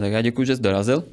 Tak 0.00 0.12
já 0.12 0.22
děkuji, 0.22 0.46
že 0.46 0.56
jsi 0.56 0.62
dorazil. 0.62 1.04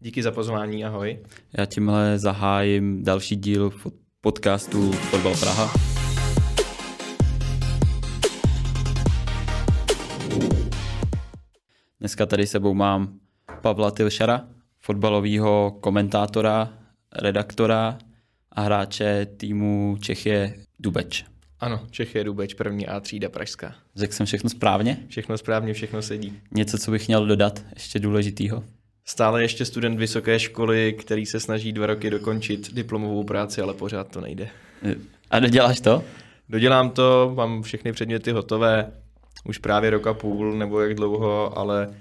Díky 0.00 0.22
za 0.22 0.30
pozvání, 0.30 0.84
ahoj. 0.84 1.18
Já 1.58 1.66
tímhle 1.66 2.18
zahájím 2.18 3.04
další 3.04 3.36
díl 3.36 3.72
podcastu 4.20 4.92
Fotbal 4.92 5.36
Praha. 5.40 5.72
Dneska 12.00 12.26
tady 12.26 12.46
sebou 12.46 12.74
mám 12.74 13.18
Pavla 13.62 13.90
Tilšara, 13.90 14.48
fotbalového 14.80 15.78
komentátora, 15.80 16.72
redaktora 17.12 17.98
a 18.52 18.60
hráče 18.62 19.26
týmu 19.26 19.96
Čechie 20.00 20.54
Dubeč. 20.78 21.29
Ano, 21.60 21.80
Čechie 21.90 22.24
Dubeč, 22.24 22.54
první 22.54 22.86
A 22.86 23.00
třída 23.00 23.28
Pražská. 23.28 23.74
Řekl 23.96 24.12
jsem 24.12 24.26
všechno 24.26 24.50
správně? 24.50 24.98
Všechno 25.08 25.38
správně, 25.38 25.74
všechno 25.74 26.02
sedí. 26.02 26.38
Něco, 26.54 26.78
co 26.78 26.90
bych 26.90 27.08
měl 27.08 27.26
dodat, 27.26 27.62
ještě 27.74 27.98
důležitýho? 27.98 28.64
Stále 29.04 29.42
ještě 29.42 29.64
student 29.64 29.98
vysoké 29.98 30.38
školy, 30.38 30.92
který 30.92 31.26
se 31.26 31.40
snaží 31.40 31.72
dva 31.72 31.86
roky 31.86 32.10
dokončit 32.10 32.74
diplomovou 32.74 33.24
práci, 33.24 33.60
ale 33.60 33.74
pořád 33.74 34.08
to 34.08 34.20
nejde. 34.20 34.48
A 35.30 35.40
doděláš 35.40 35.80
to? 35.80 36.04
Dodělám 36.48 36.90
to, 36.90 37.32
mám 37.36 37.62
všechny 37.62 37.92
předměty 37.92 38.32
hotové, 38.32 38.92
už 39.44 39.58
právě 39.58 39.90
rok 39.90 40.06
a 40.06 40.14
půl 40.14 40.58
nebo 40.58 40.80
jak 40.80 40.94
dlouho, 40.94 41.58
ale 41.58 41.94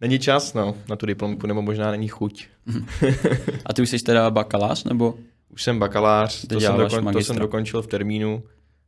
není 0.00 0.18
čas 0.18 0.54
no, 0.54 0.74
na 0.88 0.96
tu 0.96 1.06
diplomku, 1.06 1.46
nebo 1.46 1.62
možná 1.62 1.90
není 1.90 2.08
chuť. 2.08 2.46
a 3.66 3.72
ty 3.72 3.82
už 3.82 3.90
jsi 3.90 3.98
teda 3.98 4.30
bakalář, 4.30 4.84
nebo? 4.84 5.14
Už 5.48 5.62
jsem 5.62 5.78
bakalář, 5.78 6.46
to 6.46 6.60
jsem, 6.60 6.76
dokon, 6.76 7.12
to 7.12 7.20
jsem 7.20 7.36
dokončil 7.36 7.82
v 7.82 7.86
termínu, 7.86 8.42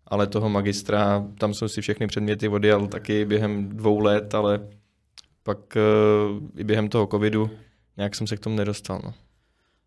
ale 0.06 0.26
toho 0.26 0.48
magistra, 0.48 1.24
tam 1.38 1.54
jsem 1.54 1.68
si 1.68 1.80
všechny 1.80 2.06
předměty 2.06 2.48
odjel 2.48 2.86
taky 2.86 3.24
během 3.24 3.68
dvou 3.68 4.00
let, 4.00 4.34
ale 4.34 4.60
pak 5.42 5.58
uh, 5.76 6.42
i 6.56 6.64
během 6.64 6.88
toho 6.88 7.06
covidu 7.06 7.50
nějak 7.96 8.14
jsem 8.14 8.26
se 8.26 8.36
k 8.36 8.40
tomu 8.40 8.56
nedostal. 8.56 9.00
No. 9.04 9.14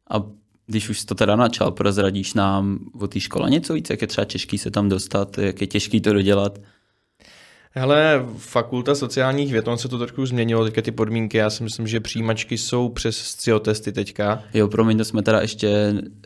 A 0.10 0.26
když 0.68 0.90
už 0.90 1.05
to 1.05 1.16
teda 1.16 1.35
načal, 1.35 1.71
prozradíš 1.71 2.34
nám 2.34 2.80
o 2.99 3.08
té 3.08 3.20
škole 3.20 3.49
něco 3.49 3.74
víc, 3.74 3.90
jak 3.90 4.02
je 4.02 4.08
třeba 4.08 4.26
těžký 4.26 4.58
se 4.58 4.71
tam 4.71 4.90
dostat, 4.90 5.38
jak 5.38 5.62
je 5.62 5.68
těžký 5.68 6.02
to 6.02 6.13
dodělat? 6.13 6.60
Hele, 7.71 8.26
fakulta 8.38 8.96
sociálních 8.96 9.52
věd, 9.52 9.68
on 9.68 9.77
se 9.77 9.88
to 9.88 9.98
trošku 9.98 10.26
změnilo, 10.26 10.65
teďka 10.65 10.82
ty 10.82 10.91
podmínky, 10.91 11.38
já 11.38 11.49
si 11.49 11.63
myslím, 11.63 11.88
že 11.88 11.99
přijímačky 11.99 12.58
jsou 12.58 12.90
přes 12.90 13.18
sciotesty 13.18 13.91
teďka. 13.91 14.43
Jo, 14.54 14.68
promiň, 14.68 14.98
to 14.98 15.05
jsme 15.05 15.21
teda 15.21 15.41
ještě 15.41 15.68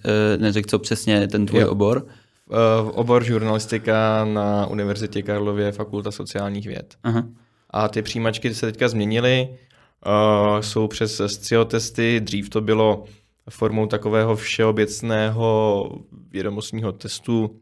e, 0.05 0.37
neřekl, 0.37 0.69
co 0.69 0.79
přesně 0.79 1.27
ten 1.27 1.45
tvůj 1.45 1.61
jo. 1.61 1.71
obor. 1.71 2.07
Uh, 2.49 2.89
obor 2.93 3.23
žurnalistika 3.23 4.25
na 4.25 4.67
Univerzitě 4.67 5.21
Karlově, 5.21 5.71
fakulta 5.71 6.11
sociálních 6.11 6.67
věd. 6.67 6.95
Aha. 7.03 7.23
A 7.69 7.87
ty 7.87 8.01
přijímačky 8.01 8.53
se 8.53 8.65
teďka 8.65 8.87
změnily, 8.87 9.57
uh, 10.05 10.59
jsou 10.59 10.87
přes 10.87 11.21
sciotesty, 11.25 12.19
dřív 12.19 12.49
to 12.49 12.61
bylo 12.61 13.03
formou 13.49 13.87
takového 13.87 14.35
všeobecného 14.35 15.89
vědomostního 16.31 16.91
testu, 16.91 17.59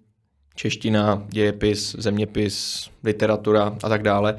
čeština, 0.55 1.23
dějepis, 1.27 1.95
zeměpis, 1.99 2.87
literatura 3.03 3.77
a 3.83 3.89
tak 3.89 4.03
dále. 4.03 4.37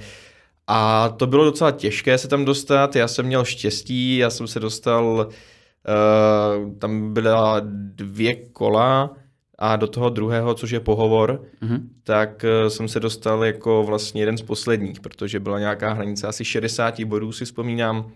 A 0.66 1.08
to 1.08 1.26
bylo 1.26 1.44
docela 1.44 1.70
těžké 1.70 2.18
se 2.18 2.28
tam 2.28 2.44
dostat, 2.44 2.96
já 2.96 3.08
jsem 3.08 3.26
měl 3.26 3.44
štěstí, 3.44 4.16
já 4.16 4.30
jsem 4.30 4.46
se 4.46 4.60
dostal, 4.60 5.28
uh, 5.28 6.78
tam 6.78 7.14
byla 7.14 7.60
dvě 7.94 8.34
kola 8.34 9.16
a 9.64 9.76
do 9.76 9.86
toho 9.86 10.10
druhého, 10.10 10.54
což 10.54 10.70
je 10.70 10.80
pohovor, 10.80 11.44
mm-hmm. 11.62 11.80
tak 12.04 12.44
uh, 12.44 12.68
jsem 12.68 12.88
se 12.88 13.00
dostal 13.00 13.44
jako 13.44 13.84
vlastně 13.84 14.22
jeden 14.22 14.38
z 14.38 14.42
posledních, 14.42 15.00
protože 15.00 15.40
byla 15.40 15.58
nějaká 15.58 15.92
hranice 15.92 16.26
asi 16.26 16.44
60 16.44 17.00
bodů, 17.04 17.32
si 17.32 17.44
vzpomínám, 17.44 18.10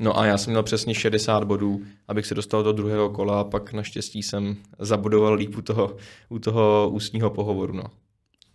No 0.00 0.18
a 0.18 0.26
já 0.26 0.38
jsem 0.38 0.50
měl 0.50 0.62
přesně 0.62 0.94
60 0.94 1.44
bodů, 1.44 1.80
abych 2.08 2.26
se 2.26 2.34
dostal 2.34 2.62
do 2.62 2.72
druhého 2.72 3.10
kola 3.10 3.40
a 3.40 3.44
pak 3.44 3.72
naštěstí 3.72 4.22
jsem 4.22 4.56
zabudoval 4.78 5.34
líp 5.34 5.56
u 5.56 5.62
toho, 5.62 5.96
u 6.28 6.38
toho 6.38 6.90
ústního 6.92 7.30
pohovoru. 7.30 7.72
No. 7.72 7.84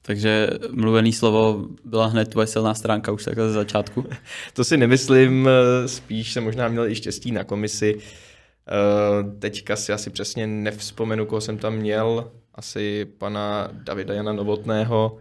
Takže 0.02 0.50
mluvený 0.72 1.14
slovo 1.14 1.68
byla 1.86 2.06
hned 2.06 2.28
tvoje 2.28 2.48
silná 2.48 2.74
stránka 2.74 3.12
už 3.12 3.24
takhle 3.24 3.48
ze 3.48 3.54
začátku? 3.54 4.06
to 4.54 4.64
si 4.64 4.78
nemyslím, 4.78 5.50
spíš 5.86 6.34
jsem 6.34 6.44
možná 6.44 6.68
měl 6.68 6.88
i 6.88 6.96
štěstí 6.96 7.32
na 7.32 7.44
komisi. 7.44 8.00
Eh, 8.70 9.24
teďka 9.40 9.76
si 9.76 9.94
asi 9.94 10.10
přesně 10.10 10.48
nevzpomenu, 10.48 11.26
koho 11.26 11.42
jsem 11.42 11.58
tam 11.58 11.76
měl, 11.76 12.32
asi 12.56 13.06
pana 13.06 13.70
Davida 13.72 14.14
Jana 14.14 14.34
Novotného, 14.34 15.18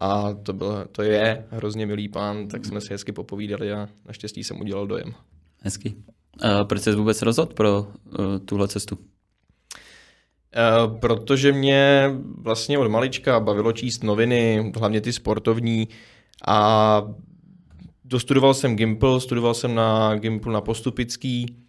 a 0.00 0.34
to, 0.34 0.52
byl, 0.52 0.86
to 0.92 1.02
je 1.02 1.46
hrozně 1.50 1.86
milý 1.86 2.08
pán, 2.08 2.48
tak 2.48 2.64
jsme 2.64 2.80
si 2.80 2.92
hezky 2.92 3.12
popovídali 3.12 3.72
a 3.72 3.88
naštěstí 4.06 4.44
jsem 4.44 4.60
udělal 4.60 4.86
dojem. 4.86 5.14
Hezký. 5.60 5.96
A 6.42 6.64
proč 6.64 6.82
jsi 6.82 6.94
vůbec 6.94 7.22
rozhodl 7.22 7.54
pro 7.54 7.80
uh, 7.80 7.86
tuhle 8.44 8.68
cestu? 8.68 8.96
Uh, 8.96 9.02
protože 10.98 11.52
mě 11.52 12.10
vlastně 12.38 12.78
od 12.78 12.90
malička 12.90 13.40
bavilo 13.40 13.72
číst 13.72 14.04
noviny, 14.04 14.72
hlavně 14.78 15.00
ty 15.00 15.12
sportovní 15.12 15.88
a 16.48 17.02
dostudoval 18.04 18.54
jsem 18.54 18.76
Gimpl, 18.76 19.20
studoval 19.20 19.54
jsem 19.54 19.74
na 19.74 20.14
Gimpl 20.14 20.52
na 20.52 20.60
Postupický 20.60 21.62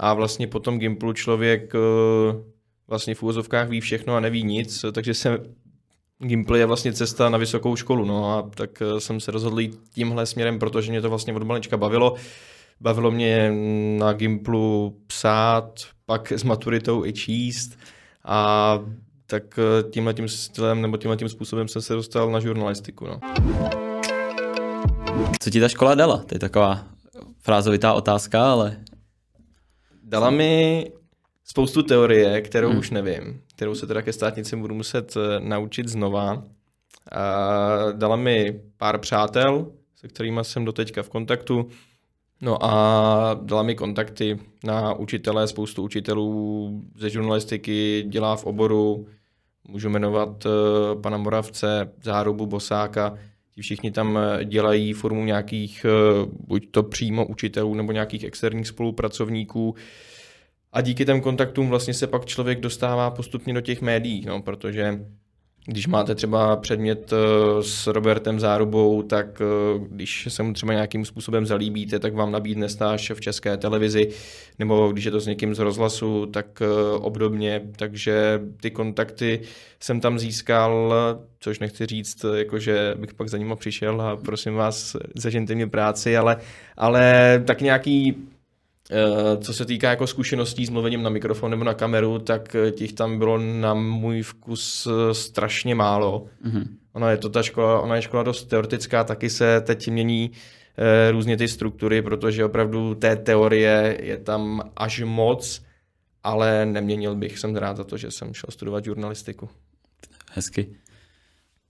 a 0.00 0.14
vlastně 0.14 0.46
po 0.46 0.60
tom 0.60 0.78
Gimplu 0.78 1.12
člověk 1.12 1.74
uh, 1.74 1.80
vlastně 2.88 3.14
v 3.14 3.22
úvozovkách 3.22 3.68
ví 3.68 3.80
všechno 3.80 4.16
a 4.16 4.20
neví 4.20 4.44
nic, 4.44 4.84
takže 4.92 5.14
jsem 5.14 5.38
Gimpl 6.18 6.56
je 6.56 6.66
vlastně 6.66 6.92
cesta 6.92 7.28
na 7.28 7.38
vysokou 7.38 7.76
školu, 7.76 8.04
no 8.04 8.38
a 8.38 8.50
tak 8.54 8.82
jsem 8.98 9.20
se 9.20 9.30
rozhodl 9.30 9.60
jít 9.60 9.80
tímhle 9.94 10.26
směrem, 10.26 10.58
protože 10.58 10.90
mě 10.90 11.00
to 11.00 11.08
vlastně 11.08 11.34
od 11.34 11.42
malička 11.42 11.76
bavilo. 11.76 12.14
Bavilo 12.80 13.10
mě 13.10 13.52
na 13.98 14.12
Gimplu 14.12 14.96
psát, 15.06 15.80
pak 16.06 16.32
s 16.32 16.42
maturitou 16.42 17.04
i 17.04 17.12
číst 17.12 17.78
a 18.24 18.78
tak 19.26 19.58
eh, 19.58 19.90
tímhle 19.90 20.14
tím 20.14 20.28
stylem 20.28 20.82
nebo 20.82 20.96
tímhle 20.96 21.16
tím 21.16 21.28
způsobem 21.28 21.68
jsem 21.68 21.82
se 21.82 21.94
dostal 21.94 22.30
na 22.30 22.40
žurnalistiku. 22.40 23.06
No. 23.06 23.20
Co 25.40 25.50
ti 25.50 25.60
ta 25.60 25.68
škola 25.68 25.94
dala? 25.94 26.16
To 26.16 26.34
je 26.34 26.38
taková 26.38 26.84
frázovitá 27.38 27.92
otázka, 27.92 28.52
ale... 28.52 28.76
Dala 30.10 30.30
mi 30.30 30.84
spoustu 31.44 31.82
teorie, 31.82 32.40
kterou 32.40 32.68
hmm. 32.68 32.78
už 32.78 32.90
nevím, 32.90 33.42
kterou 33.54 33.74
se 33.74 33.86
teda 33.86 34.02
ke 34.02 34.12
státnici 34.12 34.56
budu 34.56 34.74
muset 34.74 35.16
eh, 35.16 35.40
naučit 35.40 35.88
znova. 35.88 36.44
A 37.12 37.92
dala 37.92 38.16
mi 38.16 38.60
pár 38.76 38.98
přátel, 38.98 39.72
se 39.96 40.08
kterými 40.08 40.40
jsem 40.42 40.64
doteďka 40.64 41.02
v 41.02 41.08
kontaktu. 41.08 41.68
No 42.40 42.64
a 42.64 43.40
dala 43.42 43.62
mi 43.62 43.74
kontakty 43.74 44.38
na 44.64 44.94
učitele, 44.94 45.48
spoustu 45.48 45.82
učitelů 45.82 46.82
ze 46.96 47.10
žurnalistiky, 47.10 48.04
dělá 48.08 48.36
v 48.36 48.44
oboru, 48.44 49.06
můžu 49.68 49.88
jmenovat 49.88 50.46
uh, 50.46 51.02
pana 51.02 51.16
Moravce, 51.16 51.92
Zárubu, 52.02 52.46
Bosáka, 52.46 53.18
ti 53.54 53.62
všichni 53.62 53.90
tam 53.90 54.18
eh, 54.18 54.44
dělají 54.44 54.92
formu 54.92 55.24
nějakých 55.24 55.86
uh, 56.22 56.32
buď 56.46 56.70
to 56.70 56.82
přímo 56.82 57.26
učitelů 57.26 57.74
nebo 57.74 57.92
nějakých 57.92 58.24
externích 58.24 58.68
spolupracovníků. 58.68 59.74
A 60.72 60.80
díky 60.80 61.04
těm 61.04 61.20
kontaktům 61.20 61.68
vlastně 61.68 61.94
se 61.94 62.06
pak 62.06 62.26
člověk 62.26 62.60
dostává 62.60 63.10
postupně 63.10 63.54
do 63.54 63.60
těch 63.60 63.80
médií, 63.80 64.24
no, 64.26 64.42
protože 64.42 65.04
když 65.66 65.86
máte 65.86 66.14
třeba 66.14 66.56
předmět 66.56 67.12
eh, 67.12 67.62
s 67.62 67.86
Robertem 67.86 68.40
Zárubou, 68.40 69.02
tak 69.02 69.40
eh, 69.40 69.44
když 69.90 70.26
se 70.30 70.42
mu 70.42 70.52
třeba 70.52 70.72
nějakým 70.72 71.04
způsobem 71.04 71.46
zalíbíte, 71.46 71.98
tak 71.98 72.14
vám 72.14 72.32
nabídne 72.32 72.68
stáž 72.68 73.12
v 73.14 73.20
české 73.20 73.56
televizi, 73.56 74.08
nebo 74.58 74.88
když 74.92 75.04
je 75.04 75.10
to 75.10 75.20
s 75.20 75.26
někým 75.26 75.54
z 75.54 75.58
rozhlasu, 75.58 76.26
tak 76.26 76.62
eh, 76.62 76.66
obdobně. 76.98 77.62
Takže 77.76 78.40
ty 78.60 78.70
kontakty 78.70 79.40
jsem 79.80 80.00
tam 80.00 80.18
získal, 80.18 80.94
což 81.40 81.58
nechci 81.58 81.86
říct, 81.86 82.24
jakože 82.34 82.94
bych 82.98 83.14
pak 83.14 83.28
za 83.28 83.38
nima 83.38 83.56
přišel 83.56 84.02
a 84.02 84.16
prosím 84.16 84.54
vás, 84.54 84.96
zažente 85.14 85.54
mě 85.54 85.66
práci, 85.66 86.16
ale, 86.16 86.36
ale 86.76 87.42
tak 87.46 87.60
nějaký 87.60 88.16
co 89.40 89.54
se 89.54 89.64
týká 89.64 89.90
jako 89.90 90.06
zkušeností 90.06 90.66
s 90.66 90.70
mluvením 90.70 91.02
na 91.02 91.10
mikrofon 91.10 91.50
nebo 91.50 91.64
na 91.64 91.74
kameru, 91.74 92.18
tak 92.18 92.54
eh, 92.54 92.70
těch 92.70 92.92
tam 92.92 93.18
bylo 93.18 93.38
na 93.38 93.74
můj 93.74 94.22
vkus 94.22 94.88
eh, 94.90 95.14
strašně 95.14 95.74
málo. 95.74 96.26
Mm-hmm. 96.46 96.64
Ona 96.92 97.10
je 97.10 97.16
to 97.16 97.28
ta 97.28 97.42
škola, 97.42 97.80
ona 97.80 97.96
je 97.96 98.02
škola 98.02 98.22
dost 98.22 98.44
teoretická, 98.44 99.04
taky 99.04 99.30
se 99.30 99.60
teď 99.60 99.88
mění 99.88 100.30
různě 101.10 101.36
ty 101.36 101.48
struktury, 101.48 102.02
protože 102.02 102.44
opravdu 102.44 102.94
té 102.94 103.16
teorie 103.16 103.98
je 104.02 104.16
tam 104.16 104.60
až 104.76 105.02
moc, 105.04 105.62
ale 106.24 106.66
neměnil 106.66 107.14
bych, 107.14 107.38
jsem 107.38 107.56
rád 107.56 107.76
za 107.76 107.84
to, 107.84 107.96
že 107.96 108.10
jsem 108.10 108.34
šel 108.34 108.46
studovat 108.50 108.84
žurnalistiku. 108.84 109.48
Hezky. 110.32 110.66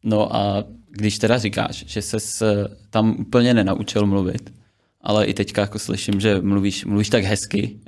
No 0.04 0.36
a 0.36 0.64
když 0.90 1.18
teda 1.18 1.38
říkáš, 1.38 1.84
že 1.86 2.02
ses 2.02 2.42
tam 2.90 3.16
úplně 3.18 3.54
nenaučil 3.54 4.06
mluvit, 4.06 4.52
ale 5.00 5.26
i 5.26 5.34
teďka 5.34 5.60
jako 5.60 5.78
slyším, 5.78 6.20
že 6.20 6.40
mluvíš, 6.40 6.84
mluvíš 6.84 7.08
tak 7.08 7.24
hezky. 7.24 7.80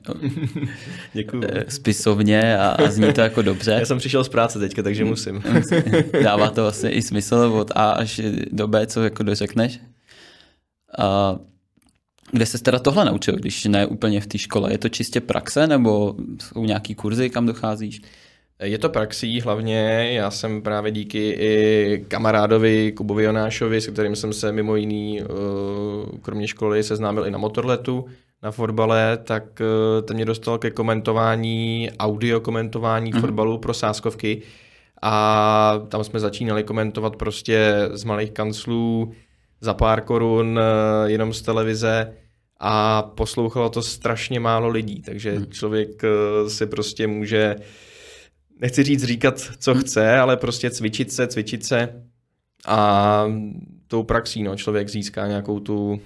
Děkuju. 1.13 1.43
Eh, 1.47 1.65
spisovně 1.69 2.59
a, 2.59 2.69
a 2.69 2.91
zní 2.91 3.13
to 3.13 3.21
jako 3.21 3.43
dobře. 3.43 3.71
Já 3.71 3.87
jsem 3.87 3.99
přišel 3.99 4.25
z 4.25 4.29
práce 4.29 4.59
teďka, 4.59 4.83
takže 4.83 5.05
musím. 5.05 5.43
Dává 6.23 6.51
to 6.51 6.63
vlastně 6.63 6.91
i 6.91 7.03
smysl 7.03 7.35
od 7.35 7.71
A 7.75 7.91
až 7.91 8.21
do 8.51 8.69
B, 8.69 8.87
co 8.87 9.03
jako 9.03 9.23
dořekneš. 9.23 9.81
A 10.99 11.37
Kde 12.33 12.47
se 12.47 12.59
teda 12.59 12.79
tohle 12.79 13.05
naučil, 13.05 13.37
když 13.37 13.65
ne 13.65 13.87
úplně 13.87 14.21
v 14.21 14.27
té 14.27 14.39
škole? 14.39 14.73
Je 14.73 14.79
to 14.79 14.89
čistě 14.89 15.21
praxe 15.21 15.67
nebo 15.67 16.17
jsou 16.43 16.65
nějaký 16.65 16.95
kurzy, 16.95 17.31
kam 17.31 17.47
docházíš? 17.47 18.01
Je 18.63 18.79
to 18.79 18.89
praxí 18.89 19.41
hlavně, 19.41 20.11
já 20.13 20.31
jsem 20.31 20.63
právě 20.63 20.93
díky 20.93 21.31
i 21.31 22.05
kamarádovi 22.09 22.93
Kubovi 22.93 23.25
Jonášovi, 23.25 23.81
se 23.81 23.91
kterým 23.91 24.17
jsem 24.17 24.33
se 24.33 24.53
mimo 24.53 24.77
jiný, 24.77 25.21
eh, 25.21 25.25
kromě 26.23 26.49
školy, 26.49 26.83
seznámil 26.83 27.27
i 27.27 27.31
na 27.31 27.39
motorletu, 27.39 28.05
na 28.43 28.51
fotbale, 28.51 29.19
tak 29.25 29.61
eh, 29.61 30.03
ten 30.03 30.17
mě 30.17 30.25
dostal 30.25 30.59
ke 30.59 30.71
komentování, 30.71 31.91
audio 31.99 32.41
komentování 32.41 33.13
mm. 33.13 33.21
fotbalu 33.21 33.59
pro 33.59 33.75
sáskovky 33.75 34.43
a 35.03 35.83
tam 35.89 36.05
jsme 36.05 36.21
začínali 36.21 36.65
komentovat 36.65 37.17
prostě 37.17 37.75
z 37.93 38.05
malých 38.05 38.31
kanclů 38.31 39.13
za 39.61 39.75
pár 39.75 40.01
korun 40.01 40.61
eh, 40.61 41.11
jenom 41.11 41.33
z 41.33 41.43
televize 41.43 42.13
a 42.61 43.03
poslouchalo 43.03 43.71
to 43.71 43.83
strašně 43.83 44.41
málo 44.41 44.69
lidí, 44.69 45.03
takže 45.03 45.39
mm. 45.39 45.47
člověk 45.47 46.03
si 46.49 46.67
prostě 46.67 47.07
může 47.07 47.57
nechci 48.63 48.83
říct 48.83 49.05
říkat, 49.05 49.41
co 49.59 49.75
chce, 49.75 50.19
ale 50.19 50.37
prostě 50.37 50.71
cvičit 50.71 51.13
se, 51.13 51.27
cvičit 51.27 51.65
se 51.65 52.03
a 52.67 53.25
tou 53.87 54.03
praxí 54.03 54.43
no, 54.43 54.57
člověk 54.57 54.89
získá 54.89 55.27
nějakou 55.27 55.61
tu 55.61 56.01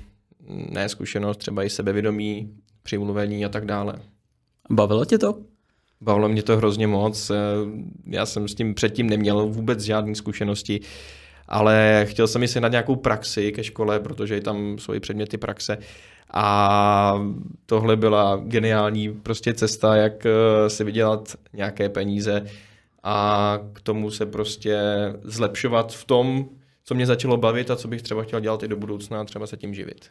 neskušenost, 0.70 1.36
třeba 1.36 1.64
i 1.64 1.70
sebevědomí, 1.70 2.50
přimluvení 2.82 3.44
a 3.44 3.48
tak 3.48 3.64
dále. 3.64 3.94
Bavilo 4.70 5.04
tě 5.04 5.18
to? 5.18 5.34
Bavilo 6.00 6.28
mě 6.28 6.42
to 6.42 6.56
hrozně 6.56 6.86
moc. 6.86 7.30
Já 8.06 8.26
jsem 8.26 8.48
s 8.48 8.54
tím 8.54 8.74
předtím 8.74 9.10
neměl 9.10 9.46
vůbec 9.46 9.80
žádné 9.80 10.14
zkušenosti, 10.14 10.80
ale 11.48 12.06
chtěl 12.08 12.26
jsem 12.26 12.48
si 12.48 12.60
na 12.60 12.68
nějakou 12.68 12.96
praxi 12.96 13.52
ke 13.52 13.64
škole, 13.64 14.00
protože 14.00 14.40
tam 14.40 14.78
jsou 14.78 14.94
i 14.94 15.00
předměty 15.00 15.38
praxe 15.38 15.78
a 16.34 17.20
tohle 17.66 17.96
byla 17.96 18.36
geniální 18.36 19.12
prostě 19.12 19.54
cesta, 19.54 19.96
jak 19.96 20.26
eh, 20.26 20.70
si 20.70 20.84
vydělat 20.84 21.36
nějaké 21.52 21.88
peníze 21.88 22.46
a 23.02 23.58
k 23.72 23.80
tomu 23.80 24.10
se 24.10 24.26
prostě 24.26 24.78
zlepšovat 25.22 25.92
v 25.92 26.04
tom, 26.04 26.48
co 26.84 26.94
mě 26.94 27.06
začalo 27.06 27.36
bavit 27.36 27.70
a 27.70 27.76
co 27.76 27.88
bych 27.88 28.02
třeba 28.02 28.22
chtěl 28.22 28.40
dělat 28.40 28.62
i 28.62 28.68
do 28.68 28.76
budoucna, 28.76 29.24
třeba 29.24 29.46
se 29.46 29.56
tím 29.56 29.74
živit. 29.74 30.10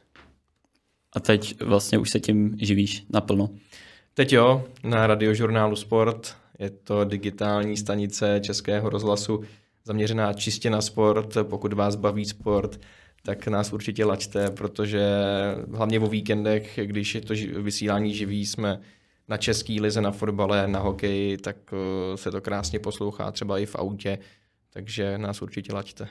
A 1.13 1.19
teď 1.19 1.61
vlastně 1.61 1.97
už 1.97 2.09
se 2.09 2.19
tím 2.19 2.55
živíš 2.61 3.05
naplno? 3.09 3.49
Teď 4.13 4.33
jo, 4.33 4.63
na 4.83 5.07
radiožurnálu 5.07 5.75
Sport. 5.75 6.35
Je 6.59 6.69
to 6.69 7.03
digitální 7.03 7.77
stanice 7.77 8.39
Českého 8.43 8.89
rozhlasu 8.89 9.41
zaměřená 9.83 10.33
čistě 10.33 10.69
na 10.69 10.81
sport. 10.81 11.37
Pokud 11.43 11.73
vás 11.73 11.95
baví 11.95 12.25
sport, 12.25 12.79
tak 13.25 13.47
nás 13.47 13.73
určitě 13.73 14.05
lačte, 14.05 14.49
protože 14.49 15.07
hlavně 15.73 15.99
o 15.99 16.07
víkendech, 16.07 16.79
když 16.83 17.15
je 17.15 17.21
to 17.21 17.33
vysílání 17.61 18.13
živý, 18.13 18.45
jsme 18.45 18.79
na 19.27 19.37
český 19.37 19.81
lize, 19.81 20.01
na 20.01 20.11
fotbale, 20.11 20.67
na 20.67 20.79
hokeji, 20.79 21.37
tak 21.37 21.57
eh, 21.73 22.17
se 22.17 22.31
to 22.31 22.41
krásně 22.41 22.79
poslouchá 22.79 23.31
třeba 23.31 23.59
i 23.59 23.65
v 23.65 23.75
autě, 23.75 24.17
takže 24.69 25.17
nás 25.17 25.41
určitě 25.41 25.73
lačte. 25.73 26.07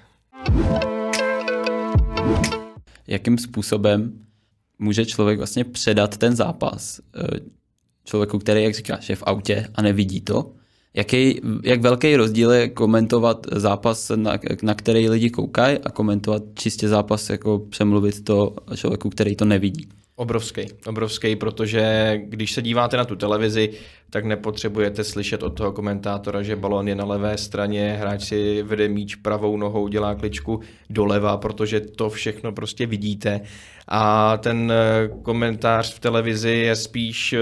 Jakým 3.06 3.38
způsobem 3.38 4.26
může 4.78 5.06
člověk 5.06 5.38
vlastně 5.38 5.64
předat 5.64 6.16
ten 6.16 6.36
zápas 6.36 7.00
eh, 7.16 7.40
člověku, 8.04 8.38
který, 8.38 8.62
jak 8.62 8.74
říkáš, 8.74 9.08
je 9.08 9.16
v 9.16 9.22
autě 9.26 9.68
a 9.74 9.82
nevidí 9.82 10.20
to, 10.20 10.54
Jaký, 10.96 11.40
jak 11.62 11.80
velký 11.80 12.16
rozdíl 12.16 12.52
je 12.52 12.68
komentovat 12.68 13.46
zápas, 13.52 14.12
na, 14.16 14.38
na 14.62 14.74
který 14.74 15.08
lidi 15.08 15.30
koukají 15.30 15.78
a 15.78 15.90
komentovat 15.90 16.42
čistě 16.54 16.88
zápas, 16.88 17.30
jako 17.30 17.58
přemluvit 17.58 18.24
to 18.24 18.56
člověku, 18.76 19.10
který 19.10 19.36
to 19.36 19.44
nevidí? 19.44 19.88
Obrovský, 20.16 20.62
obrovský, 20.86 21.36
protože 21.36 22.14
když 22.24 22.52
se 22.52 22.62
díváte 22.62 22.96
na 22.96 23.04
tu 23.04 23.16
televizi, 23.16 23.70
tak 24.10 24.24
nepotřebujete 24.24 25.04
slyšet 25.04 25.42
od 25.42 25.50
toho 25.50 25.72
komentátora, 25.72 26.42
že 26.42 26.56
balon 26.56 26.88
je 26.88 26.94
na 26.94 27.04
levé 27.04 27.38
straně, 27.38 27.96
hráč 28.00 28.24
si 28.24 28.62
vede 28.62 28.88
míč 28.88 29.14
pravou 29.14 29.56
nohou, 29.56 29.88
dělá 29.88 30.14
kličku 30.14 30.60
doleva, 30.90 31.36
protože 31.36 31.80
to 31.80 32.10
všechno 32.10 32.52
prostě 32.52 32.86
vidíte. 32.86 33.40
A 33.88 34.36
ten 34.36 34.72
eh, 34.72 35.08
komentář 35.22 35.94
v 35.94 36.00
televizi 36.00 36.50
je 36.50 36.76
spíš 36.76 37.32
eh, 37.32 37.38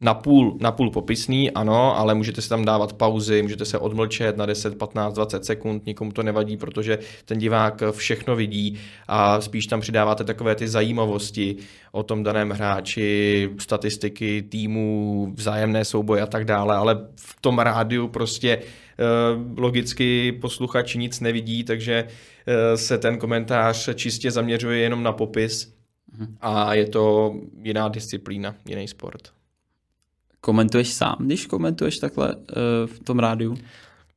napůl, 0.00 0.56
napůl 0.60 0.90
popisný, 0.90 1.50
ano, 1.50 1.98
ale 1.98 2.14
můžete 2.14 2.42
si 2.42 2.48
tam 2.48 2.64
dávat 2.64 2.92
pauzy, 2.92 3.42
můžete 3.42 3.64
se 3.64 3.78
odmlčet 3.78 4.36
na 4.36 4.46
10, 4.46 4.78
15, 4.78 5.14
20 5.14 5.44
sekund, 5.44 5.86
nikomu 5.86 6.12
to 6.12 6.22
nevadí, 6.22 6.56
protože 6.56 6.98
ten 7.24 7.38
divák 7.38 7.82
všechno 7.90 8.36
vidí 8.36 8.78
a 9.08 9.40
spíš 9.40 9.66
tam 9.66 9.80
přidáváte 9.80 10.24
takové 10.24 10.54
ty 10.54 10.68
zajímavosti 10.68 11.56
o 11.92 12.02
tom 12.02 12.22
daném 12.22 12.50
hráči, 12.50 13.50
statistiky 13.58 14.42
týmu, 14.42 15.32
vzájemné 15.36 15.84
souboje 15.84 16.22
a 16.22 16.26
tak 16.26 16.44
dále, 16.44 16.76
ale 16.76 17.06
v 17.16 17.40
tom 17.40 17.58
rádiu 17.58 18.08
prostě 18.08 18.58
eh, 18.58 19.04
logicky 19.56 20.32
posluchač 20.32 20.94
nic 20.94 21.20
nevidí, 21.20 21.64
takže 21.64 22.06
eh, 22.46 22.76
se 22.76 22.98
ten 22.98 23.18
komentář 23.18 23.88
čistě 23.94 24.30
zaměřuje 24.30 24.78
jenom 24.78 25.02
na 25.02 25.12
popis 25.12 25.74
mhm. 26.18 26.36
a 26.40 26.74
je 26.74 26.86
to 26.86 27.34
jiná 27.62 27.88
disciplína, 27.88 28.54
jiný 28.68 28.88
sport. 28.88 29.37
Komentuješ 30.40 30.92
sám, 30.92 31.16
když 31.20 31.46
komentuješ 31.46 31.98
takhle 31.98 32.34
uh, 32.34 32.42
v 32.86 32.98
tom 32.98 33.18
rádiu? 33.18 33.56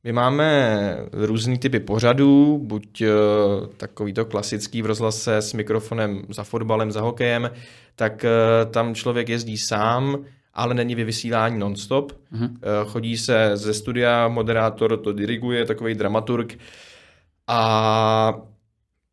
My 0.04 0.12
máme 0.12 0.96
různý 1.12 1.58
typy 1.58 1.80
pořadů, 1.80 2.58
buď 2.62 3.02
uh, 3.02 3.66
takový 3.76 4.12
to 4.12 4.24
klasický 4.24 4.82
v 4.82 4.86
rozhlase 4.86 5.36
s 5.36 5.52
mikrofonem 5.52 6.22
za 6.28 6.44
fotbalem, 6.44 6.92
za 6.92 7.00
hokejem, 7.00 7.50
tak 7.96 8.24
uh, 8.24 8.70
tam 8.70 8.94
člověk 8.94 9.28
jezdí 9.28 9.58
sám, 9.58 10.24
ale 10.54 10.74
není 10.74 10.94
ve 10.94 11.04
vysílání 11.04 11.58
nonstop. 11.58 12.12
Uh-huh. 12.12 12.50
Uh, 12.50 12.90
chodí 12.90 13.16
se 13.16 13.50
ze 13.54 13.74
studia, 13.74 14.28
moderátor 14.28 14.96
to 14.96 15.12
diriguje, 15.12 15.64
takový 15.64 15.94
dramaturg 15.94 16.58
a 17.46 18.34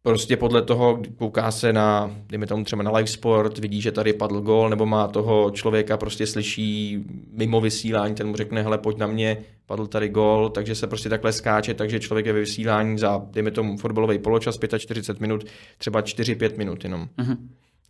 prostě 0.10 0.38
podle 0.38 0.62
toho 0.62 1.02
kouká 1.18 1.52
se 1.52 1.74
na, 1.74 2.12
dejme 2.30 2.48
tomu 2.48 2.64
třeba 2.64 2.84
na 2.84 2.92
live 2.92 3.08
sport, 3.08 3.58
vidí, 3.58 3.82
že 3.82 3.92
tady 3.92 4.14
padl 4.14 4.42
gol, 4.42 4.70
nebo 4.70 4.86
má 4.86 5.08
toho 5.08 5.52
člověka, 5.52 5.98
prostě 5.98 6.28
slyší 6.28 7.04
mimo 7.32 7.62
vysílání, 7.62 8.16
ten 8.16 8.28
mu 8.28 8.36
řekne, 8.36 8.62
hele, 8.64 8.78
pojď 8.78 8.98
na 8.98 9.08
mě, 9.08 9.38
padl 9.66 9.88
tady 9.88 10.10
gol, 10.10 10.50
takže 10.50 10.76
se 10.76 10.88
prostě 10.88 11.10
takhle 11.10 11.34
skáče, 11.34 11.74
takže 11.74 12.00
člověk 12.00 12.26
je 12.26 12.34
ve 12.34 12.40
vysílání 12.40 12.98
za, 12.98 13.22
dejme 13.32 13.52
tomu, 13.52 13.78
fotbalový 13.78 14.20
poločas, 14.20 14.60
45 14.78 15.22
minut, 15.22 15.46
třeba 15.78 16.02
4-5 16.02 16.58
minut 16.58 16.84
jenom. 16.84 17.08
Uh-huh. 17.18 17.38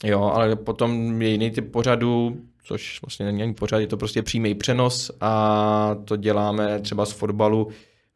Jo, 0.03 0.21
ale 0.21 0.55
potom 0.55 1.21
je 1.21 1.29
jiný 1.29 1.51
typ 1.51 1.71
pořadu, 1.71 2.37
což 2.63 3.01
vlastně 3.01 3.25
není 3.25 3.43
ani 3.43 3.53
pořad, 3.53 3.79
je 3.79 3.87
to 3.87 3.97
prostě 3.97 4.21
přímý 4.21 4.55
přenos 4.55 5.11
a 5.21 5.95
to 6.05 6.15
děláme 6.15 6.79
třeba 6.79 7.05
z 7.05 7.11
fotbalu, 7.11 7.67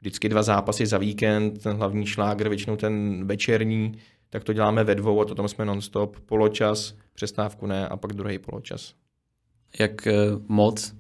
vždycky 0.04 0.30
dva 0.30 0.44
zápasy 0.44 0.86
za 0.86 0.98
víkend, 0.98 1.64
ten 1.64 1.78
hlavní 1.78 2.06
šláger, 2.06 2.50
většinou 2.50 2.76
ten 2.76 3.28
večerní, 3.28 3.98
tak 4.30 4.44
to 4.44 4.54
děláme 4.54 4.84
ve 4.84 4.96
dvou 4.96 5.22
a 5.22 5.26
to 5.26 5.36
tam 5.36 5.48
jsme 5.48 5.66
nonstop, 5.66 6.20
poločas, 6.20 6.96
přestávku 7.14 7.68
ne 7.68 7.88
a 7.88 7.98
pak 7.98 8.14
druhý 8.14 8.40
poločas. 8.40 8.94
Jak 9.80 10.08
eh, 10.08 10.14
moc 10.48 10.96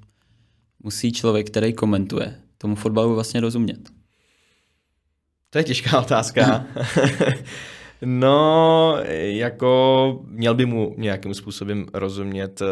musí 0.83 1.11
člověk, 1.11 1.47
který 1.47 1.73
komentuje, 1.73 2.35
tomu 2.57 2.75
fotbalu 2.75 3.13
vlastně 3.15 3.41
rozumět? 3.41 3.89
To 5.49 5.57
je 5.57 5.63
těžká 5.63 5.99
otázka. 5.99 6.65
no, 8.05 8.97
jako 9.17 10.21
měl 10.27 10.55
by 10.55 10.65
mu 10.65 10.95
nějakým 10.97 11.33
způsobem 11.33 11.85
rozumět, 11.93 12.61
eh, 12.61 12.65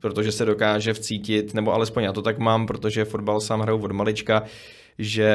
protože 0.00 0.32
se 0.32 0.44
dokáže 0.44 0.92
vcítit, 0.92 1.54
nebo 1.54 1.74
alespoň 1.74 2.04
já 2.04 2.12
to 2.12 2.22
tak 2.22 2.38
mám, 2.38 2.66
protože 2.66 3.04
fotbal 3.04 3.40
sám 3.40 3.60
hraju 3.60 3.84
od 3.84 3.92
malička, 3.92 4.42
že 4.98 5.30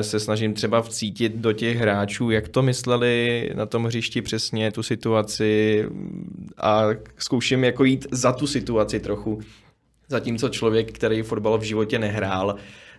se 0.00 0.20
snažím 0.20 0.54
třeba 0.54 0.82
vcítit 0.82 1.36
do 1.36 1.52
těch 1.52 1.76
hráčů, 1.76 2.30
jak 2.30 2.48
to 2.48 2.62
mysleli 2.62 3.50
na 3.54 3.66
tom 3.66 3.84
hřišti 3.84 4.22
přesně, 4.22 4.72
tu 4.72 4.82
situaci 4.82 5.84
a 6.56 6.82
zkouším 7.18 7.64
jako 7.64 7.84
jít 7.84 8.06
za 8.10 8.32
tu 8.32 8.46
situaci 8.46 9.00
trochu. 9.00 9.40
Zatímco 10.08 10.48
člověk, 10.48 10.92
který 10.92 11.22
fotbal 11.22 11.58
v 11.58 11.62
životě 11.62 11.98
nehrál, 11.98 12.56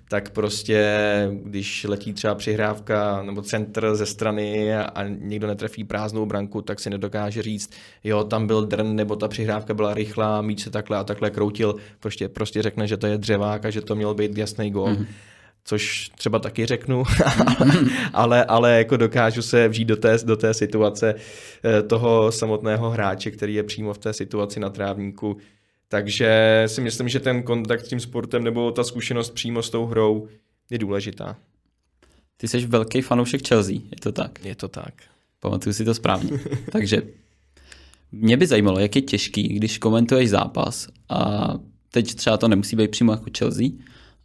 tak 0.09 0.29
prostě, 0.29 0.97
když 1.43 1.83
letí 1.83 2.13
třeba 2.13 2.35
přihrávka 2.35 3.23
nebo 3.23 3.41
centr 3.41 3.95
ze 3.95 4.05
strany 4.05 4.75
a 4.75 5.03
někdo 5.07 5.47
netrefí 5.47 5.83
prázdnou 5.83 6.25
branku, 6.25 6.61
tak 6.61 6.79
si 6.79 6.89
nedokáže 6.89 7.41
říct, 7.41 7.71
jo, 8.03 8.23
tam 8.23 8.47
byl 8.47 8.65
drn, 8.65 8.95
nebo 8.95 9.15
ta 9.15 9.27
přihrávka 9.27 9.73
byla 9.73 9.93
rychlá, 9.93 10.41
míč 10.41 10.63
se 10.63 10.69
takhle 10.69 10.97
a 10.97 11.03
takhle 11.03 11.29
kroutil, 11.29 11.75
prostě, 11.99 12.29
prostě 12.29 12.61
řekne, 12.61 12.87
že 12.87 12.97
to 12.97 13.07
je 13.07 13.17
dřevák 13.17 13.65
a 13.65 13.69
že 13.69 13.81
to 13.81 13.95
měl 13.95 14.13
být 14.13 14.37
jasný 14.37 14.71
gol. 14.71 14.89
Mm-hmm 14.89 15.05
což 15.67 16.09
třeba 16.17 16.39
taky 16.39 16.65
řeknu, 16.65 17.03
ale, 18.13 18.45
ale 18.45 18.77
jako 18.77 18.97
dokážu 18.97 19.41
se 19.41 19.67
vžít 19.67 19.87
do 19.87 19.95
té, 19.95 20.17
do 20.25 20.37
té 20.37 20.53
situace 20.53 21.15
eh, 21.63 21.83
toho 21.83 22.31
samotného 22.31 22.89
hráče, 22.89 23.31
který 23.31 23.53
je 23.53 23.63
přímo 23.63 23.93
v 23.93 23.97
té 23.97 24.13
situaci 24.13 24.59
na 24.59 24.69
trávníku. 24.69 25.37
Takže 25.87 26.63
si 26.67 26.81
myslím, 26.81 27.09
že 27.09 27.19
ten 27.19 27.43
kontakt 27.43 27.85
s 27.85 27.89
tím 27.89 27.99
sportem 27.99 28.43
nebo 28.43 28.71
ta 28.71 28.83
zkušenost 28.83 29.29
přímo 29.29 29.63
s 29.63 29.69
tou 29.69 29.85
hrou 29.85 30.27
je 30.69 30.77
důležitá. 30.77 31.37
Ty 32.37 32.47
jsi 32.47 32.65
velký 32.65 33.01
fanoušek 33.01 33.47
Chelsea, 33.47 33.73
je 33.73 33.99
to 34.01 34.11
tak? 34.11 34.45
Je 34.45 34.55
to 34.55 34.67
tak. 34.67 34.93
Pamatuju 35.39 35.73
si 35.73 35.85
to 35.85 35.93
správně. 35.93 36.39
Takže 36.71 37.01
Mě 38.11 38.37
by 38.37 38.47
zajímalo, 38.47 38.79
jak 38.79 38.95
je 38.95 39.01
těžký, 39.01 39.47
když 39.47 39.77
komentuješ 39.77 40.29
zápas 40.29 40.87
a 41.09 41.53
teď 41.91 42.15
třeba 42.15 42.37
to 42.37 42.47
nemusí 42.47 42.75
být 42.75 42.91
přímo 42.91 43.11
jako 43.11 43.25
Chelsea, 43.37 43.67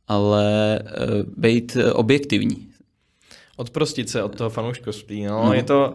ale 0.09 0.79
uh, 0.83 1.33
být 1.37 1.77
objektivní. 1.93 2.69
Odprostit 3.57 4.09
se 4.09 4.23
od 4.23 4.37
toho 4.37 4.51
fanouškovství. 4.51 5.25
No, 5.25 5.45
no. 5.45 5.53
Je 5.53 5.63
to 5.63 5.95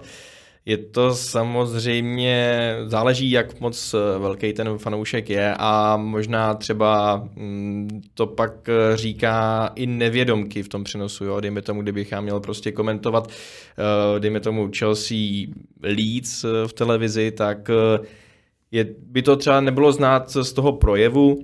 je 0.67 0.77
to 0.77 1.15
samozřejmě, 1.15 2.75
záleží, 2.85 3.31
jak 3.31 3.59
moc 3.59 3.93
eh, 3.93 4.19
velký 4.19 4.53
ten 4.53 4.77
fanoušek 4.77 5.29
je 5.29 5.55
a 5.59 5.97
možná 5.97 6.53
třeba 6.53 7.23
mm, 7.35 8.01
to 8.13 8.27
pak 8.27 8.69
eh, 8.69 8.97
říká 8.97 9.71
i 9.75 9.85
nevědomky 9.85 10.63
v 10.63 10.69
tom 10.69 10.83
přenosu, 10.83 11.25
jo, 11.25 11.39
dejme 11.39 11.61
tomu, 11.61 11.81
kdybych 11.81 12.11
já 12.11 12.21
měl 12.21 12.39
prostě 12.39 12.71
komentovat, 12.71 13.27
eh, 13.27 14.19
dejme 14.19 14.39
tomu 14.39 14.69
Chelsea 14.77 15.17
Leeds 15.83 16.45
v 16.67 16.73
televizi, 16.73 17.31
tak 17.31 17.69
je, 18.71 18.85
by 18.99 19.21
to 19.21 19.35
třeba 19.35 19.61
nebylo 19.61 19.91
znát 19.91 20.29
z 20.29 20.53
toho 20.53 20.71
projevu, 20.73 21.39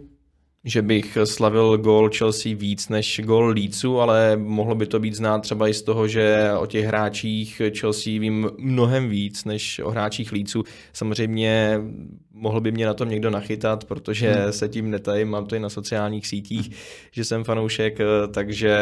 že 0.66 0.82
bych 0.82 1.18
slavil 1.24 1.78
gol 1.78 2.10
Chelsea 2.18 2.56
víc 2.56 2.90
než 2.90 3.22
gol 3.24 3.46
Leedsu, 3.46 4.00
ale 4.00 4.38
mohlo 4.38 4.76
by 4.76 4.86
to 4.86 5.00
být 5.00 5.14
znát 5.14 5.40
třeba 5.40 5.68
i 5.68 5.74
z 5.74 5.82
toho, 5.82 6.08
že 6.08 6.52
o 6.60 6.66
těch 6.66 6.86
hráčích 6.86 7.62
Chelsea 7.80 8.20
vím 8.20 8.50
mnohem 8.58 9.10
víc 9.10 9.46
než 9.46 9.80
o 9.80 9.90
hráčích 9.90 10.32
Leedsu. 10.32 10.64
Samozřejmě 10.94 11.82
mohl 12.34 12.62
by 12.62 12.72
mě 12.72 12.86
na 12.86 12.94
tom 12.94 13.10
někdo 13.10 13.30
nachytat, 13.30 13.86
protože 13.86 14.32
hmm. 14.32 14.54
se 14.54 14.70
tím 14.70 14.92
netajím, 14.92 15.30
mám 15.30 15.46
to 15.46 15.56
i 15.56 15.60
na 15.60 15.70
sociálních 15.70 16.28
sítích, 16.28 16.72
že 17.12 17.26
jsem 17.26 17.44
fanoušek, 17.44 17.98
takže 18.34 18.78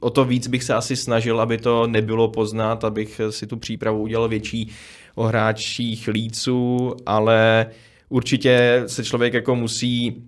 o 0.00 0.10
to 0.10 0.24
víc 0.24 0.48
bych 0.48 0.62
se 0.62 0.74
asi 0.74 0.96
snažil, 0.96 1.40
aby 1.40 1.58
to 1.58 1.86
nebylo 1.86 2.28
poznat, 2.28 2.84
abych 2.84 3.20
si 3.30 3.46
tu 3.46 3.56
přípravu 3.56 4.02
udělal 4.02 4.28
větší 4.28 4.70
o 5.14 5.24
hráčích 5.24 6.08
Leedsu, 6.08 6.94
ale 7.06 7.66
určitě 8.08 8.82
se 8.86 9.04
člověk 9.04 9.34
jako 9.34 9.54
musí 9.54 10.22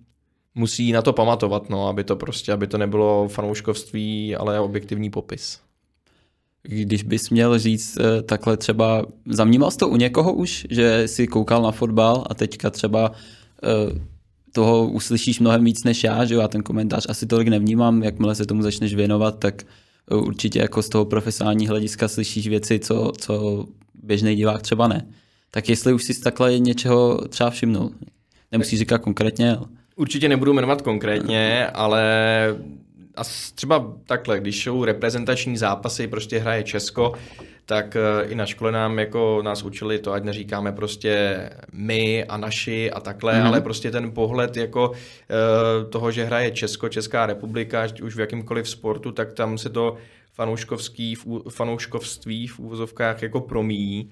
musí 0.55 0.93
na 0.93 1.03
to 1.03 1.13
pamatovat, 1.13 1.71
no, 1.71 1.89
aby 1.89 2.05
to 2.05 2.17
prostě, 2.17 2.53
aby 2.53 2.67
to 2.67 2.79
nebylo 2.79 3.29
fanouškovství, 3.29 4.37
ale 4.37 4.61
objektivní 4.61 5.11
popis. 5.11 5.61
Když 6.63 7.03
bys 7.03 7.31
měl 7.31 7.59
říct 7.59 7.99
eh, 8.01 8.23
takhle 8.23 8.57
třeba, 8.57 9.07
zamnímal 9.27 9.71
jsi 9.71 9.79
to 9.79 9.89
u 9.89 9.97
někoho 9.97 10.33
už, 10.33 10.67
že 10.71 11.09
si 11.09 11.27
koukal 11.27 11.63
na 11.63 11.71
fotbal 11.71 12.25
a 12.31 12.35
teďka 12.35 12.71
třeba 12.71 13.13
eh, 13.65 14.01
toho 14.53 14.87
uslyšíš 14.87 15.41
mnohem 15.41 15.65
víc 15.65 15.85
než 15.85 16.05
já, 16.05 16.25
že 16.25 16.35
já 16.35 16.49
ten 16.49 16.63
komentář 16.63 17.07
asi 17.09 17.27
tolik 17.27 17.49
nevnímám, 17.49 18.03
jakmile 18.03 18.35
se 18.35 18.47
tomu 18.47 18.63
začneš 18.63 18.95
věnovat, 18.95 19.39
tak 19.39 19.63
eh, 19.63 20.15
určitě 20.15 20.59
jako 20.59 20.83
z 20.83 20.89
toho 20.89 21.05
profesionální 21.05 21.67
hlediska 21.67 22.09
slyšíš 22.09 22.49
věci, 22.49 22.79
co, 22.79 23.13
co 23.19 23.65
běžný 23.95 24.37
divák 24.37 24.63
třeba 24.63 24.89
ne. 24.89 25.07
Tak 25.51 25.69
jestli 25.69 25.93
už 25.93 26.05
jsi 26.05 26.21
takhle 26.21 26.59
něčeho 26.59 27.29
třeba 27.29 27.51
všimnul. 27.51 27.91
Nemusíš 28.53 28.79
říkat 28.79 28.99
konkrétně, 28.99 29.57
ale... 29.57 29.67
Určitě 29.97 30.29
nebudu 30.29 30.53
jmenovat 30.53 30.83
konkrétně, 30.83 31.67
ale 31.67 32.05
a 33.17 33.23
třeba 33.55 33.93
takhle, 34.07 34.41
když 34.41 34.63
jsou 34.63 34.85
reprezentační 34.85 35.57
zápasy, 35.57 36.07
prostě 36.07 36.39
hraje 36.39 36.63
Česko, 36.63 37.13
tak 37.67 37.97
eh, 37.97 38.25
i 38.25 38.35
na 38.35 38.47
škole 38.47 38.73
nám 38.73 38.99
jako 38.99 39.43
nás 39.45 39.63
učili 39.63 39.99
to, 39.99 40.13
ať 40.13 40.25
neříkáme 40.25 40.73
prostě 40.73 41.51
my 41.73 42.25
a 42.25 42.37
naši 42.37 42.91
a 42.91 43.01
takhle, 43.01 43.35
mm-hmm. 43.35 43.47
ale 43.47 43.61
prostě 43.61 43.91
ten 43.91 44.13
pohled 44.13 44.57
jako 44.57 44.91
uh, 44.91 44.97
toho, 45.91 46.11
že 46.11 46.25
hraje 46.25 46.51
Česko, 46.51 46.89
Česká 46.89 47.27
republika, 47.27 47.87
už 48.03 48.17
v 48.17 48.21
jakýmkoliv 48.21 48.69
sportu, 48.69 49.13
tak 49.13 49.33
tam 49.33 49.59
se 49.59 49.71
to 49.71 49.97
fanouškovský, 50.33 51.15
fanouškovství 51.49 52.47
v 52.47 52.59
úvozovkách 52.59 53.23
jako 53.23 53.41
promíjí 53.41 54.11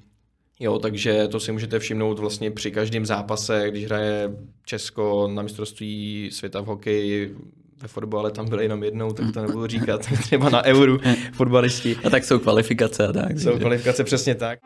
Jo, 0.63 0.79
takže 0.79 1.29
to 1.29 1.41
si 1.41 1.53
můžete 1.53 1.79
všimnout 1.79 2.19
vlastně 2.19 2.51
při 2.51 2.71
každém 2.71 3.07
zápase, 3.07 3.67
když 3.71 3.85
hraje 3.85 4.31
Česko 4.65 5.29
na 5.35 5.43
mistrovství 5.43 6.31
světa 6.33 6.61
v 6.61 6.67
hokeji, 6.67 7.37
ve 7.83 7.89
fotbale 7.89 8.31
tam 8.31 8.49
byli 8.49 8.65
jenom 8.65 8.83
jednou, 8.83 9.13
tak 9.13 9.33
to 9.35 9.43
nebudu 9.43 9.67
říkat, 9.67 10.09
třeba 10.23 10.51
na 10.51 10.65
euru 10.65 10.99
fotbalisti. 11.33 11.97
A 12.05 12.11
tak 12.11 12.25
jsou 12.25 12.39
kvalifikace 12.39 13.07
a 13.07 13.13
tak. 13.13 13.39
Jsou 13.39 13.59
kvalifikace, 13.59 14.05
přesně 14.05 14.35
tak. 14.35 14.59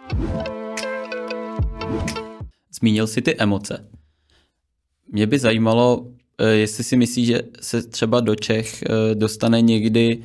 Zmínil 2.80 3.06
si 3.06 3.22
ty 3.22 3.36
emoce. 3.36 3.88
Mě 5.12 5.26
by 5.26 5.38
zajímalo, 5.38 6.06
eh, 6.38 6.50
jestli 6.50 6.84
si 6.84 6.96
myslíš, 6.96 7.26
že 7.26 7.42
se 7.60 7.82
třeba 7.82 8.20
do 8.20 8.34
Čech 8.34 8.82
eh, 8.82 9.14
dostane 9.14 9.60
někdy 9.60 10.22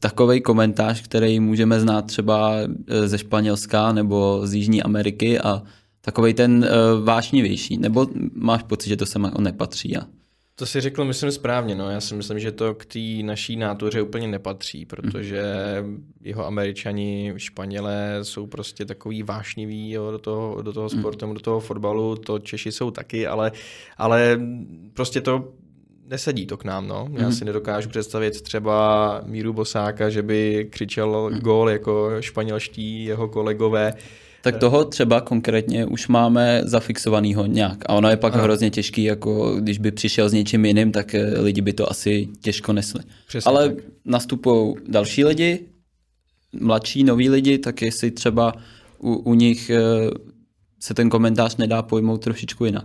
takový 0.00 0.40
komentář, 0.40 1.02
který 1.02 1.40
můžeme 1.40 1.80
znát 1.80 2.06
třeba 2.06 2.52
eh, 2.88 3.08
ze 3.08 3.18
Španělska 3.18 3.92
nebo 3.92 4.40
z 4.44 4.54
Jižní 4.54 4.82
Ameriky 4.82 5.40
a 5.40 5.62
takový 6.00 6.34
ten 6.34 6.68
uh, 6.70 7.04
vášnivější, 7.04 7.76
nebo 7.76 8.06
máš 8.34 8.62
pocit, 8.62 8.88
že 8.88 8.96
to 8.96 9.06
sem 9.06 9.30
nepatří? 9.38 9.96
A... 9.96 10.00
To 10.56 10.66
si 10.66 10.80
řekl, 10.80 11.04
myslím, 11.04 11.32
správně. 11.32 11.74
No. 11.74 11.90
Já 11.90 12.00
si 12.00 12.14
myslím, 12.14 12.38
že 12.38 12.52
to 12.52 12.74
k 12.74 12.84
té 12.84 12.98
naší 13.22 13.56
nátuře 13.56 14.02
úplně 14.02 14.28
nepatří, 14.28 14.86
protože 14.86 15.42
jeho 16.20 16.46
američani, 16.46 17.34
Španělé 17.36 18.18
jsou 18.22 18.46
prostě 18.46 18.84
takový 18.84 19.22
vášniví 19.22 19.90
jo, 19.90 20.10
do, 20.10 20.18
toho, 20.18 20.62
do 20.62 20.72
toho 20.72 20.88
sportu, 20.88 21.32
do 21.34 21.40
toho 21.40 21.60
fotbalu. 21.60 22.16
To 22.16 22.38
Češi 22.38 22.72
jsou 22.72 22.90
taky, 22.90 23.26
ale, 23.26 23.52
ale 23.98 24.40
prostě 24.92 25.20
to 25.20 25.52
nesedí 26.08 26.46
to 26.46 26.56
k 26.56 26.64
nám, 26.64 26.88
no. 26.88 27.08
Já 27.12 27.28
mm-hmm. 27.28 27.38
si 27.38 27.44
nedokážu 27.44 27.88
představit 27.88 28.42
třeba 28.42 29.20
Míru 29.26 29.52
Bosáka, 29.52 30.10
že 30.10 30.22
by 30.22 30.66
křičel 30.70 31.30
mm. 31.32 31.38
gól 31.38 31.70
jako 31.70 32.10
španělští 32.20 33.04
jeho 33.04 33.28
kolegové. 33.28 33.94
Tak 34.42 34.56
toho 34.56 34.84
třeba 34.84 35.20
konkrétně 35.20 35.86
už 35.86 36.08
máme 36.08 36.60
zafixovanýho 36.64 37.46
nějak. 37.46 37.78
A 37.86 37.92
ono 37.92 38.08
je 38.08 38.16
pak 38.16 38.34
ano. 38.34 38.42
hrozně 38.42 38.70
těžký, 38.70 39.04
jako 39.04 39.56
když 39.56 39.78
by 39.78 39.90
přišel 39.90 40.28
s 40.28 40.32
něčím 40.32 40.64
jiným, 40.64 40.92
tak 40.92 41.14
eh, 41.14 41.40
lidi 41.40 41.60
by 41.60 41.72
to 41.72 41.90
asi 41.90 42.28
těžko 42.40 42.72
nesli. 42.72 43.00
Přesně 43.28 43.48
Ale 43.48 43.68
tak. 43.68 43.84
nastupují 44.04 44.74
další 44.88 45.24
lidi, 45.24 45.60
mladší, 46.60 47.04
noví 47.04 47.30
lidi, 47.30 47.58
tak 47.58 47.82
jestli 47.82 48.10
třeba 48.10 48.52
u, 48.98 49.14
u 49.14 49.34
nich 49.34 49.70
eh, 49.70 49.80
se 50.80 50.94
ten 50.94 51.10
komentář 51.10 51.56
nedá 51.56 51.82
pojmout 51.82 52.24
trošičku 52.24 52.64
jinak. 52.64 52.84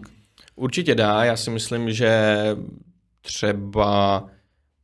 Určitě 0.55 0.95
dá, 0.95 1.23
já 1.23 1.37
si 1.37 1.49
myslím, 1.49 1.91
že 1.91 2.35
třeba 3.21 4.25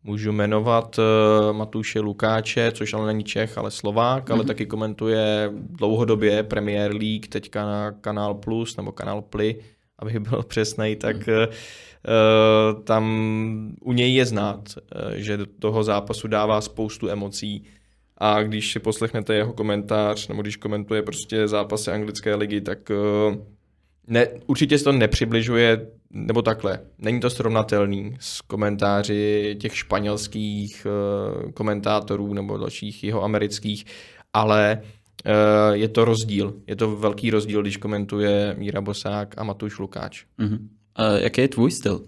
můžu 0.05 0.31
jmenovat 0.31 0.99
uh, 0.99 1.57
Matuše 1.57 1.99
Lukáče, 1.99 2.71
což 2.71 2.93
ale 2.93 3.07
není 3.07 3.23
Čech, 3.23 3.57
ale 3.57 3.71
Slovák, 3.71 4.25
mm-hmm. 4.25 4.33
ale 4.33 4.39
mhm. 4.39 4.47
taky 4.47 4.65
komentuje 4.65 5.51
dlouhodobě 5.53 6.43
Premier 6.43 6.91
League, 6.91 7.27
teďka 7.27 7.65
na 7.65 7.91
Kanál 7.91 8.33
Plus 8.33 8.77
nebo 8.77 8.91
Kanál 8.91 9.21
Ply, 9.21 9.55
abych 9.99 10.19
byl 10.19 10.43
přesnej, 10.47 10.95
tak 10.95 11.17
mm-hmm. 11.17 11.47
uh, 11.47 12.83
tam 12.83 13.75
u 13.81 13.93
něj 13.93 14.13
je 14.13 14.25
znát, 14.25 14.69
uh, 14.77 15.11
že 15.13 15.37
do 15.37 15.45
toho 15.45 15.83
zápasu 15.83 16.27
dává 16.27 16.61
spoustu 16.61 17.09
emocí 17.09 17.63
a 18.17 18.43
když 18.43 18.71
si 18.71 18.79
poslechnete 18.79 19.35
jeho 19.35 19.53
komentář, 19.53 20.27
nebo 20.27 20.41
když 20.41 20.55
komentuje 20.55 21.01
prostě 21.01 21.47
zápasy 21.47 21.91
anglické 21.91 22.35
ligy, 22.35 22.61
tak 22.61 22.89
uh, 22.89 23.35
ne, 24.07 24.27
určitě 24.47 24.77
se 24.77 24.83
to 24.83 24.91
nepřibližuje 24.91 25.87
nebo 26.15 26.41
takhle, 26.41 26.79
není 26.98 27.19
to 27.19 27.29
srovnatelný 27.29 28.17
s 28.19 28.41
komentáři 28.41 29.55
těch 29.60 29.77
španělských 29.77 30.88
uh, 31.45 31.51
komentátorů 31.51 32.34
nebo 32.34 32.57
dalších 32.57 33.03
jeho 33.03 33.24
amerických, 33.24 33.86
ale 34.34 34.81
uh, 34.81 35.74
je 35.74 35.89
to 35.89 36.05
rozdíl. 36.05 36.53
Je 36.67 36.75
to 36.75 36.95
velký 36.95 37.31
rozdíl, 37.31 37.62
když 37.62 37.77
komentuje 37.77 38.55
Míra 38.57 38.81
Bosák 38.81 39.36
a 39.38 39.43
Matuš 39.43 39.79
Lukáč. 39.79 40.25
Uh-huh. 40.39 40.60
Uh, 40.60 41.17
jaký 41.17 41.41
je 41.41 41.48
tvůj 41.48 41.72
styl? 41.72 42.01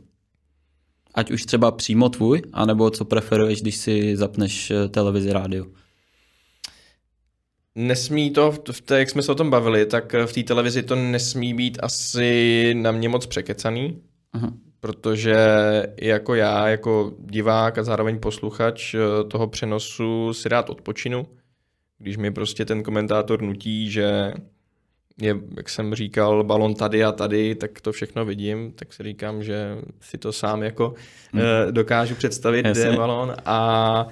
Ať 1.13 1.31
už 1.31 1.45
třeba 1.45 1.71
přímo 1.71 2.09
tvůj, 2.09 2.41
anebo 2.53 2.89
co 2.89 3.05
preferuješ, 3.05 3.61
když 3.61 3.77
si 3.77 4.17
zapneš 4.17 4.71
televizi, 4.91 5.33
rádio? 5.33 5.65
Nesmí 7.79 8.31
to, 8.31 8.51
v 8.51 8.81
té, 8.81 8.99
jak 8.99 9.09
jsme 9.09 9.21
se 9.21 9.31
o 9.31 9.35
tom 9.35 9.49
bavili, 9.49 9.85
tak 9.85 10.15
v 10.25 10.33
té 10.33 10.43
televizi 10.43 10.83
to 10.83 10.95
nesmí 10.95 11.53
být 11.53 11.77
asi 11.81 12.73
na 12.77 12.91
mě 12.91 13.09
moc 13.09 13.25
překecaný, 13.25 14.01
Aha. 14.33 14.53
protože 14.79 15.35
jako 16.01 16.35
já, 16.35 16.67
jako 16.67 17.13
divák 17.19 17.77
a 17.77 17.83
zároveň 17.83 18.19
posluchač 18.19 18.93
eh, 18.93 19.23
toho 19.23 19.47
přenosu 19.47 20.33
si 20.33 20.49
rád 20.49 20.69
odpočinu, 20.69 21.27
když 21.97 22.17
mi 22.17 22.31
prostě 22.31 22.65
ten 22.65 22.83
komentátor 22.83 23.41
nutí, 23.41 23.91
že 23.91 24.33
je, 25.21 25.35
jak 25.57 25.69
jsem 25.69 25.95
říkal, 25.95 26.43
balon 26.43 26.75
tady 26.75 27.03
a 27.03 27.11
tady, 27.11 27.55
tak 27.55 27.81
to 27.81 27.91
všechno 27.91 28.25
vidím, 28.25 28.71
tak 28.71 28.93
si 28.93 29.03
říkám, 29.03 29.43
že 29.43 29.77
si 30.01 30.17
to 30.17 30.33
sám 30.33 30.63
jako 30.63 30.93
hmm. 31.33 31.43
dokážu 31.71 32.15
představit, 32.15 32.65
Jasně. 32.65 32.83
kde 32.83 32.91
je 32.91 32.97
balon 32.97 33.35
a 33.45 34.07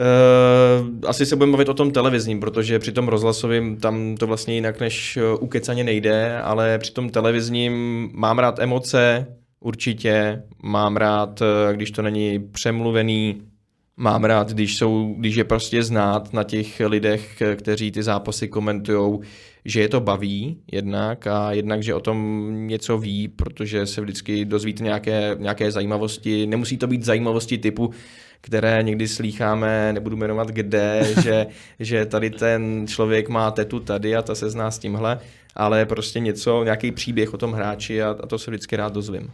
Uh, 0.00 0.88
asi 1.06 1.26
se 1.26 1.36
budeme 1.36 1.50
mluvit 1.50 1.68
o 1.68 1.74
tom 1.74 1.90
televizním, 1.90 2.40
protože 2.40 2.78
při 2.78 2.92
tom 2.92 3.08
rozhlasovém 3.08 3.76
tam 3.76 4.16
to 4.16 4.26
vlastně 4.26 4.54
jinak 4.54 4.80
než 4.80 5.16
eh, 5.16 5.36
ukecaně 5.40 5.84
nejde, 5.84 6.40
ale 6.40 6.78
při 6.78 6.92
tom 6.92 7.10
televizním 7.10 7.72
mám 8.14 8.38
rád 8.38 8.58
emoce, 8.58 9.26
určitě, 9.60 10.42
mám 10.62 10.96
rád, 10.96 11.42
eh, 11.42 11.76
když 11.76 11.90
to 11.90 12.02
není 12.02 12.38
přemluvený, 12.38 13.42
mám 13.96 14.24
rád, 14.24 14.50
když, 14.50 14.76
jsou, 14.76 15.14
když 15.18 15.36
je 15.36 15.44
prostě 15.44 15.82
znát 15.82 16.32
na 16.32 16.44
těch 16.44 16.80
lidech, 16.86 17.42
kteří 17.56 17.90
ty 17.90 18.02
zápasy 18.02 18.48
komentují, 18.48 19.18
že 19.64 19.80
je 19.80 19.88
to 19.88 20.00
baví 20.00 20.58
jednak 20.72 21.26
a 21.26 21.52
jednak, 21.52 21.82
že 21.82 21.94
o 21.94 22.00
tom 22.00 22.48
něco 22.66 22.98
ví, 22.98 23.28
protože 23.28 23.86
se 23.86 24.00
vždycky 24.00 24.44
dozvíte 24.44 24.84
nějaké, 24.84 25.36
nějaké 25.38 25.70
zajímavosti. 25.70 26.46
Nemusí 26.46 26.76
to 26.76 26.86
být 26.86 27.04
zajímavosti 27.04 27.58
typu, 27.58 27.90
které 28.40 28.82
někdy 28.82 29.08
slýcháme, 29.08 29.92
nebudu 29.92 30.16
jmenovat 30.16 30.48
kde, 30.48 31.14
že, 31.22 31.46
že 31.78 32.06
tady 32.06 32.30
ten 32.30 32.86
člověk 32.88 33.28
má 33.28 33.50
tetu 33.50 33.80
tady 33.80 34.16
a 34.16 34.22
ta 34.22 34.34
se 34.34 34.50
zná 34.50 34.70
s 34.70 34.78
tímhle, 34.78 35.18
ale 35.54 35.86
prostě 35.86 36.20
něco, 36.20 36.64
nějaký 36.64 36.92
příběh 36.92 37.34
o 37.34 37.38
tom 37.38 37.52
hráči 37.52 38.02
a, 38.02 38.10
a 38.10 38.26
to 38.26 38.38
se 38.38 38.50
vždycky 38.50 38.76
rád 38.76 38.92
dozvím. 38.92 39.30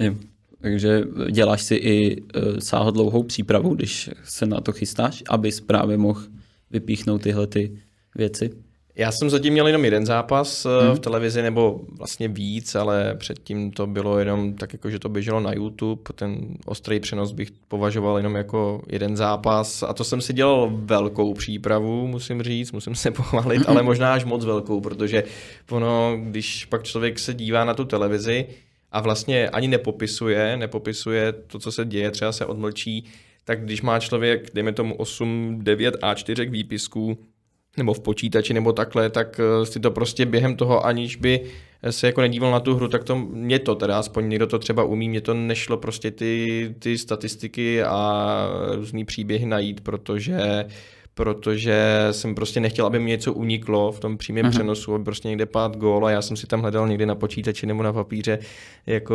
Jo. 0.00 0.14
Takže 0.62 1.02
děláš 1.30 1.62
si 1.62 1.74
i 1.74 2.20
uh, 2.20 2.58
sáhodlouhou 2.58 3.22
přípravu, 3.22 3.74
když 3.74 4.10
se 4.24 4.46
na 4.46 4.60
to 4.60 4.72
chystáš, 4.72 5.22
abys 5.28 5.60
právě 5.60 5.96
mohl 5.98 6.22
vypíchnout 6.70 7.22
tyhle 7.22 7.46
ty 7.46 7.78
věci? 8.16 8.50
Já 8.94 9.12
jsem 9.12 9.30
zatím 9.30 9.52
měl 9.52 9.66
jenom 9.66 9.84
jeden 9.84 10.06
zápas 10.06 10.66
hmm. 10.82 10.96
v 10.96 10.98
televizi, 10.98 11.42
nebo 11.42 11.80
vlastně 11.98 12.28
víc, 12.28 12.74
ale 12.74 13.14
předtím 13.18 13.70
to 13.70 13.86
bylo 13.86 14.18
jenom 14.18 14.54
tak, 14.54 14.72
jako 14.72 14.90
že 14.90 14.98
to 14.98 15.08
běželo 15.08 15.40
na 15.40 15.52
YouTube. 15.52 16.02
Ten 16.14 16.38
ostrý 16.66 17.00
přenos 17.00 17.32
bych 17.32 17.50
považoval 17.68 18.16
jenom 18.16 18.34
jako 18.34 18.82
jeden 18.86 19.16
zápas. 19.16 19.82
A 19.82 19.92
to 19.92 20.04
jsem 20.04 20.20
si 20.20 20.32
dělal 20.32 20.70
velkou 20.72 21.34
přípravu, 21.34 22.06
musím 22.06 22.42
říct, 22.42 22.72
musím 22.72 22.94
se 22.94 23.10
pochválit, 23.10 23.68
ale 23.68 23.82
možná 23.82 24.14
až 24.14 24.24
moc 24.24 24.44
velkou, 24.44 24.80
protože 24.80 25.24
ono, 25.70 26.18
když 26.22 26.64
pak 26.64 26.82
člověk 26.82 27.18
se 27.18 27.34
dívá 27.34 27.64
na 27.64 27.74
tu 27.74 27.84
televizi 27.84 28.46
a 28.92 29.00
vlastně 29.00 29.48
ani 29.48 29.68
nepopisuje, 29.68 30.56
nepopisuje 30.56 31.32
to, 31.32 31.58
co 31.58 31.72
se 31.72 31.84
děje, 31.84 32.10
třeba 32.10 32.32
se 32.32 32.46
odmlčí, 32.46 33.04
tak 33.44 33.64
když 33.64 33.82
má 33.82 34.00
člověk, 34.00 34.50
dejme 34.54 34.72
tomu 34.72 34.94
8, 34.94 35.58
9 35.62 35.94
A4 36.02 36.50
výpisků, 36.50 37.18
nebo 37.76 37.94
v 37.94 38.00
počítači 38.00 38.54
nebo 38.54 38.72
takhle, 38.72 39.10
tak 39.10 39.40
eh, 39.40 39.66
si 39.66 39.80
to 39.80 39.90
prostě 39.90 40.26
během 40.26 40.56
toho, 40.56 40.86
aniž 40.86 41.16
by 41.16 41.40
se 41.90 42.06
jako 42.06 42.20
nedíval 42.20 42.50
na 42.50 42.60
tu 42.60 42.74
hru, 42.74 42.88
tak 42.88 43.04
to 43.04 43.16
mě 43.16 43.58
to 43.58 43.74
teda, 43.74 43.98
aspoň 43.98 44.28
někdo 44.28 44.46
to 44.46 44.58
třeba 44.58 44.84
umí, 44.84 45.08
mě 45.08 45.20
to 45.20 45.34
nešlo 45.34 45.76
prostě 45.76 46.10
ty, 46.10 46.74
ty 46.78 46.98
statistiky 46.98 47.82
a 47.82 48.48
různý 48.74 49.04
příběhy 49.04 49.46
najít, 49.46 49.80
protože 49.80 50.32
uh, 50.64 50.70
protože 51.20 52.08
jsem 52.10 52.34
prostě 52.34 52.60
nechtěl, 52.60 52.86
aby 52.86 52.98
mi 52.98 53.10
něco 53.10 53.32
uniklo 53.32 53.92
v 53.92 54.00
tom 54.00 54.16
přímém 54.16 54.46
uh-huh. 54.46 54.50
přenosu, 54.50 54.94
aby 54.94 55.04
prostě 55.04 55.28
někde 55.28 55.46
pát 55.46 55.76
gól 55.76 56.06
a 56.06 56.10
já 56.10 56.22
jsem 56.22 56.36
si 56.36 56.46
tam 56.46 56.60
hledal 56.60 56.88
někdy 56.88 57.06
na 57.06 57.14
počítači 57.14 57.66
nebo 57.66 57.82
na 57.82 57.92
papíře, 57.92 58.38
jako 58.86 59.14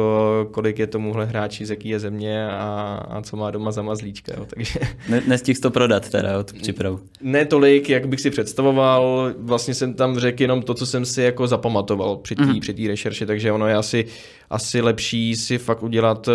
kolik 0.52 0.80
je 0.80 0.88
tomuhle 0.88 1.26
hráči, 1.26 1.66
z 1.66 1.70
jaký 1.70 1.90
je 1.90 2.00
země 2.00 2.48
a, 2.48 3.04
a 3.10 3.22
co 3.22 3.38
má 3.38 3.52
doma 3.52 3.72
za 3.72 3.82
mazlíčka. 3.82 4.34
Jo. 4.38 4.46
Takže... 4.50 4.80
Ne, 5.10 5.22
nestihl 5.28 5.60
to 5.62 5.72
prodat 5.72 6.10
teda 6.10 6.40
od 6.40 6.54
přípravu. 6.54 7.00
Ne 7.22 7.46
tolik, 7.46 7.90
jak 7.90 8.08
bych 8.08 8.22
si 8.22 8.30
představoval, 8.30 9.34
vlastně 9.38 9.74
jsem 9.74 9.94
tam 9.94 10.20
řekl 10.20 10.42
jenom 10.42 10.62
to, 10.62 10.74
co 10.74 10.86
jsem 10.86 11.06
si 11.06 11.22
jako 11.22 11.48
zapamatoval 11.48 12.18
při 12.18 12.36
té 12.36 12.44
uh-huh. 12.44 12.60
při 12.60 12.88
rešerši, 12.88 13.26
takže 13.26 13.52
ono 13.52 13.68
je 13.68 13.76
asi, 13.76 14.06
asi 14.50 14.82
lepší 14.82 15.36
si 15.36 15.58
fakt 15.58 15.84
udělat 15.84 16.28
uh, 16.28 16.34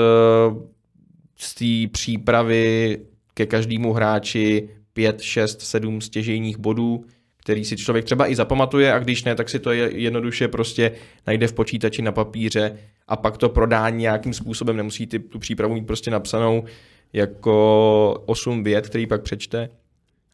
z 1.37 1.55
té 1.55 1.93
přípravy 1.93 2.99
ke 3.35 3.47
každému 3.47 3.93
hráči 3.93 4.69
5, 4.93 5.21
6, 5.21 5.61
7 5.63 6.01
stěžejních 6.01 6.59
bodů, 6.59 7.05
který 7.37 7.65
si 7.65 7.77
člověk 7.77 8.05
třeba 8.05 8.31
i 8.31 8.37
zapamatuje 8.37 8.93
a 8.93 8.99
když 8.99 9.25
ne, 9.25 9.35
tak 9.35 9.49
si 9.49 9.59
to 9.59 9.73
jednoduše 9.73 10.49
prostě 10.49 10.93
najde 11.27 11.47
v 11.47 11.53
počítači 11.53 12.03
na 12.03 12.13
papíře 12.13 12.79
a 13.09 13.17
pak 13.17 13.39
to 13.39 13.49
prodá 13.49 13.91
nějakým 13.91 14.33
způsobem, 14.33 14.77
nemusí 14.77 15.07
ty, 15.07 15.19
tu 15.19 15.39
přípravu 15.39 15.75
mít 15.75 15.87
prostě 15.87 16.11
napsanou 16.11 16.65
jako 17.13 18.23
8 18.27 18.65
vět, 18.65 18.87
který 18.87 19.07
pak 19.07 19.23
přečte, 19.23 19.69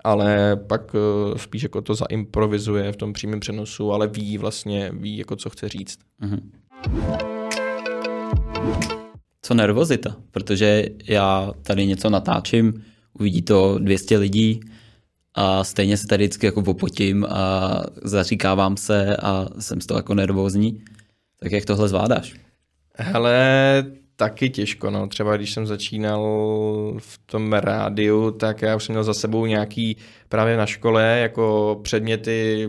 ale 0.05 0.57
pak 0.57 0.95
uh, 0.95 1.37
spíš 1.37 1.63
jako 1.63 1.83
to 1.83 1.95
zaimprovizuje 1.95 2.93
v 2.93 2.97
tom 2.97 3.13
přímém 3.13 3.41
přenosu, 3.41 3.93
ale 3.93 4.07
ví 4.07 4.39
vlastně, 4.39 4.91
ví 4.95 5.19
jako 5.19 5.37
co 5.37 5.51
chce 5.51 5.69
říct. 5.69 5.99
Mm-hmm. 6.23 6.41
Co 9.43 9.55
nervozita, 9.55 10.17
protože 10.31 10.85
já 11.09 11.53
tady 11.63 11.87
něco 11.87 12.11
natáčím, 12.11 12.85
uvidí 13.19 13.43
to 13.43 13.79
200 13.79 14.19
lidí 14.19 14.61
a 15.35 15.65
stejně 15.65 15.97
se 15.97 16.07
tady 16.07 16.25
vždycky 16.25 16.47
jako 16.47 16.63
popotím 16.63 17.27
a 17.29 17.83
zaříkávám 18.03 18.77
se 18.77 19.17
a 19.17 19.47
jsem 19.59 19.81
z 19.81 19.87
toho 19.87 19.99
jako 19.99 20.15
nervózní. 20.15 20.81
Tak 21.41 21.53
jak 21.53 21.65
tohle 21.65 21.89
zvládáš? 21.89 22.35
Hele, 22.95 23.85
taky 24.17 24.51
těžko, 24.51 24.91
no. 24.91 25.07
Třeba 25.07 25.37
když 25.37 25.53
jsem 25.53 25.67
začínal 25.67 26.23
v 26.99 27.21
tom 27.27 27.53
rádiu, 27.53 28.31
tak 28.31 28.63
já 28.63 28.77
už 28.77 28.85
jsem 28.85 28.93
měl 28.93 29.05
za 29.05 29.15
sebou 29.15 29.47
nějaký 29.47 29.97
právě 30.29 30.57
na 30.57 30.67
škole 30.67 31.19
jako 31.23 31.79
předměty, 31.83 32.69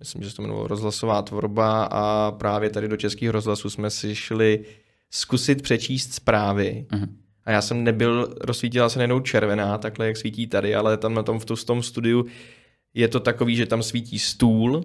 myslím, 0.00 0.22
že 0.22 0.30
se 0.30 0.36
to 0.36 0.42
jmenovalo 0.42 0.66
rozhlasová 0.66 1.22
tvorba 1.22 1.84
a 1.84 2.32
právě 2.32 2.70
tady 2.70 2.88
do 2.88 2.96
českých 2.96 3.30
rozhlasů 3.30 3.70
jsme 3.70 3.90
si 3.90 4.14
šli 4.14 4.64
zkusit 5.10 5.62
přečíst 5.62 6.14
zprávy. 6.14 6.86
Uh-huh. 6.90 7.08
A 7.50 7.52
já 7.52 7.62
jsem 7.62 7.84
nebyl, 7.84 8.34
rozsvítila 8.40 8.88
se 8.88 8.98
nejenom 8.98 9.22
červená, 9.22 9.78
takhle 9.78 10.06
jak 10.06 10.16
svítí 10.16 10.46
tady, 10.46 10.74
ale 10.74 10.96
tam 10.96 11.14
na 11.14 11.22
tom 11.22 11.38
v, 11.38 11.44
v 11.54 11.64
tom 11.64 11.82
studiu 11.82 12.26
je 12.94 13.08
to 13.08 13.20
takový, 13.20 13.56
že 13.56 13.66
tam 13.66 13.82
svítí 13.82 14.18
stůl, 14.18 14.84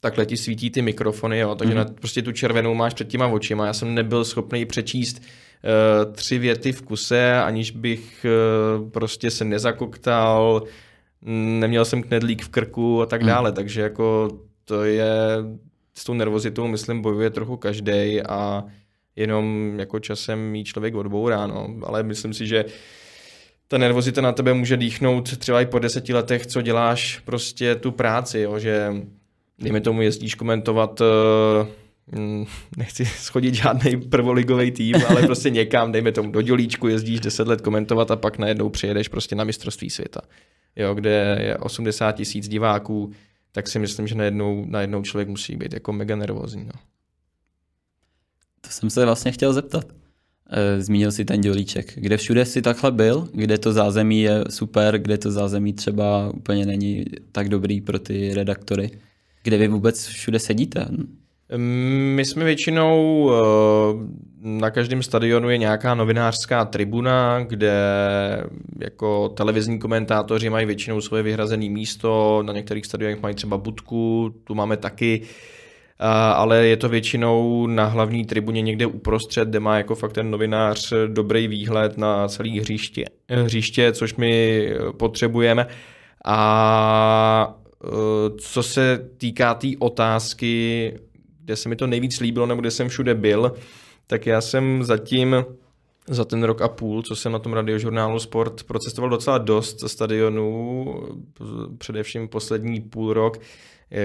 takhle 0.00 0.26
ti 0.26 0.36
svítí 0.36 0.70
ty 0.70 0.82
mikrofony, 0.82 1.38
jo, 1.38 1.54
takže 1.54 1.74
mm-hmm. 1.74 1.76
na, 1.76 1.84
prostě 1.84 2.22
tu 2.22 2.32
červenou 2.32 2.74
máš 2.74 2.94
před 2.94 3.08
těma 3.08 3.26
očima. 3.26 3.66
Já 3.66 3.72
jsem 3.72 3.94
nebyl 3.94 4.24
schopný 4.24 4.66
přečíst 4.66 5.22
uh, 5.22 6.12
tři 6.12 6.38
věty 6.38 6.72
v 6.72 6.82
kuse, 6.82 7.34
aniž 7.34 7.70
bych 7.70 8.26
uh, 8.78 8.90
prostě 8.90 9.30
se 9.30 9.44
nezakoktal, 9.44 10.62
neměl 11.60 11.84
jsem 11.84 12.02
knedlík 12.02 12.42
v 12.42 12.48
krku 12.48 13.02
a 13.02 13.06
tak 13.06 13.22
mm. 13.22 13.28
dále, 13.28 13.52
takže 13.52 13.80
jako 13.80 14.28
to 14.64 14.84
je 14.84 15.14
s 15.94 16.04
tou 16.04 16.14
nervozitou, 16.14 16.66
myslím, 16.66 17.02
bojuje 17.02 17.30
trochu 17.30 17.56
každý 17.56 18.22
a 18.28 18.64
jenom 19.16 19.74
jako 19.78 19.98
časem 19.98 20.50
mít 20.50 20.64
člověk 20.64 20.94
odbourá, 20.94 21.46
no. 21.46 21.68
ale 21.82 22.02
myslím 22.02 22.34
si, 22.34 22.46
že 22.46 22.64
ta 23.68 23.78
nervozita 23.78 24.20
na 24.20 24.32
tebe 24.32 24.54
může 24.54 24.76
dýchnout 24.76 25.38
třeba 25.38 25.60
i 25.60 25.66
po 25.66 25.78
deseti 25.78 26.14
letech, 26.14 26.46
co 26.46 26.62
děláš 26.62 27.18
prostě 27.24 27.74
tu 27.74 27.92
práci, 27.92 28.40
jo, 28.40 28.58
že 28.58 28.94
dejme 29.58 29.80
tomu 29.80 30.02
jezdíš 30.02 30.34
komentovat 30.34 31.00
uh, 31.00 31.06
nechci 32.76 33.04
schodit 33.04 33.54
žádný 33.54 33.96
prvoligový 33.96 34.70
tým, 34.70 34.96
ale 35.08 35.22
prostě 35.26 35.50
někam, 35.50 35.92
dejme 35.92 36.12
tomu 36.12 36.30
do 36.30 36.42
Dělíčku, 36.42 36.88
jezdíš 36.88 37.20
10 37.20 37.48
let 37.48 37.60
komentovat 37.60 38.10
a 38.10 38.16
pak 38.16 38.38
najednou 38.38 38.68
přijedeš 38.68 39.08
prostě 39.08 39.36
na 39.36 39.44
mistrovství 39.44 39.90
světa, 39.90 40.20
jo, 40.76 40.94
kde 40.94 41.38
je 41.40 41.56
80 41.56 42.12
tisíc 42.12 42.48
diváků, 42.48 43.12
tak 43.52 43.68
si 43.68 43.78
myslím, 43.78 44.06
že 44.06 44.14
najednou, 44.14 44.64
najednou 44.68 45.02
člověk 45.02 45.28
musí 45.28 45.56
být 45.56 45.72
jako 45.72 45.92
mega 45.92 46.16
nervózní. 46.16 46.64
No. 46.64 46.80
To 48.64 48.70
jsem 48.70 48.90
se 48.90 49.04
vlastně 49.04 49.32
chtěl 49.32 49.52
zeptat. 49.52 49.84
Eh, 50.50 50.80
zmínil 50.80 51.12
si 51.12 51.24
ten 51.24 51.40
dělíček. 51.40 51.92
Kde 51.94 52.16
všude 52.16 52.44
si 52.44 52.62
takhle 52.62 52.92
byl? 52.92 53.28
Kde 53.32 53.58
to 53.58 53.72
zázemí 53.72 54.22
je 54.22 54.44
super, 54.50 54.98
kde 54.98 55.18
to 55.18 55.30
zázemí 55.30 55.72
třeba 55.72 56.30
úplně 56.34 56.66
není 56.66 57.04
tak 57.32 57.48
dobrý 57.48 57.80
pro 57.80 57.98
ty 57.98 58.34
redaktory? 58.34 58.90
Kde 59.42 59.58
vy 59.58 59.68
vůbec 59.68 60.06
všude 60.06 60.38
sedíte? 60.38 60.86
My 62.14 62.24
jsme 62.24 62.44
většinou, 62.44 63.30
eh, 63.30 63.38
na 64.40 64.70
každém 64.70 65.02
stadionu 65.02 65.50
je 65.50 65.58
nějaká 65.58 65.94
novinářská 65.94 66.64
tribuna, 66.64 67.44
kde 67.48 67.72
jako 68.80 69.28
televizní 69.28 69.78
komentátoři 69.78 70.50
mají 70.50 70.66
většinou 70.66 71.00
svoje 71.00 71.22
vyhrazené 71.22 71.68
místo, 71.68 72.42
na 72.46 72.52
některých 72.52 72.86
stadionech 72.86 73.22
mají 73.22 73.34
třeba 73.34 73.58
budku, 73.58 74.34
tu 74.44 74.54
máme 74.54 74.76
taky 74.76 75.22
ale 76.34 76.66
je 76.66 76.76
to 76.76 76.88
většinou 76.88 77.66
na 77.66 77.84
hlavní 77.84 78.24
tribuně 78.24 78.62
někde 78.62 78.86
uprostřed, 78.86 79.48
kde 79.48 79.60
má 79.60 79.76
jako 79.76 79.94
fakt 79.94 80.12
ten 80.12 80.30
novinář 80.30 80.92
dobrý 81.06 81.48
výhled 81.48 81.98
na 81.98 82.28
celý 82.28 82.60
hřiště, 82.60 83.04
hřiště 83.28 83.92
což 83.92 84.14
my 84.14 84.68
potřebujeme. 84.96 85.66
A 86.24 87.56
e, 87.84 87.88
co 88.38 88.62
se 88.62 89.10
týká 89.18 89.54
té 89.54 89.60
tý 89.60 89.76
otázky, 89.76 90.92
kde 91.44 91.56
se 91.56 91.68
mi 91.68 91.76
to 91.76 91.86
nejvíc 91.86 92.20
líbilo, 92.20 92.46
nebo 92.46 92.60
kde 92.60 92.70
jsem 92.70 92.88
všude 92.88 93.14
byl, 93.14 93.54
tak 94.06 94.26
já 94.26 94.40
jsem 94.40 94.84
zatím 94.84 95.44
za 96.08 96.24
ten 96.24 96.42
rok 96.42 96.62
a 96.62 96.68
půl, 96.68 97.02
co 97.02 97.16
jsem 97.16 97.32
na 97.32 97.38
tom 97.38 97.52
radiožurnálu 97.52 98.18
Sport 98.18 98.62
procestoval 98.62 99.10
docela 99.10 99.38
dost 99.38 99.88
stadionů, 99.88 100.84
především 101.78 102.28
poslední 102.28 102.80
půl 102.80 103.12
rok, 103.12 103.38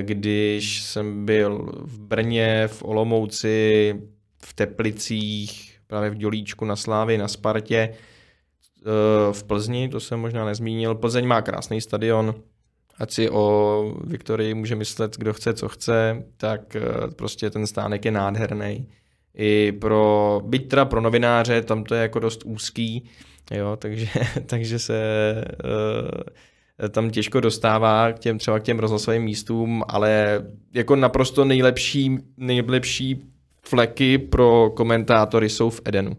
když 0.02 0.82
jsem 0.82 1.26
byl 1.26 1.72
v 1.84 2.00
Brně, 2.00 2.68
v 2.68 2.84
Olomouci, 2.84 3.96
v 4.44 4.54
Teplicích, 4.54 5.80
právě 5.88 6.10
v 6.10 6.16
Dělíčku 6.16 6.66
na 6.66 6.76
Slávě, 6.76 7.18
na 7.18 7.28
Spartě, 7.28 7.78
eh, 7.80 9.34
v 9.34 9.44
Plzni, 9.44 9.90
to 9.90 10.00
jsem 10.00 10.20
možná 10.20 10.46
nezmínil. 10.46 10.96
Plzeň 10.96 11.28
má 11.28 11.42
krásný 11.42 11.82
stadion, 11.82 12.36
ať 12.98 13.12
si 13.12 13.30
o 13.30 13.96
Viktorii 14.04 14.54
může 14.54 14.76
myslet, 14.76 15.18
kdo 15.18 15.34
chce, 15.34 15.54
co 15.54 15.70
chce, 15.70 16.24
tak 16.38 16.76
eh, 16.76 16.82
prostě 17.16 17.50
ten 17.50 17.68
stánek 17.68 18.06
je 18.06 18.12
nádherný. 18.12 18.88
I 19.34 19.72
pro, 19.72 20.42
byť 20.46 20.70
teda 20.70 20.86
pro 20.86 21.02
novináře, 21.02 21.62
tam 21.62 21.84
to 21.84 21.96
je 21.96 22.02
jako 22.02 22.20
dost 22.20 22.42
úzký, 22.46 23.10
jo, 23.52 23.76
takže, 23.76 24.08
takže 24.46 24.80
se 24.80 25.02
tam 26.90 27.10
těžko 27.10 27.40
dostává 27.40 28.12
k 28.12 28.20
těm, 28.20 28.38
třeba 28.38 28.60
k 28.60 28.64
těm 28.64 28.80
rozhlasovým 28.80 29.24
místům, 29.24 29.84
ale 29.88 30.42
jako 30.74 30.96
naprosto 30.96 31.46
nejlepší, 31.46 32.18
nejlepší 32.38 33.24
fleky 33.62 34.18
pro 34.18 34.70
komentátory 34.70 35.50
jsou 35.50 35.70
v 35.70 35.82
Edenu. 35.86 36.18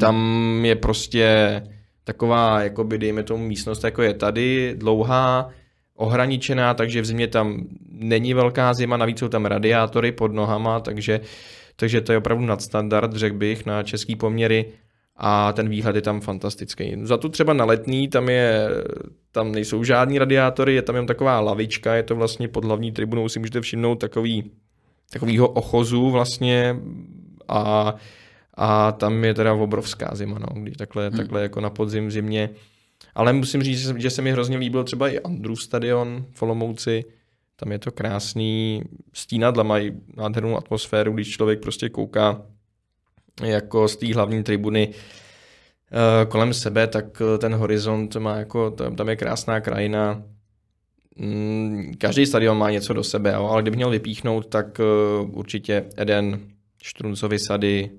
Tam 0.00 0.16
je 0.64 0.76
prostě 0.76 1.62
taková, 2.04 2.62
jakoby 2.62 2.98
dejme 2.98 3.22
tomu 3.22 3.46
místnost, 3.46 3.84
jako 3.84 4.02
je 4.02 4.14
tady, 4.14 4.74
dlouhá, 4.76 5.50
ohraničená, 5.96 6.74
takže 6.74 7.00
v 7.00 7.04
zimě 7.04 7.28
tam 7.28 7.66
není 7.90 8.34
velká 8.34 8.74
zima, 8.74 8.96
navíc 8.96 9.18
jsou 9.18 9.28
tam 9.28 9.46
radiátory 9.46 10.12
pod 10.12 10.32
nohama, 10.32 10.80
takže, 10.80 11.20
takže 11.76 12.00
to 12.00 12.12
je 12.12 12.18
opravdu 12.18 12.46
nadstandard, 12.46 13.12
řekl 13.12 13.36
bych, 13.36 13.66
na 13.66 13.82
český 13.82 14.16
poměry 14.16 14.66
a 15.22 15.52
ten 15.52 15.68
výhled 15.68 15.96
je 15.96 16.02
tam 16.02 16.20
fantastický. 16.20 16.96
Za 17.02 17.16
tu 17.16 17.28
třeba 17.28 17.52
na 17.52 17.64
letní, 17.64 18.08
tam, 18.08 18.28
je, 18.28 18.68
tam 19.32 19.52
nejsou 19.52 19.84
žádní 19.84 20.18
radiátory, 20.18 20.74
je 20.74 20.82
tam 20.82 20.96
jen 20.96 21.06
taková 21.06 21.40
lavička, 21.40 21.94
je 21.94 22.02
to 22.02 22.16
vlastně 22.16 22.48
pod 22.48 22.64
hlavní 22.64 22.92
tribunou, 22.92 23.28
si 23.28 23.38
můžete 23.38 23.60
všimnout 23.60 23.94
takový, 23.94 24.50
takovýho 25.12 25.48
ochozu 25.48 26.10
vlastně 26.10 26.76
a, 27.48 27.94
a 28.54 28.92
tam 28.92 29.24
je 29.24 29.34
teda 29.34 29.54
obrovská 29.54 30.10
zima, 30.12 30.38
no, 30.38 30.62
když 30.62 30.76
takhle, 30.76 31.08
hmm. 31.08 31.16
takhle 31.16 31.42
jako 31.42 31.60
na 31.60 31.70
podzim 31.70 32.10
zimě. 32.10 32.50
Ale 33.14 33.32
musím 33.32 33.62
říct, 33.62 33.96
že 33.96 34.10
se 34.10 34.22
mi 34.22 34.32
hrozně 34.32 34.56
líbil 34.56 34.84
třeba 34.84 35.08
i 35.08 35.20
Andrew 35.20 35.56
stadion 35.56 36.24
v 36.32 36.42
Olomouci, 36.42 37.04
tam 37.56 37.72
je 37.72 37.78
to 37.78 37.90
krásný, 37.90 38.82
stínadla 39.12 39.62
mají 39.62 39.92
nádhernou 40.16 40.56
atmosféru, 40.56 41.12
když 41.12 41.30
člověk 41.30 41.60
prostě 41.60 41.88
kouká 41.88 42.42
jako 43.42 43.88
z 43.88 43.96
té 43.96 44.14
hlavní 44.14 44.42
tribuny 44.42 44.88
uh, 44.88 46.30
kolem 46.30 46.54
sebe, 46.54 46.86
tak 46.86 47.22
eh, 47.34 47.38
ten 47.38 47.54
horizont 47.54 48.16
má 48.16 48.36
jako, 48.36 48.70
tam, 48.70 49.08
je 49.08 49.16
krásná 49.16 49.60
krajina. 49.60 50.22
Mm, 51.16 51.92
každý 51.98 52.26
stadion 52.26 52.58
má 52.58 52.70
něco 52.70 52.92
do 52.92 53.04
sebe, 53.04 53.34
ale 53.34 53.62
kdybych 53.62 53.76
měl 53.76 53.90
vypíchnout, 53.90 54.46
tak 54.46 54.78
uh, 54.78 55.38
určitě 55.38 55.84
Eden, 55.96 56.40
Štruncovy 56.82 57.38
sady 57.38 57.90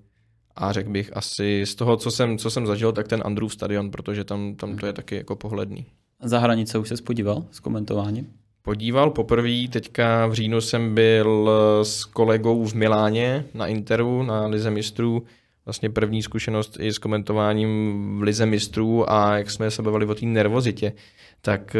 a 0.56 0.72
řekl 0.72 0.90
bych 0.90 1.18
asi 1.18 1.66
z 1.66 1.76
toho, 1.76 1.98
co 1.98 2.12
jsem, 2.12 2.38
co 2.38 2.50
jsem 2.52 2.68
zažil, 2.68 2.92
tak 2.92 3.08
ten 3.08 3.22
Andrew 3.26 3.50
stadion, 3.50 3.92
protože 3.92 4.24
tam, 4.24 4.56
tam 4.56 4.78
to 4.78 4.86
je 4.86 4.94
taky 4.94 5.16
jako 5.16 5.36
pohledný. 5.36 5.86
Za 6.24 6.40
hranice 6.40 6.78
už 6.78 6.88
se 6.88 6.98
spodíval 6.98 7.46
s 7.52 7.60
komentováním? 7.60 8.41
Podíval 8.62 9.10
poprvé. 9.10 9.68
Teďka 9.70 10.28
v 10.28 10.34
říjnu 10.34 10.62
jsem 10.62 10.96
byl 10.96 11.50
s 11.84 12.06
kolegou 12.06 12.66
v 12.66 12.74
Miláně 12.74 13.46
na 13.54 13.68
Interu, 13.68 14.24
na 14.24 14.48
Lize 14.48 14.72
mistrů. 14.72 15.24
Vlastně 15.66 15.90
první 15.90 16.24
zkušenost 16.24 16.78
i 16.80 16.94
s 16.94 16.98
komentováním 16.98 18.20
v 18.20 18.22
Lize 18.22 18.46
mistrů 18.46 19.12
a 19.12 19.38
jak 19.38 19.52
jsme 19.52 19.72
se 19.72 19.82
bavili 19.82 20.06
o 20.06 20.16
té 20.16 20.26
nervozitě, 20.26 20.94
tak 21.42 21.76
eh, 21.76 21.80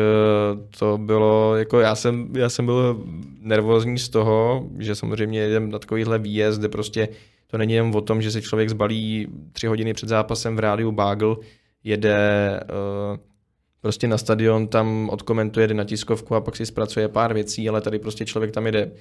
to 0.80 0.98
bylo, 0.98 1.56
jako 1.56 1.80
já 1.80 1.96
jsem, 1.96 2.30
já 2.36 2.50
jsem 2.50 2.66
byl 2.66 3.04
nervózní 3.40 4.00
z 4.00 4.10
toho, 4.10 4.68
že 4.80 4.96
samozřejmě 4.96 5.40
jedem 5.40 5.72
na 5.72 5.80
takovýhle 5.80 6.20
výjezd, 6.20 6.60
kde 6.60 6.70
prostě 6.70 7.10
to 7.48 7.58
není 7.58 7.74
jen 7.74 7.92
o 7.96 8.02
tom, 8.02 8.22
že 8.22 8.32
se 8.32 8.42
člověk 8.42 8.70
zbalí 8.70 9.28
tři 9.52 9.68
hodiny 9.68 9.94
před 9.94 10.10
zápasem 10.10 10.56
v 10.56 10.60
rádiu 10.60 10.92
Bagel, 10.92 11.38
jede 11.84 12.60
uh, 12.64 13.18
prostě 13.82 14.08
na 14.08 14.18
stadion, 14.18 14.68
tam 14.68 15.10
odkomentuje, 15.10 15.68
jde 15.68 15.74
na 15.74 15.84
tiskovku 15.84 16.36
a 16.36 16.42
pak 16.42 16.56
si 16.56 16.66
zpracuje 16.66 17.08
pár 17.08 17.34
věcí, 17.34 17.70
ale 17.70 17.82
tady 17.82 18.00
prostě 18.00 18.26
člověk 18.26 18.52
tam 18.52 18.66
jede 18.66 18.92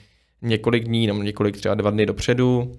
několik 0.43 0.85
dní, 0.85 1.07
nebo 1.07 1.23
několik 1.23 1.57
třeba 1.57 1.75
dva 1.75 1.91
dny 1.91 2.07
dopředu, 2.07 2.73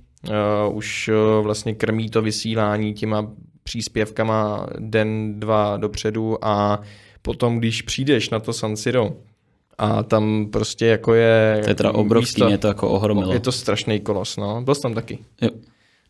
uh, 0.70 0.78
už 0.78 1.10
uh, 1.10 1.44
vlastně 1.44 1.76
krmí 1.76 2.10
to 2.10 2.22
vysílání 2.22 2.94
těma 2.94 3.32
příspěvkama 3.64 4.68
den, 4.80 5.40
dva 5.40 5.78
dopředu 5.78 6.46
a 6.46 6.82
potom, 7.22 7.60
když 7.60 7.82
přijdeš 7.82 8.30
na 8.30 8.40
to 8.40 8.54
San 8.54 8.78
Siro, 8.78 9.14
a 9.78 10.04
tam 10.04 10.48
prostě 10.52 10.86
jako 10.86 11.14
je... 11.14 11.60
To 11.64 11.70
je 11.70 11.76
teda 11.76 11.92
obrovský, 11.92 12.44
mě 12.44 12.58
to 12.58 12.68
jako 12.68 12.90
ohromilo. 12.90 13.34
Je 13.34 13.40
to 13.40 13.52
strašný 13.52 14.00
kolos, 14.00 14.38
no. 14.38 14.62
Byl 14.62 14.76
jsi 14.76 14.82
tam 14.82 14.94
taky. 14.94 15.20
Jo. 15.42 15.50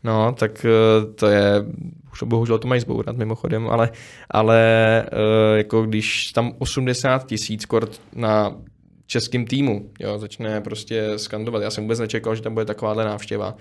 No, 0.03 0.33
tak 0.33 0.65
eh, 0.65 1.13
to 1.15 1.27
je, 1.27 1.65
už 2.11 2.23
bohužel 2.23 2.59
to 2.59 2.67
mají 2.67 2.81
zbourat 2.81 3.17
mimochodem, 3.17 3.67
ale, 3.67 3.89
ale 4.29 4.59
eh, 5.05 5.57
jako 5.57 5.83
když 5.83 6.31
tam 6.31 6.53
80 6.59 7.27
tisíc 7.27 7.65
kort 7.65 8.01
na 8.15 8.61
českým 9.05 9.45
týmu, 9.45 9.91
jo, 9.99 10.19
začne 10.19 10.61
prostě 10.61 11.19
skandovat. 11.19 11.63
Já 11.63 11.69
jsem 11.69 11.83
vůbec 11.83 11.99
nečekal, 11.99 12.35
že 12.35 12.41
tam 12.41 12.53
bude 12.53 12.65
takováhle 12.65 13.05
návštěva. 13.05 13.55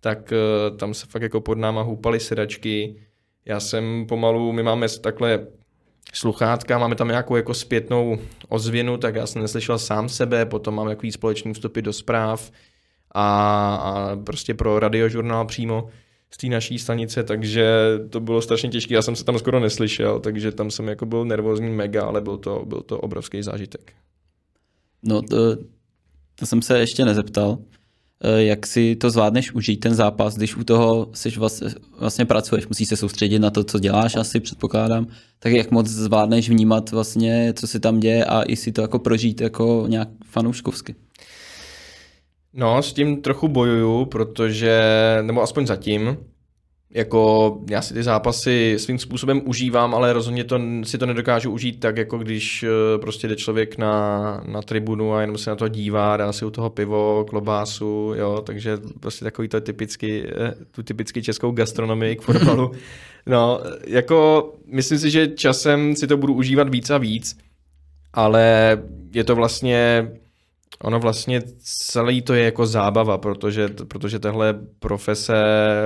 Tak 0.00 0.32
eh, 0.32 0.76
tam 0.76 0.94
se 0.94 1.06
fakt 1.06 1.22
jako 1.22 1.40
pod 1.40 1.58
náma 1.58 1.82
houpaly 1.82 2.20
sedačky. 2.20 2.96
Já 3.44 3.60
jsem 3.60 4.06
pomalu, 4.08 4.52
my 4.52 4.62
máme 4.62 4.86
takhle 5.00 5.46
sluchátka, 6.14 6.78
máme 6.78 6.94
tam 6.94 7.08
nějakou 7.08 7.36
jako 7.36 7.54
zpětnou 7.54 8.18
ozvěnu, 8.48 8.96
tak 8.96 9.14
já 9.14 9.26
jsem 9.26 9.42
neslyšel 9.42 9.78
sám 9.78 10.08
sebe, 10.08 10.46
potom 10.46 10.74
mám 10.74 10.88
jaký 10.88 11.12
společný 11.12 11.52
vstupy 11.54 11.82
do 11.82 11.92
zpráv, 11.92 12.50
a, 13.12 13.74
a 13.74 14.16
prostě 14.16 14.54
pro 14.54 14.78
radiožurnál 14.78 15.46
přímo 15.46 15.88
z 16.30 16.36
té 16.36 16.46
naší 16.46 16.78
stanice, 16.78 17.22
takže 17.22 17.66
to 18.10 18.20
bylo 18.20 18.42
strašně 18.42 18.68
těžké. 18.68 18.94
Já 18.94 19.02
jsem 19.02 19.16
se 19.16 19.24
tam 19.24 19.38
skoro 19.38 19.60
neslyšel, 19.60 20.20
takže 20.20 20.52
tam 20.52 20.70
jsem 20.70 20.88
jako 20.88 21.06
byl 21.06 21.24
nervózní 21.24 21.70
mega, 21.70 22.04
ale 22.04 22.20
byl 22.20 22.36
to, 22.36 22.64
byl 22.66 22.80
to 22.80 23.00
obrovský 23.00 23.42
zážitek. 23.42 23.92
No, 25.02 25.22
to, 25.22 25.56
to 26.34 26.46
jsem 26.46 26.62
se 26.62 26.78
ještě 26.78 27.04
nezeptal. 27.04 27.58
Eh, 28.24 28.42
jak 28.42 28.66
si 28.66 28.96
to 28.96 29.10
zvládneš 29.10 29.52
užít 29.52 29.80
ten 29.80 29.94
zápas, 29.94 30.36
když 30.36 30.56
u 30.56 30.64
toho 30.64 31.10
jsi 31.14 31.30
vlastně, 31.30 31.68
vlastně 31.98 32.24
pracuješ, 32.24 32.68
musíš 32.68 32.88
se 32.88 32.96
soustředit 32.96 33.38
na 33.38 33.50
to, 33.50 33.64
co 33.64 33.78
děláš, 33.78 34.16
asi 34.16 34.40
předpokládám, 34.40 35.06
tak 35.38 35.52
jak 35.52 35.70
moc 35.70 35.86
zvládneš 35.86 36.48
vnímat 36.48 36.90
vlastně, 36.90 37.52
co 37.56 37.66
se 37.66 37.80
tam 37.80 38.00
děje 38.00 38.24
a 38.24 38.42
i 38.42 38.56
si 38.56 38.72
to 38.72 38.82
jako 38.82 38.98
prožít 38.98 39.40
jako 39.40 39.84
nějak 39.88 40.08
fanouškovsky? 40.24 40.94
No, 42.54 42.82
s 42.82 42.92
tím 42.92 43.22
trochu 43.22 43.48
bojuju, 43.48 44.04
protože, 44.04 44.82
nebo 45.22 45.42
aspoň 45.42 45.66
zatím, 45.66 46.16
jako 46.94 47.58
já 47.70 47.82
si 47.82 47.94
ty 47.94 48.02
zápasy 48.02 48.74
svým 48.78 48.98
způsobem 48.98 49.42
užívám, 49.44 49.94
ale 49.94 50.12
rozhodně 50.12 50.44
to, 50.44 50.60
si 50.84 50.98
to 50.98 51.06
nedokážu 51.06 51.50
užít 51.50 51.80
tak, 51.80 51.96
jako 51.96 52.18
když 52.18 52.62
eh, 52.62 52.98
prostě 52.98 53.28
jde 53.28 53.36
člověk 53.36 53.78
na, 53.78 54.44
na 54.46 54.62
tribunu 54.62 55.14
a 55.14 55.20
jenom 55.20 55.38
se 55.38 55.50
na 55.50 55.56
to 55.56 55.68
dívá, 55.68 56.16
dá 56.16 56.32
si 56.32 56.44
u 56.44 56.50
toho 56.50 56.70
pivo, 56.70 57.26
klobásu, 57.28 58.14
jo, 58.16 58.42
takže 58.46 58.78
prostě 59.00 59.24
takový 59.24 59.48
to 59.48 59.60
typicky, 59.60 60.30
eh, 60.36 60.54
tu 60.70 60.82
typicky 60.82 61.22
českou 61.22 61.50
gastronomii 61.50 62.16
k 62.16 62.22
fotbalu. 62.22 62.72
No, 63.26 63.60
jako 63.86 64.52
myslím 64.66 64.98
si, 64.98 65.10
že 65.10 65.28
časem 65.28 65.96
si 65.96 66.06
to 66.06 66.16
budu 66.16 66.34
užívat 66.34 66.68
víc 66.68 66.90
a 66.90 66.98
víc, 66.98 67.38
ale 68.12 68.78
je 69.12 69.24
to 69.24 69.36
vlastně 69.36 70.08
ono 70.80 71.00
vlastně 71.00 71.42
celý 71.58 72.22
to 72.22 72.34
je 72.34 72.44
jako 72.44 72.66
zábava, 72.66 73.18
protože, 73.18 73.68
protože 73.68 74.18
tahle 74.18 74.54
profese 74.78 75.34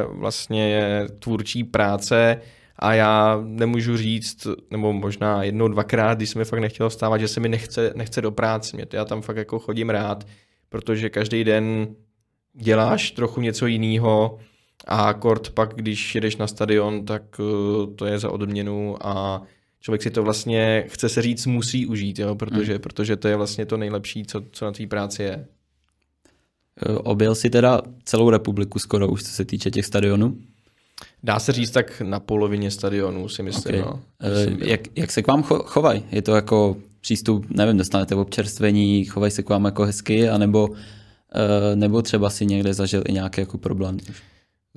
vlastně 0.09 0.69
je 0.69 1.09
tvůrčí 1.19 1.65
práce 1.65 2.41
a 2.79 2.95
já 2.95 3.41
nemůžu 3.45 3.97
říct, 3.97 4.47
nebo 4.71 4.93
možná 4.93 5.43
jednou, 5.43 5.69
dvakrát, 5.69 6.19
když 6.19 6.31
jsem 6.31 6.39
mi 6.39 6.45
fakt 6.45 6.61
nechtěl 6.61 6.89
vstávat, 6.89 7.21
že 7.21 7.29
se 7.29 7.41
mi 7.41 7.49
nechce, 7.49 7.93
nechce 7.97 8.21
do 8.21 8.31
práce. 8.31 8.77
Mě 8.77 8.87
to 8.87 8.97
já 8.97 9.05
tam 9.05 9.23
fakt 9.23 9.37
jako 9.37 9.59
chodím 9.59 9.91
rád, 9.91 10.27
protože 10.69 11.11
každý 11.11 11.45
den 11.45 11.95
děláš 12.55 13.11
trochu 13.11 13.41
něco 13.41 13.67
jiného 13.67 14.39
a 14.87 15.13
kort 15.13 15.51
pak, 15.51 15.75
když 15.75 16.15
jedeš 16.15 16.37
na 16.37 16.47
stadion, 16.47 17.05
tak 17.05 17.23
eh, 17.41 17.87
to 17.95 18.07
je 18.07 18.19
za 18.19 18.31
odměnu 18.31 18.97
a 19.07 19.43
člověk 19.87 20.03
si 20.03 20.11
to 20.11 20.23
vlastně, 20.23 20.85
chce 20.89 21.09
se 21.09 21.23
říct, 21.23 21.47
musí 21.47 21.87
užít, 21.87 22.19
jo? 22.19 22.35
Protože, 22.35 22.73
hmm. 22.73 22.81
protože 22.81 23.17
to 23.17 23.29
je 23.29 23.37
vlastně 23.37 23.67
to 23.67 23.77
nejlepší, 23.77 24.25
co, 24.25 24.43
co 24.53 24.65
na 24.65 24.73
té 24.73 24.87
práci 24.87 25.23
je. 25.23 25.47
Eh, 26.87 26.95
objel 26.95 27.35
si 27.35 27.51
teda 27.51 27.83
celou 28.05 28.31
republiku 28.31 28.79
skoro 28.79 29.09
už, 29.09 29.23
co 29.23 29.31
se 29.31 29.45
týče 29.45 29.71
těch 29.71 29.87
stadionů? 29.87 30.39
Dá 31.23 31.39
se 31.39 31.53
říct 31.53 31.71
tak 31.71 32.01
na 32.01 32.21
polovině 32.21 32.71
stadionů, 32.71 33.29
si 33.29 33.43
myslím. 33.43 33.75
Okay. 33.75 33.87
No. 33.87 34.03
Myslím, 34.35 34.59
jak, 34.63 34.81
jak 34.97 35.11
se 35.11 35.23
k 35.23 35.27
vám 35.27 35.43
cho, 35.43 35.59
chovají? 35.59 36.03
Je 36.13 36.23
to 36.23 36.35
jako 36.35 36.77
přístup, 37.01 37.47
nevím, 37.51 37.77
dostanete 37.77 38.15
občerstvení, 38.15 39.05
chovají 39.05 39.31
se 39.31 39.43
k 39.43 39.49
vám 39.49 39.65
jako 39.65 39.85
hezky, 39.85 40.29
anebo, 40.29 40.69
eh, 41.35 41.77
nebo 41.77 42.03
třeba 42.03 42.31
si 42.31 42.47
někde 42.47 42.75
zažil 42.75 43.03
i 43.07 43.13
nějaký 43.13 43.41
jako 43.41 43.59
problém? 43.59 43.99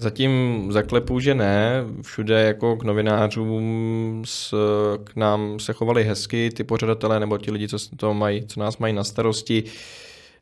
Zatím 0.01 0.65
zaklepu, 0.71 1.19
že 1.19 1.35
ne. 1.35 1.83
Všude 2.01 2.41
jako 2.41 2.75
k 2.75 2.83
novinářům 2.83 4.23
s, 4.25 4.55
k 5.03 5.15
nám 5.15 5.59
se 5.59 5.73
chovali 5.73 6.03
hezky 6.03 6.49
ty 6.49 6.63
pořadatelé 6.63 7.19
nebo 7.19 7.37
ti 7.37 7.51
lidi, 7.51 7.67
co, 7.67 7.77
to 7.97 8.13
mají, 8.13 8.45
co 8.47 8.59
nás 8.59 8.77
mají 8.77 8.93
na 8.93 9.03
starosti. 9.03 9.63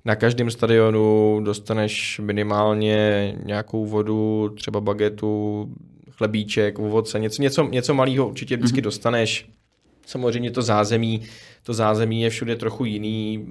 Na 0.06 0.16
každém 0.16 0.52
stadionu 0.52 1.40
dostaneš 1.44 2.22
minimálně 2.24 3.34
nějakou 3.46 3.86
vodu, 3.86 4.50
třeba 4.56 4.82
bagetu, 4.82 5.68
chlebíček, 6.12 6.80
ovoce, 6.80 7.20
něco, 7.20 7.42
něco, 7.42 7.64
něco 7.64 7.94
malého 7.94 8.28
určitě 8.28 8.58
vždycky 8.58 8.80
mm-hmm. 8.80 8.84
dostaneš. 8.84 9.50
Samozřejmě 10.06 10.52
to 10.52 10.62
zázemí, 10.62 11.22
to 11.64 11.74
zázemí 11.74 12.22
je 12.22 12.30
všude 12.30 12.56
trochu 12.56 12.86
jiný. 12.86 13.48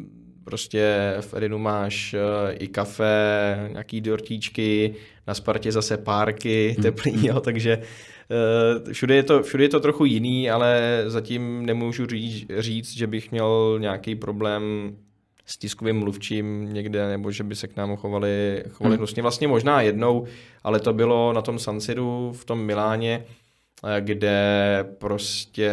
Prostě 0.47 1.15
v 1.21 1.35
Edinu 1.35 1.59
máš 1.59 2.15
uh, 2.15 2.55
i 2.59 2.69
kafe, 2.69 3.69
nějaký 3.71 4.01
dortíčky, 4.01 4.95
na 5.27 5.35
Spartě 5.35 5.73
zase 5.73 5.97
párky 5.97 6.75
hmm. 6.75 6.83
teplý, 6.83 7.13
jo, 7.27 7.41
takže 7.41 7.79
uh, 7.79 8.93
všude, 8.93 9.15
je 9.15 9.23
to, 9.23 9.43
všude 9.43 9.65
je 9.65 9.69
to 9.69 9.81
trochu 9.81 10.05
jiný, 10.05 10.51
ale 10.51 11.03
zatím 11.07 11.67
nemůžu 11.67 12.07
říct, 12.07 12.47
říct 12.59 12.97
že 12.97 13.07
bych 13.07 13.31
měl 13.31 13.79
nějaký 13.81 14.15
problém 14.15 14.63
s 15.47 15.59
tiskovým 15.59 15.99
mluvčím 15.99 16.75
někde, 16.75 17.09
nebo 17.09 17.31
že 17.31 17.45
by 17.45 17.55
se 17.55 17.69
k 17.69 17.77
nám 17.77 17.97
chovali, 17.97 18.65
chovali 18.71 18.95
hmm. 18.95 18.99
hnusně. 18.99 19.23
Vlastně 19.23 19.49
možná 19.49 19.81
jednou, 19.81 20.27
ale 20.65 20.81
to 20.81 20.93
bylo 20.93 21.33
na 21.33 21.43
tom 21.43 21.59
San 21.59 21.81
Siru 21.81 22.33
v 22.33 22.45
tom 22.45 22.63
Miláně, 22.63 23.25
eh, 23.25 23.46
kde 24.01 24.85
prostě 24.99 25.73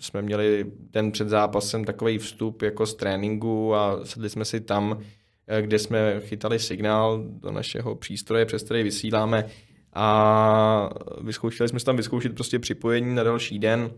jsme 0.00 0.22
měli 0.22 0.66
den 0.90 1.12
před 1.12 1.28
zápasem 1.28 1.84
takový 1.84 2.18
vstup 2.18 2.62
jako 2.62 2.86
z 2.86 2.94
tréninku 2.94 3.74
a 3.74 4.04
sedli 4.04 4.30
jsme 4.30 4.44
si 4.44 4.60
tam, 4.60 4.98
eh, 5.46 5.62
kde 5.62 5.78
jsme 5.78 6.20
chytali 6.20 6.58
signál 6.58 7.24
do 7.26 7.50
našeho 7.52 7.94
přístroje, 7.94 8.46
přes 8.46 8.62
který 8.62 8.82
vysíláme 8.82 9.46
a 9.92 10.90
vyzkoušeli 11.20 11.68
jsme 11.68 11.80
tam 11.80 11.96
vyzkoušet 11.96 12.34
prostě 12.34 12.58
připojení 12.58 13.14
na 13.14 13.22
další 13.22 13.58
den 13.58 13.90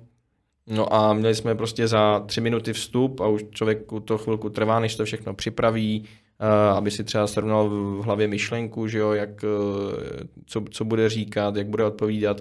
No 0.67 0.95
a 0.95 1.13
měli 1.13 1.35
jsme 1.35 1.55
prostě 1.55 1.89
za 1.89 2.21
tři 2.21 2.41
minuty 2.41 2.73
vstup 2.73 3.21
a 3.21 3.29
už 3.29 3.45
člověku 3.51 4.01
to 4.01 4.19
chvilku 4.19 4.51
trvá, 4.51 4.81
než 4.81 4.97
to 4.97 5.05
všechno 5.05 5.35
připraví, 5.35 6.05
eh, 6.41 6.77
aby 6.77 6.91
si 6.91 7.05
třeba 7.05 7.27
srovnal 7.27 7.69
v 7.69 8.03
hlavě 8.05 8.29
myšlenku, 8.29 8.89
že 8.89 8.99
jo, 8.99 9.13
jak, 9.13 9.45
eh, 9.45 10.25
co, 10.47 10.65
co 10.71 10.85
bude 10.85 11.09
říkat, 11.09 11.57
jak 11.57 11.67
bude 11.67 11.85
odpovídat. 11.85 12.41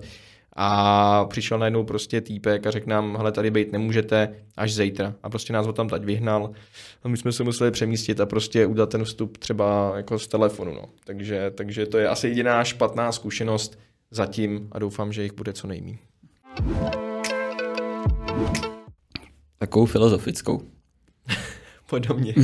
A 0.55 1.25
přišel 1.25 1.59
najednou 1.59 1.83
prostě 1.83 2.21
týpek 2.21 2.67
a 2.67 2.71
řekl 2.71 2.89
nám, 2.89 3.17
hele, 3.17 3.31
tady 3.31 3.51
být 3.51 3.71
nemůžete 3.71 4.35
až 4.57 4.73
zítra. 4.73 5.15
A 5.23 5.29
prostě 5.29 5.53
nás 5.53 5.65
ho 5.65 5.73
tam 5.73 5.89
teď 5.89 6.03
vyhnal. 6.03 6.51
A 7.03 7.07
my 7.07 7.17
jsme 7.17 7.31
se 7.31 7.43
museli 7.43 7.71
přemístit 7.71 8.19
a 8.19 8.25
prostě 8.25 8.65
udělat 8.65 8.89
ten 8.89 9.03
vstup 9.03 9.37
třeba 9.37 9.93
jako 9.95 10.19
z 10.19 10.27
telefonu. 10.27 10.73
No. 10.73 10.85
Takže, 11.05 11.51
takže 11.55 11.85
to 11.85 11.97
je 11.97 12.07
asi 12.07 12.27
jediná 12.27 12.63
špatná 12.63 13.11
zkušenost 13.11 13.79
zatím 14.11 14.67
a 14.71 14.79
doufám, 14.79 15.13
že 15.13 15.23
jich 15.23 15.33
bude 15.33 15.53
co 15.53 15.67
nejméně. 15.67 15.97
Takovou 19.57 19.85
filozofickou. 19.85 20.61
Podobně. 21.89 22.33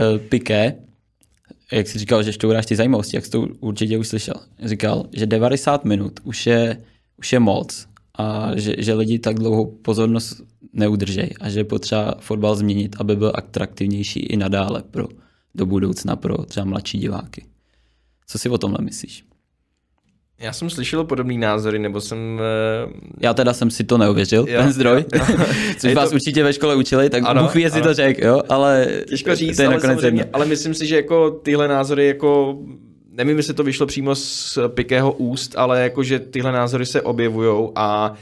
Eh, 0.00 0.18
Piqué, 0.18 0.74
jak 1.72 1.88
jsi 1.88 1.98
říkal, 1.98 2.22
že 2.22 2.32
šťouráš 2.32 2.66
ty 2.66 2.76
zajímavosti, 2.76 3.16
jak 3.16 3.24
jsi 3.24 3.30
to 3.30 3.46
určitě 3.60 3.98
už 3.98 4.08
slyšel, 4.08 4.34
říkal, 4.64 5.06
že 5.12 5.26
90 5.26 5.84
minut 5.84 6.20
už 6.24 6.46
je, 6.46 6.82
už 7.18 7.32
je 7.32 7.40
moc 7.40 7.86
a 8.18 8.50
že, 8.56 8.74
že 8.78 8.94
lidi 8.94 9.18
tak 9.18 9.38
dlouho 9.38 9.64
pozornost 9.66 10.42
neudržej 10.72 11.30
a 11.40 11.50
že 11.50 11.64
potřeba 11.64 12.14
fotbal 12.20 12.56
změnit, 12.56 12.96
aby 13.00 13.16
byl 13.16 13.32
atraktivnější 13.34 14.20
i 14.20 14.36
nadále 14.36 14.82
pro, 14.82 15.08
do 15.54 15.66
budoucna 15.66 16.16
pro 16.16 16.44
třeba 16.44 16.66
mladší 16.66 16.98
diváky. 16.98 17.44
Co 18.26 18.38
si 18.38 18.48
o 18.48 18.58
tomhle 18.58 18.84
myslíš? 18.84 19.29
Já 20.40 20.52
jsem 20.52 20.70
slyšel 20.70 21.04
podobný 21.04 21.38
názory, 21.38 21.78
nebo 21.78 22.00
jsem... 22.00 22.40
Uh... 22.84 22.92
Já 23.20 23.34
teda 23.34 23.52
jsem 23.52 23.70
si 23.70 23.84
to 23.84 23.98
neuvěřil, 23.98 24.46
jo, 24.48 24.62
ten 24.62 24.72
zdroj, 24.72 25.04
jo, 25.14 25.24
jo. 25.28 25.44
což 25.78 25.94
vás 25.94 26.08
to... 26.08 26.14
určitě 26.14 26.44
ve 26.44 26.52
škole 26.52 26.76
učili, 26.76 27.10
tak 27.10 27.22
ano, 27.26 27.42
Bůh 27.42 27.54
ví, 27.54 27.62
jestli 27.62 27.82
to 27.82 27.94
řekl, 27.94 28.26
jo, 28.26 28.42
ale... 28.48 28.86
Těžko 29.08 29.34
říct, 29.34 29.56
to 29.56 29.62
je 29.62 29.68
ale, 29.68 29.80
samozřejmě, 29.80 30.24
ale 30.32 30.46
myslím 30.46 30.74
si, 30.74 30.86
že 30.86 30.96
jako 30.96 31.30
tyhle 31.30 31.68
názory 31.68 32.06
jako 32.06 32.58
nevím, 33.12 33.36
jestli 33.36 33.54
to 33.54 33.62
vyšlo 33.62 33.86
přímo 33.86 34.14
z 34.14 34.58
Pikého 34.68 35.12
úst, 35.12 35.54
ale 35.58 35.82
jako, 35.82 36.02
že 36.02 36.18
tyhle 36.18 36.52
názory 36.52 36.86
se 36.86 37.02
objevují 37.02 37.70
a 37.74 38.14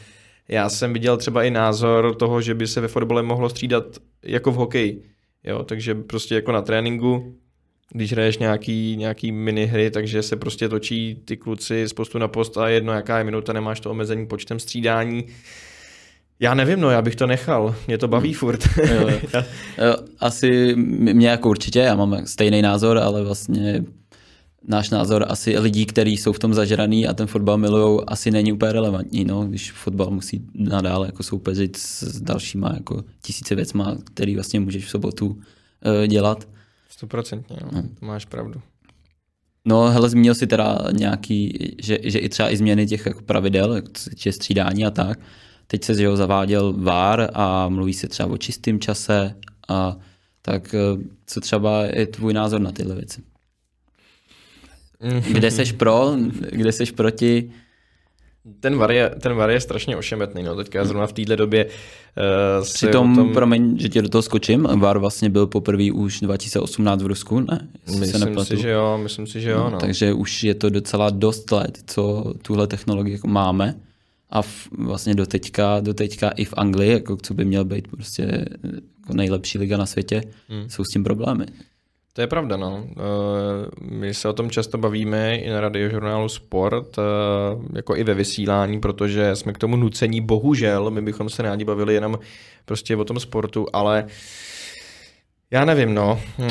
já 0.48 0.68
jsem 0.68 0.92
viděl 0.92 1.16
třeba 1.16 1.42
i 1.42 1.50
názor 1.50 2.14
toho, 2.14 2.40
že 2.40 2.54
by 2.54 2.66
se 2.66 2.80
ve 2.80 2.88
fotbale 2.88 3.22
mohlo 3.22 3.48
střídat 3.48 3.84
jako 4.22 4.50
v 4.50 4.54
hokeji. 4.54 5.02
Jo, 5.44 5.64
takže 5.64 5.94
prostě 5.94 6.34
jako 6.34 6.52
na 6.52 6.62
tréninku 6.62 7.34
když 7.92 8.12
hraješ 8.12 8.38
nějaký, 8.38 8.96
nějaký 8.96 9.32
minihry, 9.32 9.90
takže 9.90 10.22
se 10.22 10.36
prostě 10.36 10.68
točí 10.68 11.22
ty 11.24 11.36
kluci 11.36 11.88
z 11.88 11.92
postu 11.92 12.18
na 12.18 12.28
post 12.28 12.58
a 12.58 12.68
jedno, 12.68 12.92
jaká 12.92 13.18
je 13.18 13.24
minuta, 13.24 13.52
nemáš 13.52 13.80
to 13.80 13.90
omezení 13.90 14.26
počtem 14.26 14.58
střídání. 14.58 15.24
Já 16.40 16.54
nevím, 16.54 16.80
no, 16.80 16.90
já 16.90 17.02
bych 17.02 17.16
to 17.16 17.26
nechal. 17.26 17.74
Mě 17.86 17.98
to 17.98 18.08
baví 18.08 18.28
hmm. 18.28 18.38
furt. 18.38 18.68
jo, 18.76 19.08
jo. 19.08 19.18
Jo, 19.78 19.96
asi 20.20 20.74
mě 20.76 21.28
jako 21.28 21.48
určitě, 21.48 21.78
já 21.78 21.94
mám 21.94 22.26
stejný 22.26 22.62
názor, 22.62 22.98
ale 22.98 23.24
vlastně 23.24 23.84
náš 24.68 24.90
názor 24.90 25.24
asi 25.28 25.58
lidí, 25.58 25.86
kteří 25.86 26.16
jsou 26.16 26.32
v 26.32 26.38
tom 26.38 26.54
zažraný 26.54 27.06
a 27.06 27.14
ten 27.14 27.26
fotbal 27.26 27.58
milují, 27.58 28.00
asi 28.06 28.30
není 28.30 28.52
úplně 28.52 28.72
relevantní, 28.72 29.24
no, 29.24 29.46
když 29.46 29.72
fotbal 29.72 30.10
musí 30.10 30.42
nadále 30.54 31.06
jako 31.06 31.22
soupeřit 31.22 31.76
s 31.76 32.20
dalšíma 32.20 32.70
jako 32.74 33.04
tisíce 33.22 33.54
věcma, 33.54 33.96
který 34.04 34.34
vlastně 34.34 34.60
můžeš 34.60 34.84
v 34.84 34.90
sobotu 34.90 35.26
uh, 35.26 36.06
dělat. 36.06 36.48
Stoprocentně, 36.98 37.56
no. 37.62 37.68
no. 37.72 37.82
to 37.82 38.06
máš 38.06 38.24
pravdu. 38.24 38.60
No, 39.64 39.88
hele, 39.88 40.08
zmínil 40.08 40.34
si 40.34 40.46
teda 40.46 40.78
nějaký, 40.92 41.58
že, 41.78 41.98
že 42.02 42.18
i 42.18 42.28
třeba 42.28 42.50
i 42.50 42.56
změny 42.56 42.86
těch 42.86 43.06
jako 43.06 43.22
pravidel, 43.22 43.74
jako 43.74 43.88
střídání 44.30 44.86
a 44.86 44.90
tak. 44.90 45.18
Teď 45.66 45.84
se, 45.84 45.94
že 45.94 46.08
ho 46.08 46.16
zaváděl 46.16 46.72
VAR 46.72 47.30
a 47.34 47.68
mluví 47.68 47.94
se 47.94 48.08
třeba 48.08 48.28
o 48.28 48.36
čistém 48.36 48.80
čase 48.80 49.34
a 49.68 49.96
tak 50.42 50.74
eh, 50.74 51.04
co 51.26 51.40
třeba 51.40 51.84
je 51.84 52.06
tvůj 52.06 52.32
názor 52.32 52.60
na 52.60 52.72
tyhle 52.72 52.94
věci? 52.94 53.22
Kde 55.32 55.50
seš 55.50 55.72
pro, 55.72 56.16
kde 56.50 56.72
seš 56.72 56.90
proti? 56.90 57.50
Ten 58.60 58.76
var, 58.76 58.90
je, 58.90 59.10
ten 59.20 59.34
var 59.34 59.50
je 59.50 59.60
strašně 59.60 59.96
ošemetný, 59.96 60.42
no 60.42 60.56
teďka 60.56 60.84
zrovna 60.84 61.06
v 61.06 61.12
téhle 61.12 61.36
době 61.36 61.64
uh, 61.64 62.64
Přitom, 62.64 63.14
tom... 63.14 63.32
promiň, 63.32 63.78
že 63.78 63.88
tě 63.88 64.02
do 64.02 64.08
toho 64.08 64.22
skočím, 64.22 64.62
var 64.62 64.98
vlastně 64.98 65.30
byl 65.30 65.46
poprvé 65.46 65.92
už 65.92 66.20
2018 66.20 67.02
v 67.02 67.06
Rusku, 67.06 67.40
ne? 67.40 67.68
Myslím 67.98 68.44
si, 68.44 68.56
že 68.56 68.70
jo, 68.70 68.98
myslím 69.02 69.26
si, 69.26 69.40
že 69.40 69.50
jo, 69.50 69.58
no, 69.58 69.70
no. 69.70 69.78
Takže 69.78 70.12
už 70.12 70.44
je 70.44 70.54
to 70.54 70.70
docela 70.70 71.10
dost 71.10 71.50
let, 71.50 71.78
co 71.86 72.34
tuhle 72.42 72.66
technologii 72.66 73.12
jako 73.12 73.28
máme 73.28 73.74
a 74.30 74.42
v, 74.42 74.68
vlastně 74.78 75.14
do 75.14 75.26
teďka, 75.26 75.80
do 75.80 75.94
teďka 75.94 76.28
i 76.28 76.44
v 76.44 76.54
Anglii, 76.56 76.92
jako 76.92 77.16
co 77.16 77.34
by 77.34 77.44
měl 77.44 77.64
být 77.64 77.88
prostě 77.88 78.44
jako 79.00 79.14
nejlepší 79.14 79.58
liga 79.58 79.76
na 79.76 79.86
světě, 79.86 80.22
hmm. 80.48 80.70
jsou 80.70 80.84
s 80.84 80.92
tím 80.92 81.04
problémy. 81.04 81.46
To 82.18 82.22
je 82.22 82.26
pravda, 82.26 82.56
no. 82.56 82.84
Eh, 82.90 83.66
my 83.80 84.14
se 84.14 84.28
o 84.28 84.32
tom 84.32 84.50
často 84.50 84.78
bavíme 84.78 85.36
i 85.36 85.50
na 85.50 85.60
radiožurnálu 85.60 86.28
Sport, 86.28 86.98
eh, 86.98 87.02
jako 87.76 87.96
i 87.96 88.04
ve 88.04 88.14
vysílání, 88.14 88.80
protože 88.80 89.36
jsme 89.36 89.52
k 89.52 89.58
tomu 89.58 89.76
nucení, 89.76 90.20
bohužel, 90.20 90.90
my 90.90 91.02
bychom 91.02 91.30
se 91.30 91.42
rádi 91.42 91.64
bavili 91.64 91.94
jenom 91.94 92.18
prostě 92.64 92.96
o 92.96 93.04
tom 93.04 93.20
sportu, 93.20 93.66
ale 93.72 94.06
já 95.50 95.64
nevím, 95.64 95.94
no. 95.94 96.20
Eh, 96.40 96.50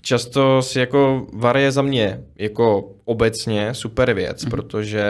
často 0.00 0.62
si 0.62 0.78
jako 0.78 1.26
VAR 1.32 1.56
je 1.56 1.72
za 1.72 1.82
mě 1.82 2.24
jako 2.38 2.94
obecně 3.04 3.74
super 3.74 4.12
věc, 4.12 4.44
mm. 4.44 4.50
protože 4.50 5.04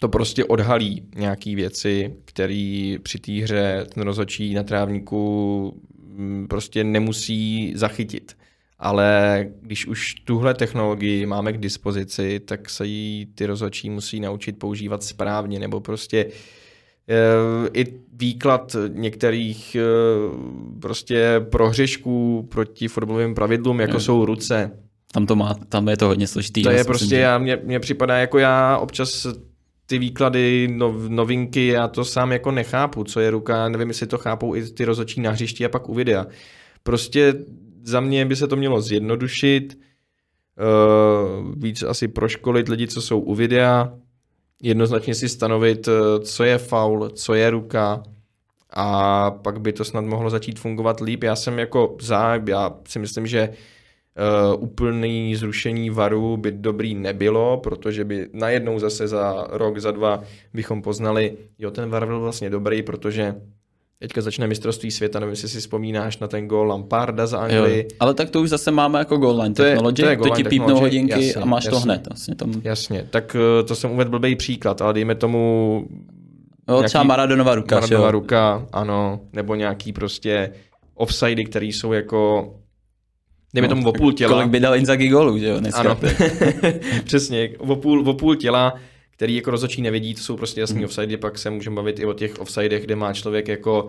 to 0.00 0.08
prostě 0.08 0.44
odhalí 0.44 1.02
nějaký 1.16 1.54
věci, 1.54 2.14
které 2.24 2.96
při 3.02 3.18
té 3.18 3.32
hře 3.32 3.86
ten 3.94 4.02
rozhodčí 4.02 4.54
na 4.54 4.62
trávníku 4.62 5.74
prostě 6.48 6.84
nemusí 6.84 7.72
zachytit. 7.76 8.36
Ale 8.78 9.46
když 9.60 9.86
už 9.86 10.14
tuhle 10.14 10.54
technologii 10.54 11.26
máme 11.26 11.52
k 11.52 11.58
dispozici, 11.58 12.40
tak 12.40 12.70
se 12.70 12.86
jí 12.86 13.26
ty 13.34 13.46
rozhodčí 13.46 13.90
musí 13.90 14.20
naučit 14.20 14.58
používat 14.58 15.02
správně, 15.02 15.58
nebo 15.58 15.80
prostě 15.80 16.26
eh, 17.08 17.68
i 17.72 17.94
výklad 18.12 18.76
některých 18.88 19.74
eh, 19.74 19.82
prostě 20.80 21.40
prohřešků 21.50 22.48
proti 22.50 22.88
fotbalovým 22.88 23.34
pravidlům, 23.34 23.80
jako 23.80 23.96
je. 23.96 24.00
jsou 24.00 24.24
ruce. 24.24 24.70
Tam 25.12 25.26
to 25.26 25.36
má, 25.36 25.54
tam 25.68 25.88
je 25.88 25.96
to 25.96 26.06
hodně 26.06 26.26
složitý. 26.26 26.62
To 26.62 26.70
je 26.70 26.84
prostě, 26.84 27.16
já, 27.16 27.38
mě, 27.38 27.58
mě 27.64 27.80
připadá, 27.80 28.18
jako 28.18 28.38
já 28.38 28.76
občas 28.78 29.26
ty 29.88 29.98
výklady, 29.98 30.68
no, 30.70 30.94
novinky, 31.08 31.66
já 31.66 31.88
to 31.88 32.04
sám 32.04 32.32
jako 32.32 32.50
nechápu, 32.50 33.04
co 33.04 33.20
je 33.20 33.30
ruka, 33.30 33.68
nevím, 33.68 33.88
jestli 33.88 34.06
to 34.06 34.18
chápou 34.18 34.54
i 34.54 34.62
ty 34.62 34.84
rozhodčí 34.84 35.20
na 35.20 35.30
hřišti 35.30 35.64
a 35.64 35.68
pak 35.68 35.88
u 35.88 35.94
videa. 35.94 36.26
Prostě 36.82 37.34
za 37.82 38.00
mě 38.00 38.26
by 38.26 38.36
se 38.36 38.46
to 38.46 38.56
mělo 38.56 38.80
zjednodušit, 38.80 39.78
uh, 40.58 41.54
víc 41.56 41.82
asi 41.82 42.08
proškolit 42.08 42.68
lidi, 42.68 42.86
co 42.86 43.02
jsou 43.02 43.20
u 43.20 43.34
videa, 43.34 43.92
jednoznačně 44.62 45.14
si 45.14 45.28
stanovit, 45.28 45.88
eh, 45.88 46.20
co 46.20 46.44
je 46.44 46.58
faul, 46.58 47.08
co 47.08 47.34
je 47.34 47.50
ruka 47.50 48.02
a 48.70 49.30
pak 49.30 49.60
by 49.60 49.72
to 49.72 49.84
snad 49.84 50.04
mohlo 50.04 50.30
začít 50.30 50.58
fungovat 50.58 51.00
líp. 51.00 51.22
Já 51.22 51.36
jsem 51.36 51.58
jako 51.58 51.96
za, 52.00 52.40
já 52.48 52.74
si 52.88 52.98
myslím, 52.98 53.26
že 53.26 53.48
Uh, 54.18 54.62
úplný 54.62 55.36
zrušení 55.36 55.90
varu 55.90 56.36
by 56.36 56.52
dobrý 56.52 56.94
nebylo, 56.94 57.56
protože 57.56 58.04
by 58.04 58.28
najednou 58.32 58.78
zase 58.78 59.08
za 59.08 59.46
rok, 59.50 59.78
za 59.78 59.90
dva 59.90 60.20
bychom 60.54 60.82
poznali, 60.82 61.36
jo, 61.58 61.70
ten 61.70 61.90
var 61.90 62.06
byl 62.06 62.20
vlastně 62.20 62.50
dobrý, 62.50 62.82
protože 62.82 63.34
Teďka 64.00 64.20
začne 64.20 64.46
mistrovství 64.46 64.90
světa, 64.90 65.20
nevím, 65.20 65.30
jestli 65.30 65.48
si 65.48 65.60
vzpomínáš 65.60 66.18
na 66.18 66.28
ten 66.28 66.48
gol 66.48 66.66
Lamparda 66.66 67.26
za 67.26 67.38
Anglii. 67.38 67.78
Jo, 67.78 67.96
ale 68.00 68.14
tak 68.14 68.30
to 68.30 68.40
už 68.40 68.50
zase 68.50 68.70
máme 68.70 68.98
jako 68.98 69.16
goal 69.16 69.40
line 69.40 69.54
to 69.54 69.62
technology, 69.62 70.02
je, 70.02 70.16
to, 70.16 70.26
je 70.26 70.30
to 70.30 70.36
ti 70.36 70.44
pípnou 70.44 70.80
hodinky 70.80 71.26
jasně, 71.26 71.42
a 71.42 71.44
máš 71.44 71.64
jasně, 71.64 71.78
to 71.78 71.84
hned. 71.84 72.06
Vlastně 72.08 72.34
tam... 72.34 72.52
Jasně, 72.64 73.06
tak 73.10 73.36
eh, 73.60 73.62
to 73.62 73.74
jsem 73.74 73.90
uvedl 73.90 74.10
blbý 74.10 74.36
příklad, 74.36 74.82
ale 74.82 74.94
dejme 74.94 75.14
tomu... 75.14 75.86
Jo, 76.68 76.82
třeba 76.82 77.04
Maradonova 77.04 77.54
ruka. 77.54 77.74
Maradonova 77.74 78.10
ruka, 78.10 78.66
ano, 78.72 79.20
nebo 79.32 79.54
nějaký 79.54 79.92
prostě 79.92 80.52
offsidy, 80.94 81.44
které 81.44 81.66
jsou 81.66 81.92
jako 81.92 82.54
Dejme 83.54 83.68
no, 83.68 83.74
tomu 83.74 83.88
o 83.88 83.92
půl 83.92 84.12
těla. 84.12 84.32
Kolik 84.32 84.48
by 84.48 84.60
dal 84.60 84.76
Inzaghi 84.76 85.08
gólů, 85.08 85.38
že 85.38 85.46
jo? 85.46 85.60
Dneska. 85.60 85.80
Ano, 85.80 85.98
přesně. 87.04 87.50
O 87.58 87.76
půl, 87.76 88.08
o 88.08 88.14
půl 88.14 88.36
těla, 88.36 88.74
který 89.10 89.36
jako 89.36 89.50
rozhodčí 89.50 89.82
nevidí, 89.82 90.14
to 90.14 90.20
jsou 90.20 90.36
prostě 90.36 90.60
jasný 90.60 90.78
mm. 90.78 90.84
offside, 90.84 91.16
pak 91.16 91.38
se 91.38 91.50
můžeme 91.50 91.76
bavit 91.76 91.98
i 91.98 92.06
o 92.06 92.12
těch 92.12 92.38
offsidech, 92.38 92.84
kde 92.84 92.96
má 92.96 93.12
člověk 93.12 93.48
jako 93.48 93.88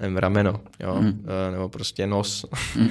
nevím, 0.00 0.16
rameno, 0.16 0.60
jo, 0.80 0.96
mm. 1.00 1.26
nebo 1.50 1.68
prostě 1.68 2.06
nos, 2.06 2.46
mm. 2.76 2.88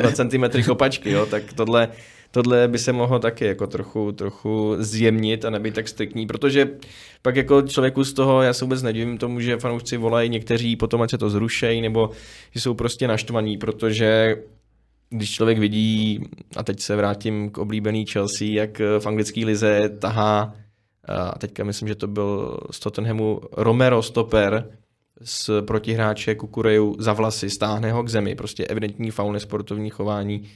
2 0.00 0.12
cm 0.12 0.62
kopačky, 0.66 1.10
jo, 1.10 1.26
tak 1.26 1.52
tohle, 1.52 1.88
tohle 2.30 2.68
by 2.68 2.78
se 2.78 2.92
mohlo 2.92 3.18
taky 3.18 3.44
jako 3.44 3.66
trochu, 3.66 4.12
trochu 4.12 4.76
zjemnit 4.78 5.44
a 5.44 5.50
nebýt 5.50 5.74
tak 5.74 5.88
striktní, 5.88 6.26
protože 6.26 6.70
pak 7.22 7.36
jako 7.36 7.62
člověku 7.62 8.04
z 8.04 8.12
toho, 8.12 8.42
já 8.42 8.52
se 8.52 8.64
vůbec 8.64 8.82
nedivím 8.82 9.18
tomu, 9.18 9.40
že 9.40 9.56
fanoušci 9.56 9.96
volají 9.96 10.30
někteří 10.30 10.76
potom, 10.76 11.02
ať 11.02 11.10
se 11.10 11.18
to 11.18 11.30
zrušejí, 11.30 11.80
nebo 11.80 12.10
že 12.50 12.60
jsou 12.60 12.74
prostě 12.74 13.08
naštvaní, 13.08 13.58
protože 13.58 14.36
když 15.10 15.30
člověk 15.30 15.58
vidí, 15.58 16.20
a 16.56 16.62
teď 16.62 16.80
se 16.80 16.96
vrátím 16.96 17.50
k 17.50 17.58
oblíbený 17.58 18.06
Chelsea, 18.06 18.48
jak 18.48 18.78
v 18.98 19.06
anglické 19.06 19.46
lize 19.46 19.88
tahá, 19.88 20.54
a 21.08 21.38
teďka 21.38 21.64
myslím, 21.64 21.88
že 21.88 21.94
to 21.94 22.06
byl 22.06 22.60
z 22.70 22.80
Tottenhamu 22.80 23.40
Romero 23.52 24.02
stoper 24.02 24.70
z 25.20 25.50
protihráče 25.66 26.34
Kukureju 26.34 26.96
za 26.98 27.12
vlasy, 27.12 27.50
stáhne 27.50 27.92
ho 27.92 28.02
k 28.02 28.08
zemi, 28.08 28.34
prostě 28.34 28.64
evidentní 28.64 29.10
faul 29.10 29.32
nesportovní 29.32 29.90
chování. 29.90 30.48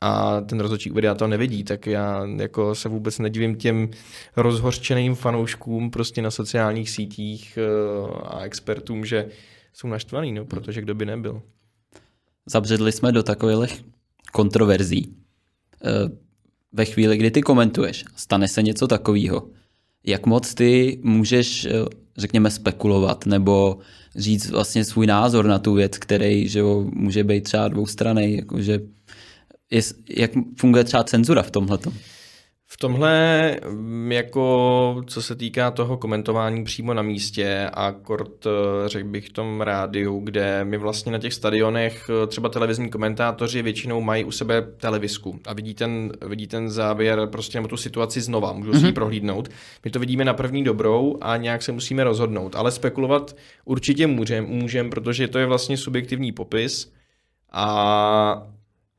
A 0.00 0.40
ten 0.40 0.60
rozhodčí 0.60 0.90
uvedá 0.90 1.14
to 1.14 1.26
nevidí, 1.26 1.64
tak 1.64 1.86
já 1.86 2.26
jako 2.36 2.74
se 2.74 2.88
vůbec 2.88 3.18
nedivím 3.18 3.56
těm 3.56 3.90
rozhořčeným 4.36 5.14
fanouškům 5.14 5.90
prostě 5.90 6.22
na 6.22 6.30
sociálních 6.30 6.90
sítích 6.90 7.58
eh, 7.58 8.10
a 8.24 8.40
expertům, 8.40 9.04
že 9.04 9.28
jsou 9.72 9.88
naštvaný, 9.88 10.32
no, 10.32 10.44
protože 10.44 10.80
kdo 10.80 10.94
by 10.94 11.06
nebyl 11.06 11.42
zabředli 12.46 12.92
jsme 12.92 13.12
do 13.12 13.22
takových 13.22 13.84
kontroverzí. 14.32 15.14
Eh, 15.84 16.10
ve 16.72 16.84
chvíli, 16.84 17.16
kdy 17.16 17.30
ty 17.30 17.42
komentuješ, 17.42 18.04
stane 18.16 18.48
se 18.48 18.62
něco 18.62 18.86
takového. 18.86 19.48
Jak 20.06 20.26
moc 20.26 20.54
ty 20.54 21.00
můžeš, 21.02 21.64
eh, 21.64 21.70
řekněme, 22.16 22.50
spekulovat 22.50 23.26
nebo 23.26 23.78
říct 24.16 24.50
vlastně 24.50 24.84
svůj 24.84 25.06
názor 25.06 25.46
na 25.46 25.58
tu 25.58 25.74
věc, 25.74 25.98
který 25.98 26.48
že 26.48 26.58
jo, 26.58 26.86
může 26.92 27.24
být 27.24 27.44
třeba 27.44 27.68
dvoustraný, 27.68 28.36
jakože 28.36 28.80
jak 30.08 30.30
funguje 30.56 30.84
třeba 30.84 31.04
cenzura 31.04 31.42
v 31.42 31.50
tomhle? 31.50 31.78
V 32.72 32.76
tomhle, 32.76 33.56
mm, 33.68 34.12
jako 34.12 35.02
co 35.06 35.22
se 35.22 35.36
týká 35.36 35.70
toho 35.70 35.96
komentování 35.96 36.64
přímo 36.64 36.94
na 36.94 37.02
místě 37.02 37.70
a 37.74 37.92
kort, 37.92 38.46
eh, 38.46 38.88
řekl 38.88 39.08
bych 39.08 39.28
v 39.28 39.32
tom 39.32 39.60
rádiu, 39.60 40.20
kde 40.20 40.64
my 40.64 40.78
vlastně 40.78 41.12
na 41.12 41.18
těch 41.18 41.34
stadionech, 41.34 42.10
eh, 42.10 42.26
třeba 42.26 42.48
televizní 42.48 42.90
komentátoři 42.90 43.62
většinou 43.62 44.00
mají 44.00 44.24
u 44.24 44.30
sebe 44.30 44.62
televizku 44.62 45.40
a 45.46 45.54
vidí 45.54 45.74
ten, 45.74 46.12
vidí 46.26 46.46
ten 46.46 46.70
záběr 46.70 47.26
prostě 47.26 47.58
nebo 47.58 47.68
tu 47.68 47.76
situaci 47.76 48.20
znova, 48.20 48.52
můžou 48.52 48.72
si 48.72 48.78
ji 48.78 48.84
mhm. 48.84 48.94
prohlídnout. 48.94 49.48
My 49.84 49.90
to 49.90 49.98
vidíme 49.98 50.24
na 50.24 50.34
první 50.34 50.64
dobrou 50.64 51.18
a 51.20 51.36
nějak 51.36 51.62
se 51.62 51.72
musíme 51.72 52.04
rozhodnout, 52.04 52.56
ale 52.56 52.70
spekulovat 52.70 53.36
určitě 53.64 54.06
můžeme, 54.06 54.46
můžem, 54.46 54.90
protože 54.90 55.28
to 55.28 55.38
je 55.38 55.46
vlastně 55.46 55.76
subjektivní 55.76 56.32
popis 56.32 56.92
a 57.52 58.46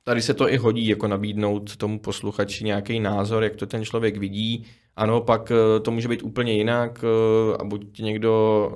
tady 0.03 0.21
se 0.21 0.33
to 0.33 0.49
i 0.49 0.57
hodí, 0.57 0.87
jako 0.87 1.07
nabídnout 1.07 1.75
tomu 1.75 1.99
posluchači 1.99 2.63
nějaký 2.63 2.99
názor, 2.99 3.43
jak 3.43 3.55
to 3.55 3.65
ten 3.65 3.85
člověk 3.85 4.17
vidí. 4.17 4.65
Ano, 4.95 5.21
pak 5.21 5.51
eh, 5.51 5.79
to 5.79 5.91
může 5.91 6.07
být 6.07 6.23
úplně 6.23 6.53
jinak 6.53 7.03
eh, 7.03 7.57
a 7.59 7.63
buď 7.63 7.99
někdo 7.99 8.71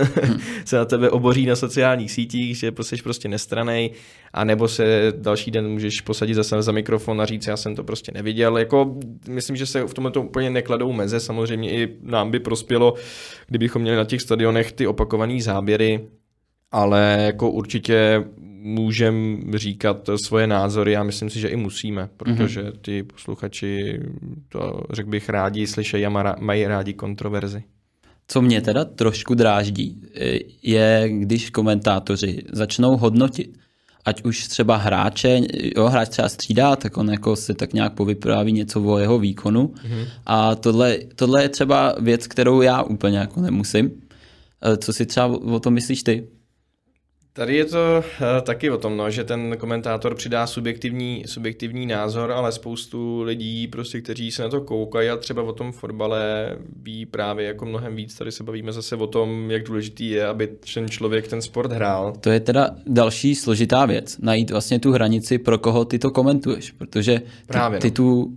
se 0.64 0.76
na 0.76 0.84
tebe 0.84 1.10
oboří 1.10 1.46
na 1.46 1.56
sociálních 1.56 2.12
sítích, 2.12 2.58
že 2.58 2.72
jsi 2.80 2.96
prostě 3.02 3.28
nestranej, 3.28 3.90
a 4.32 4.44
nebo 4.44 4.68
se 4.68 5.12
další 5.16 5.50
den 5.50 5.68
můžeš 5.68 6.00
posadit 6.00 6.34
zase 6.34 6.62
za 6.62 6.72
mikrofon 6.72 7.20
a 7.20 7.26
říct, 7.26 7.46
já 7.46 7.56
jsem 7.56 7.74
to 7.74 7.84
prostě 7.84 8.12
neviděl. 8.12 8.58
Jako, 8.58 8.94
myslím, 9.28 9.56
že 9.56 9.66
se 9.66 9.84
v 9.84 9.94
tomhle 9.94 10.10
to 10.10 10.22
úplně 10.22 10.50
nekladou 10.50 10.92
meze, 10.92 11.20
samozřejmě 11.20 11.72
i 11.72 11.96
nám 12.02 12.30
by 12.30 12.40
prospělo, 12.40 12.94
kdybychom 13.46 13.82
měli 13.82 13.96
na 13.96 14.04
těch 14.04 14.22
stadionech 14.22 14.72
ty 14.72 14.86
opakované 14.86 15.42
záběry, 15.42 16.08
ale 16.70 17.22
jako 17.26 17.50
určitě 17.50 18.24
můžeme 18.62 19.58
říkat 19.58 20.10
svoje 20.24 20.46
názory 20.46 20.96
a 20.96 21.02
myslím 21.02 21.30
si, 21.30 21.40
že 21.40 21.48
i 21.48 21.56
musíme, 21.56 22.08
protože 22.16 22.62
mhm. 22.62 22.72
ty 22.80 23.02
posluchači 23.02 24.00
to, 24.48 24.80
řekl 24.90 25.10
bych, 25.10 25.28
rádi 25.28 25.66
slyšejí 25.66 26.06
a 26.06 26.36
mají 26.40 26.66
rádi 26.66 26.92
kontroverzi. 26.92 27.62
Co 28.28 28.42
mě 28.42 28.60
teda 28.60 28.84
trošku 28.84 29.34
dráždí, 29.34 30.02
je, 30.62 31.04
když 31.08 31.50
komentátoři 31.50 32.42
začnou 32.52 32.96
hodnotit, 32.96 33.58
ať 34.04 34.24
už 34.24 34.48
třeba 34.48 34.76
hráče, 34.76 35.40
jo, 35.76 35.88
hráč 35.88 36.08
třeba 36.08 36.28
střídá, 36.28 36.76
tak 36.76 36.96
on 36.96 37.10
jako 37.10 37.36
si 37.36 37.54
tak 37.54 37.72
nějak 37.72 37.92
povypráví 37.92 38.52
něco 38.52 38.82
o 38.82 38.98
jeho 38.98 39.18
výkonu 39.18 39.66
mm-hmm. 39.66 40.06
a 40.26 40.54
tohle, 40.54 40.98
tohle 41.14 41.42
je 41.42 41.48
třeba 41.48 41.94
věc, 42.00 42.26
kterou 42.26 42.60
já 42.60 42.82
úplně 42.82 43.18
jako 43.18 43.40
nemusím. 43.40 43.90
Co 44.78 44.92
si 44.92 45.06
třeba 45.06 45.26
o 45.26 45.60
tom 45.60 45.74
myslíš 45.74 46.02
ty? 46.02 46.28
Tady 47.34 47.56
je 47.56 47.64
to 47.64 47.78
uh, 47.98 48.26
taky 48.42 48.70
o 48.70 48.78
tom, 48.78 48.96
no, 48.96 49.10
že 49.10 49.24
ten 49.24 49.56
komentátor 49.58 50.14
přidá 50.14 50.46
subjektivní, 50.46 51.24
subjektivní 51.26 51.86
názor, 51.86 52.32
ale 52.32 52.52
spoustu 52.52 53.22
lidí, 53.22 53.68
prostě, 53.68 54.00
kteří 54.00 54.30
se 54.30 54.42
na 54.42 54.48
to 54.48 54.60
koukají 54.60 55.08
a 55.08 55.16
třeba 55.16 55.42
o 55.42 55.52
tom 55.52 55.72
fotbale 55.72 56.48
ví 56.82 57.06
právě 57.06 57.46
jako 57.46 57.66
mnohem 57.66 57.96
víc. 57.96 58.14
Tady 58.14 58.32
se 58.32 58.44
bavíme 58.44 58.72
zase 58.72 58.96
o 58.96 59.06
tom, 59.06 59.50
jak 59.50 59.62
důležitý 59.62 60.10
je, 60.10 60.26
aby 60.26 60.48
ten 60.74 60.88
člověk 60.88 61.28
ten 61.28 61.42
sport 61.42 61.72
hrál. 61.72 62.12
To 62.20 62.30
je 62.30 62.40
teda 62.40 62.70
další 62.86 63.34
složitá 63.34 63.86
věc, 63.86 64.18
najít 64.18 64.50
vlastně 64.50 64.78
tu 64.78 64.92
hranici, 64.92 65.38
pro 65.38 65.58
koho 65.58 65.84
ty 65.84 65.98
to 65.98 66.10
komentuješ, 66.10 66.70
protože 66.70 67.18
ty, 67.18 67.26
právě, 67.46 67.76
no. 67.76 67.80
ty 67.80 67.90
tu 67.90 68.32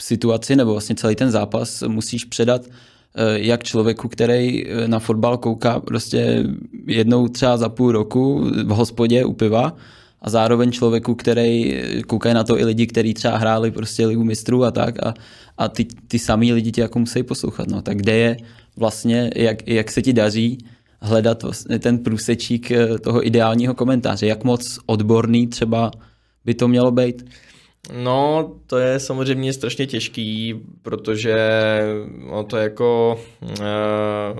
situaci 0.00 0.56
nebo 0.56 0.72
vlastně 0.72 0.94
celý 0.94 1.14
ten 1.14 1.30
zápas 1.30 1.82
musíš 1.82 2.24
předat 2.24 2.62
Eh, 2.66 2.70
jak 3.34 3.64
člověku, 3.64 4.08
který 4.08 4.66
eh, 4.66 4.88
na 4.88 4.98
fotbal 4.98 5.36
kouká 5.36 5.80
prostě 5.80 6.44
jednou 6.86 7.28
třeba 7.28 7.56
za 7.56 7.68
půl 7.68 7.92
roku 7.92 8.50
v 8.64 8.68
hospodě 8.68 9.24
u 9.24 9.32
piva 9.32 9.76
a 10.22 10.30
zároveň 10.30 10.72
člověku, 10.72 11.14
který 11.14 11.74
eh, 11.74 12.02
koukají 12.02 12.34
na 12.34 12.44
to 12.44 12.58
i 12.58 12.64
lidi, 12.64 12.86
kteří 12.86 13.14
třeba 13.14 13.36
hráli 13.36 13.70
prostě 13.70 14.06
ligu 14.06 14.24
mistrů 14.24 14.64
a 14.64 14.70
tak 14.70 15.06
a, 15.06 15.14
a 15.58 15.68
ty, 15.68 15.84
ty 15.84 16.18
samý 16.18 16.52
lidi 16.52 16.72
tě 16.72 16.80
jako 16.80 16.98
musí 16.98 17.22
poslouchat. 17.22 17.68
No. 17.68 17.82
Tak 17.82 17.96
kde 17.96 18.16
je 18.16 18.36
vlastně, 18.76 19.30
jak, 19.36 19.68
jak 19.68 19.90
se 19.90 20.02
ti 20.02 20.12
daří 20.12 20.58
hledat 21.00 21.42
vlastně 21.42 21.78
ten 21.78 21.98
průsečík 21.98 22.72
toho 23.02 23.26
ideálního 23.26 23.74
komentáře, 23.74 24.26
jak 24.26 24.44
moc 24.44 24.78
odborný 24.86 25.46
třeba 25.46 25.90
by 26.44 26.54
to 26.54 26.68
mělo 26.68 26.90
být? 26.90 27.24
No, 27.92 28.52
to 28.66 28.78
je 28.78 29.00
samozřejmě 29.00 29.52
strašně 29.52 29.86
těžký, 29.86 30.54
protože 30.82 31.36
no, 32.30 32.44
to 32.44 32.56
je 32.56 32.62
jako... 32.62 33.20
Uh, 33.42 34.38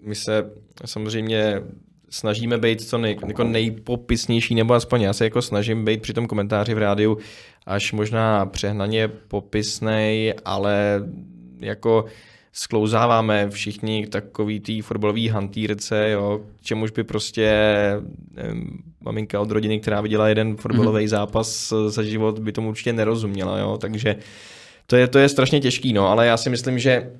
my 0.00 0.14
se 0.14 0.50
samozřejmě 0.84 1.62
snažíme 2.10 2.58
být 2.58 2.82
co 2.82 2.98
nej, 2.98 3.18
jako 3.26 3.44
nejpopisnější, 3.44 4.54
nebo 4.54 4.74
aspoň 4.74 5.02
já 5.02 5.12
se 5.12 5.24
jako 5.24 5.42
snažím 5.42 5.84
být 5.84 6.02
při 6.02 6.12
tom 6.12 6.26
komentáři 6.26 6.74
v 6.74 6.78
rádiu 6.78 7.18
až 7.66 7.92
možná 7.92 8.46
přehnaně 8.46 9.08
popisnej, 9.08 10.34
ale 10.44 11.02
jako 11.60 12.04
sklouzáváme 12.56 13.50
všichni 13.50 14.06
takový 14.06 14.60
tý 14.60 14.80
fotbalový 14.80 15.28
hantýrce, 15.28 16.10
jo, 16.10 16.40
čemuž 16.62 16.90
by 16.90 17.04
prostě 17.04 17.52
nevím, 18.30 18.82
maminka 19.00 19.40
od 19.40 19.50
rodiny, 19.50 19.80
která 19.80 20.00
viděla 20.00 20.28
jeden 20.28 20.56
fotbalový 20.56 21.04
mm-hmm. 21.04 21.08
zápas 21.08 21.72
za 21.88 22.02
život, 22.02 22.38
by 22.38 22.52
tomu 22.52 22.68
určitě 22.68 22.92
nerozuměla, 22.92 23.58
jo, 23.58 23.78
takže 23.80 24.16
to 24.86 24.96
je, 24.96 25.08
to 25.08 25.18
je 25.18 25.28
strašně 25.28 25.60
těžký, 25.60 25.92
no, 25.92 26.08
ale 26.08 26.26
já 26.26 26.36
si 26.36 26.50
myslím, 26.50 26.78
že 26.78 27.10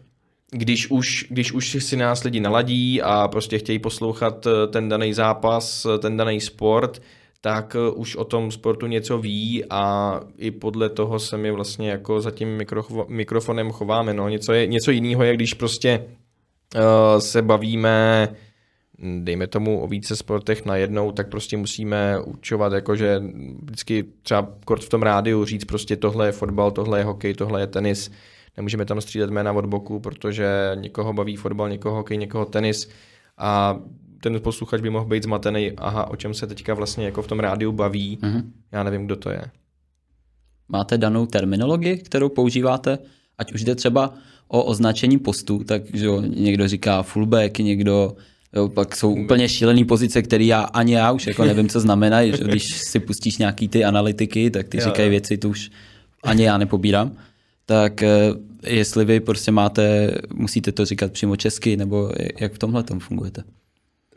když 0.50 0.90
už, 0.90 1.26
když 1.30 1.52
už 1.52 1.76
si 1.84 1.96
nás 1.96 2.24
lidi 2.24 2.40
naladí 2.40 3.02
a 3.02 3.28
prostě 3.28 3.58
chtějí 3.58 3.78
poslouchat 3.78 4.46
ten 4.70 4.88
daný 4.88 5.14
zápas, 5.14 5.86
ten 5.98 6.16
daný 6.16 6.40
sport, 6.40 7.02
tak 7.44 7.76
eh, 7.76 7.90
už 7.90 8.16
o 8.16 8.24
tom 8.24 8.50
sportu 8.50 8.86
něco 8.86 9.18
ví 9.18 9.64
a 9.70 10.20
i 10.38 10.50
podle 10.50 10.88
toho 10.88 11.18
se 11.18 11.36
my 11.36 11.50
vlastně 11.50 11.90
jako 11.90 12.20
za 12.20 12.30
tím 12.30 12.60
mikrofonem 13.08 13.70
chováme. 13.70 14.14
No. 14.14 14.28
Něco, 14.28 14.52
je, 14.52 14.66
něco 14.66 14.90
jiného 14.90 15.24
je, 15.24 15.34
když 15.34 15.54
prostě 15.54 16.04
uh, 16.74 17.18
se 17.18 17.42
bavíme 17.42 18.28
dejme 18.98 19.46
tomu 19.46 19.80
o 19.80 19.86
více 19.86 20.16
sportech 20.16 20.64
najednou, 20.64 21.12
tak 21.12 21.28
prostě 21.28 21.56
musíme 21.56 22.20
určovat, 22.20 22.72
jakože 22.72 23.22
vždycky 23.62 24.04
třeba 24.22 24.48
kort 24.64 24.84
v 24.84 24.88
tom 24.88 25.02
rádiu 25.02 25.44
říct 25.44 25.64
prostě 25.64 25.96
tohle 25.96 26.28
je 26.28 26.32
fotbal, 26.32 26.70
tohle 26.70 26.98
je 26.98 27.04
hokej, 27.04 27.34
tohle 27.34 27.60
je 27.60 27.66
tenis. 27.66 28.10
Nemůžeme 28.56 28.84
tam 28.84 29.00
střídat 29.00 29.30
jména 29.30 29.52
od 29.52 29.66
boku, 29.66 30.00
protože 30.00 30.70
někoho 30.74 31.12
baví 31.12 31.36
fotbal, 31.36 31.68
někoho 31.68 31.96
hokej, 31.96 32.16
někoho 32.16 32.44
tenis 32.44 32.90
a 33.38 33.78
ten 34.24 34.40
posluchač 34.40 34.80
by 34.80 34.90
mohl 34.90 35.04
být 35.04 35.22
zmatený, 35.22 35.72
aha, 35.76 36.10
o 36.10 36.16
čem 36.16 36.34
se 36.34 36.46
teďka 36.46 36.74
vlastně 36.74 37.04
jako 37.04 37.22
v 37.22 37.26
tom 37.26 37.40
rádiu 37.40 37.72
baví, 37.72 38.18
mm-hmm. 38.22 38.42
já 38.72 38.82
nevím, 38.82 39.06
kdo 39.06 39.16
to 39.16 39.30
je. 39.30 39.44
Máte 40.68 40.98
danou 40.98 41.26
terminologii, 41.26 41.96
kterou 41.96 42.28
používáte, 42.28 42.98
ať 43.38 43.52
už 43.52 43.64
jde 43.64 43.74
třeba 43.74 44.14
o 44.48 44.64
označení 44.64 45.18
postů, 45.18 45.64
tak 45.64 45.82
že 45.94 46.06
jo, 46.06 46.20
někdo 46.20 46.68
říká 46.68 47.02
fullback, 47.02 47.58
někdo 47.58 48.16
Jo, 48.56 48.68
pak 48.68 48.96
jsou 48.96 49.14
úplně 49.14 49.48
šílené 49.48 49.84
pozice, 49.84 50.22
které 50.22 50.44
já 50.44 50.62
ani 50.62 50.94
já 50.94 51.12
už 51.12 51.26
jako 51.26 51.44
nevím, 51.44 51.68
co 51.68 51.80
znamenají. 51.80 52.32
Když 52.44 52.64
si 52.64 53.00
pustíš 53.00 53.38
nějaký 53.38 53.68
ty 53.68 53.84
analytiky, 53.84 54.50
tak 54.50 54.68
ty 54.68 54.78
Jo, 54.78 54.84
říkají 54.84 55.06
jo. 55.06 55.10
věci, 55.10 55.38
to 55.38 55.48
už 55.48 55.70
ani 56.22 56.42
já 56.42 56.58
nepobírám. 56.58 57.12
Tak 57.66 58.02
eh, 58.02 58.08
jestli 58.66 59.04
vy 59.04 59.20
prostě 59.20 59.50
máte, 59.50 60.14
musíte 60.34 60.72
to 60.72 60.84
říkat 60.84 61.12
přímo 61.12 61.36
česky, 61.36 61.76
nebo 61.76 62.10
jak 62.40 62.52
v 62.52 62.58
tomhle 62.58 62.82
tom 62.82 63.00
fungujete? 63.00 63.42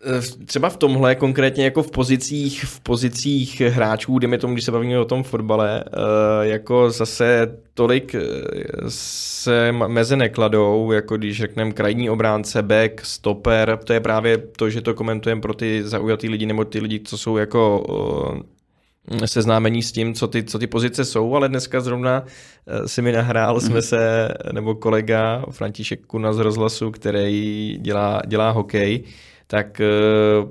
Eh, 0.04 0.46
Třeba 0.46 0.70
v 0.70 0.78
tomhle, 0.78 1.16
konkrétně 1.16 1.64
jako 1.64 1.84
v 1.84 1.92
pozicích, 1.92 2.64
v 2.64 2.80
pozicích 2.80 3.62
hráčů, 3.62 4.20
dejme 4.20 4.38
tomu, 4.38 4.54
když 4.54 4.66
se 4.66 4.72
bavíme 4.72 5.00
o 5.00 5.06
tom 5.06 5.24
fotbale, 5.24 5.84
eh, 5.88 6.48
jako 6.48 6.92
zase 6.92 7.58
tolik 7.74 8.16
eh, 8.16 8.22
se 8.88 9.72
meze 9.72 10.16
nekladou, 10.16 10.92
jako 10.92 11.18
když 11.18 11.38
řekneme 11.38 11.72
krajní 11.72 12.10
obránce, 12.10 12.62
back, 12.64 13.06
stopper, 13.06 13.80
to 13.84 13.94
je 13.94 14.00
právě 14.00 14.38
to, 14.38 14.70
že 14.70 14.82
to 14.82 14.94
komentujeme 14.94 15.42
pro 15.42 15.54
ty 15.54 15.84
zaujatý 15.84 16.30
lidi, 16.30 16.46
nebo 16.46 16.66
ty 16.66 16.80
lidi, 16.80 17.00
co 17.00 17.18
jsou 17.18 17.38
jako 17.38 17.84
seznámení 19.26 19.84
s 19.84 19.92
tím, 19.92 20.14
co 20.14 20.28
ty, 20.28 20.44
co 20.44 20.60
ty 20.60 20.68
pozice 20.68 21.06
jsou, 21.06 21.36
ale 21.36 21.50
dneska 21.50 21.82
zrovna 21.82 22.24
si 22.86 23.02
mi 23.02 23.12
nahrál, 23.12 23.62
jsme 23.62 23.82
se, 23.82 24.30
nebo 24.52 24.76
kolega 24.76 25.46
František 25.52 26.06
Kuna 26.06 26.34
z 26.34 26.38
rozhlasu, 26.40 26.92
který 26.92 27.78
dělá, 27.82 28.22
dělá 28.28 28.50
hokej, 28.50 29.04
tak 29.48 29.82
eh, 29.82 29.86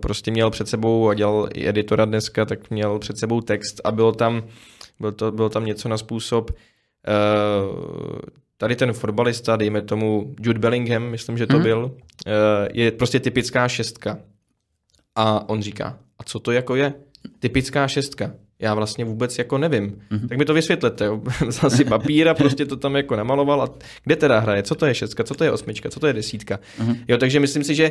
prostě 0.03 0.30
měl 0.30 0.51
před 0.51 0.68
sebou 0.68 1.09
a 1.09 1.14
dělal 1.14 1.49
i 1.55 1.68
editora 1.68 2.05
dneska, 2.05 2.44
tak 2.44 2.70
měl 2.70 2.99
před 2.99 3.18
sebou 3.18 3.40
text 3.40 3.80
a 3.84 3.92
bylo 3.92 4.12
tam, 4.12 4.42
bylo, 5.01 5.12
to, 5.12 5.32
bylo 5.32 5.49
tam 5.49 5.64
něco 5.66 5.88
na 5.88 5.99
způsob 5.99 6.51
eh, 7.09 7.12
tady 8.59 8.76
ten 8.76 8.92
fotbalista, 8.92 9.57
dejme 9.57 9.82
tomu 9.82 10.34
Jude 10.40 10.59
Bellingham, 10.59 11.03
myslím, 11.03 11.38
že 11.38 11.47
to 11.47 11.55
Mhm. 11.55 11.62
byl, 11.62 11.94
eh, 12.26 12.32
je 12.72 12.90
prostě 12.90 13.20
typická 13.20 13.68
šestka. 13.68 14.18
A 15.14 15.49
on 15.49 15.62
říká, 15.62 15.99
a 16.18 16.24
co 16.24 16.38
to 16.40 16.53
jako 16.53 16.76
je? 16.76 16.94
Typická 17.38 17.88
šestka. 17.88 18.30
Já 18.59 18.74
vlastně 18.74 19.05
vůbec 19.05 19.38
jako 19.38 19.59
nevím. 19.59 20.03
Mhm. 20.11 20.28
Tak 20.28 20.38
mi 20.38 20.44
to 20.44 20.55
vysvětlete. 20.55 21.05
jo. 21.05 21.22
Vzal 21.47 21.70
si 21.70 21.84
papír 21.84 22.28
a 22.28 22.34
prostě 22.34 22.66
to 22.66 22.76
tam 22.76 22.97
jako 22.97 23.16
namaloval. 23.16 23.62
A 23.62 23.68
kde 24.05 24.16
teda 24.16 24.38
hraje? 24.38 24.62
Co 24.62 24.74
to 24.74 24.86
je 24.86 24.94
šestka? 24.94 25.24
Co 25.24 25.34
to 25.34 25.44
je 25.44 25.53
osmička? 25.53 25.90
Co 25.90 26.01
to 26.01 26.07
je 26.07 26.12
desítka? 26.12 26.59
Mhm. 26.78 26.97
Jo, 27.09 27.18
takže 27.18 27.40
myslím 27.40 27.64
si, 27.64 27.74
že 27.74 27.90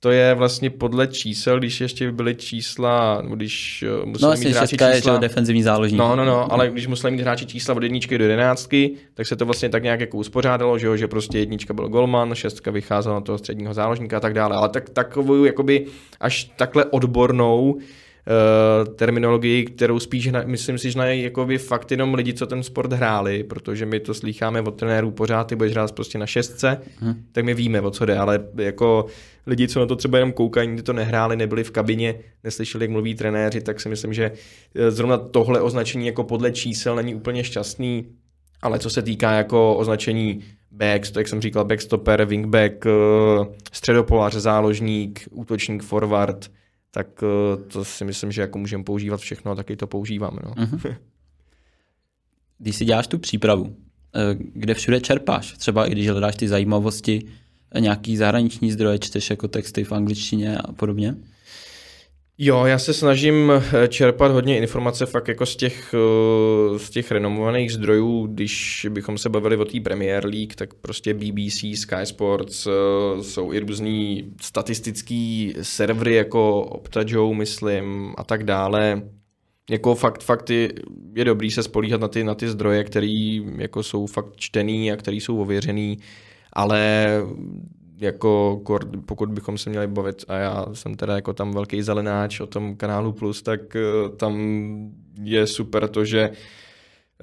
to 0.00 0.10
je 0.10 0.34
vlastně 0.34 0.70
podle 0.70 1.06
čísel, 1.06 1.58
když 1.58 1.80
ještě 1.80 2.12
byly 2.12 2.34
čísla, 2.34 3.22
když 3.34 3.84
eh, 4.02 4.06
museli 4.06 4.30
No 4.30 4.38
mít 4.38 4.52
hráči 4.52 4.68
šestka 4.68 4.88
je 4.88 4.94
že 4.94 5.00
čísla... 5.00 5.16
defenzivní 5.16 5.62
záložník. 5.62 5.98
No, 5.98 6.16
no, 6.16 6.24
no, 6.24 6.52
ale 6.52 6.70
když 6.70 6.86
museli 6.86 7.10
mít 7.10 7.22
hráči 7.22 7.46
čísla 7.46 7.74
od 7.74 7.82
jedničky 7.82 8.18
do 8.18 8.24
jedenáctky, 8.24 8.90
tak 9.14 9.26
se 9.26 9.36
to 9.36 9.44
vlastně 9.44 9.68
tak 9.68 9.82
nějak 9.82 10.00
jako 10.00 10.16
uspořádalo, 10.16 10.78
že, 10.78 10.86
jo, 10.86 10.96
že 10.96 11.08
prostě 11.08 11.38
jednička 11.38 11.74
byl 11.74 11.88
golman, 11.88 12.34
šestka 12.34 12.70
vycházela 12.70 13.14
na 13.14 13.20
toho 13.20 13.38
středního 13.38 13.74
záložníka 13.74 14.16
a 14.16 14.20
tak 14.20 14.34
dále. 14.34 14.56
Ale 14.56 14.68
tak, 14.68 14.90
takovou 14.90 15.44
jakoby 15.44 15.86
až 16.20 16.44
takhle 16.56 16.84
odbornou 16.84 17.78
uh, 18.26 18.94
terminologii, 18.94 19.64
kterou 19.64 19.98
spíš, 19.98 20.26
na, 20.26 20.42
myslím 20.46 20.78
si, 20.78 20.88
že 20.88 20.92
znají 20.92 21.22
jakoby 21.22 21.58
fakt 21.58 21.90
jenom 21.90 22.14
lidi, 22.14 22.34
co 22.34 22.46
ten 22.46 22.62
sport 22.62 22.92
hráli, 22.92 23.44
protože 23.44 23.86
my 23.86 24.00
to 24.00 24.14
slýcháme 24.14 24.60
od 24.60 24.70
trenérů 24.70 25.10
pořád, 25.10 25.44
ty 25.44 25.56
budeš 25.56 25.72
hrát 25.72 25.92
prostě 25.92 26.18
na 26.18 26.26
šestce, 26.26 26.80
Mhm. 27.00 27.22
tak 27.32 27.44
my 27.44 27.54
víme, 27.54 27.80
o 27.80 27.90
co 27.90 28.04
jde, 28.06 28.18
ale 28.18 28.40
jako 28.56 29.06
lidi, 29.46 29.68
co 29.68 29.80
na 29.80 29.86
to 29.86 29.96
třeba 29.96 30.18
jenom 30.18 30.32
koukají, 30.32 30.68
nikdy 30.68 30.82
to 30.82 30.92
nehráli, 30.92 31.36
nebyli 31.36 31.64
v 31.64 31.70
kabině, 31.70 32.14
neslyšeli, 32.44 32.84
jak 32.84 32.90
mluví 32.90 33.14
trenéři, 33.14 33.60
tak 33.60 33.80
si 33.80 33.88
myslím, 33.88 34.12
že 34.14 34.32
eh, 34.74 34.90
zrovna 34.90 35.18
tohle 35.18 35.60
označení 35.60 36.06
jako 36.06 36.24
podle 36.24 36.52
čísel 36.52 36.96
není 36.96 37.14
úplně 37.14 37.44
šťastný, 37.44 38.06
ale 38.62 38.78
co 38.78 38.90
se 38.90 39.02
týká 39.02 39.32
jako 39.32 39.74
označení 39.76 40.44
back, 40.70 41.10
to 41.10 41.20
jak 41.20 41.28
jsem 41.28 41.40
říkal, 41.40 41.64
backstopper, 41.64 42.24
wingback, 42.24 42.86
eh, 42.86 42.90
středopolář, 43.72 44.34
záložník, 44.34 45.28
útočník, 45.30 45.82
forward, 45.82 46.50
tak 46.96 47.06
eh, 47.22 47.56
to 47.56 47.84
si 47.84 48.04
myslím, 48.04 48.32
že 48.32 48.40
jako 48.40 48.58
můžeme 48.58 48.84
používat 48.84 49.20
všechno 49.20 49.52
a 49.52 49.54
taky 49.54 49.76
to 49.76 49.86
používáme. 49.86 50.38
No. 50.44 50.54
Mhm. 50.56 50.80
Když 52.58 52.76
si 52.76 52.84
děláš 52.84 53.06
tu 53.06 53.18
přípravu, 53.18 53.76
eh, 54.14 54.20
kde 54.34 54.74
všude 54.74 55.00
čerpáš? 55.00 55.52
Třeba 55.52 55.86
i 55.86 55.90
když 55.90 56.08
hledáš 56.08 56.36
ty 56.36 56.48
zajímavosti, 56.48 57.22
eh, 57.72 57.80
nějaký 57.80 58.16
zahraniční 58.16 58.72
zdroje, 58.72 58.98
čteš 58.98 59.30
jako 59.30 59.48
texty 59.48 59.84
v 59.84 59.92
angličtině 59.92 60.58
a 60.58 60.72
podobně? 60.72 61.16
Jo, 62.38 62.64
já 62.64 62.78
se 62.78 62.94
snažím 62.94 63.52
eh, 63.52 63.88
čerpat 63.88 64.32
hodně 64.32 64.58
informace 64.58 65.06
fakt 65.06 65.28
jako 65.28 65.46
z 65.46 65.56
těch, 65.56 65.94
eh, 65.94 66.78
z 66.78 66.90
těch 66.90 67.10
renomovaných 67.10 67.72
zdrojů, 67.72 68.26
když 68.26 68.86
bychom 68.90 69.18
se 69.18 69.28
bavili 69.28 69.56
o 69.56 69.64
té 69.64 69.80
Premier 69.80 70.26
League, 70.26 70.54
tak 70.54 70.74
prostě 70.74 71.14
BBC, 71.14 71.76
Sky 71.76 72.04
Sports, 72.06 72.66
eh, 72.66 72.70
jsou 73.22 73.52
i 73.52 73.58
různý 73.58 74.32
statistický 74.40 75.54
servery 75.62 76.14
jako 76.14 76.62
Optajoe, 76.62 77.36
myslím, 77.36 78.14
a 78.18 78.24
tak 78.24 78.44
dále. 78.44 79.02
Jako 79.70 79.94
fakt, 79.94 80.22
fakt 80.22 80.50
je, 80.50 80.72
je 81.14 81.24
dobrý 81.24 81.50
se 81.50 81.62
spolíhat 81.62 82.00
na 82.00 82.08
ty, 82.08 82.24
na 82.24 82.34
ty 82.34 82.48
zdroje, 82.48 82.84
který 82.84 83.44
jako 83.58 83.82
jsou 83.82 84.06
fakt 84.06 84.36
čtený 84.36 84.92
a 84.92 84.96
který 84.96 85.20
jsou 85.20 85.40
ověřený, 85.40 85.98
ale 86.52 87.08
jako 87.98 88.62
pokud 89.06 89.30
bychom 89.30 89.58
se 89.58 89.70
měli 89.70 89.86
bavit, 89.86 90.24
a 90.28 90.36
já 90.36 90.66
jsem 90.72 90.94
teda 90.94 91.14
jako 91.14 91.32
tam 91.32 91.52
velký 91.52 91.82
zelenáč 91.82 92.40
o 92.40 92.46
tom 92.46 92.76
kanálu 92.76 93.12
Plus, 93.12 93.42
tak 93.42 93.76
eh, 93.76 93.80
tam 94.16 94.36
je 95.22 95.46
super 95.46 95.88
to, 95.88 96.04
že 96.04 96.30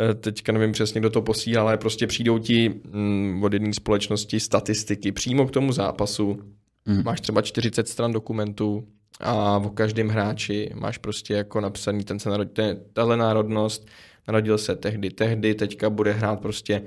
eh, 0.09 0.13
teďka 0.13 0.51
nevím 0.51 0.71
přesně, 0.71 1.01
kdo 1.01 1.09
to 1.09 1.21
posílá, 1.21 1.61
ale 1.61 1.78
prostě 1.78 2.07
přijdou 2.07 2.38
ti 2.39 2.82
mm, 2.91 3.43
od 3.43 3.53
jedné 3.53 3.74
společnosti 3.74 4.39
statistiky 4.39 5.11
přímo 5.11 5.47
k 5.47 5.51
tomu 5.51 5.71
zápasu. 5.71 6.39
Mm. 6.86 7.03
Máš 7.03 7.21
třeba 7.21 7.41
40 7.41 7.88
stran 7.88 8.11
dokumentů 8.11 8.88
a 9.19 9.57
o 9.57 9.69
každém 9.69 10.09
hráči 10.09 10.71
máš 10.76 10.97
prostě 10.97 11.34
jako 11.34 11.61
napsaný, 11.61 12.03
ten 12.03 12.19
se 12.19 12.30
narodil, 12.30 12.53
ten, 12.53 12.80
tahle 12.93 13.17
národnost, 13.17 13.88
narodil 14.28 14.57
se 14.57 14.76
tehdy, 14.76 15.09
tehdy, 15.09 15.55
teďka 15.55 15.89
bude 15.89 16.11
hrát 16.11 16.39
prostě 16.39 16.82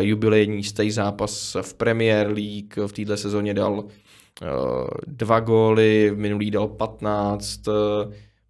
jubilejní 0.00 0.64
stej 0.64 0.90
zápas 0.90 1.56
v 1.62 1.74
Premier 1.74 2.26
League, 2.26 2.76
v 2.86 2.92
této 2.92 3.16
sezóně 3.16 3.54
dal 3.54 3.72
uh, 3.72 3.88
dva 5.06 5.40
góly, 5.40 6.10
v 6.10 6.18
minulý 6.18 6.50
dal 6.50 6.68
15, 6.68 7.68
uh, 7.68 7.74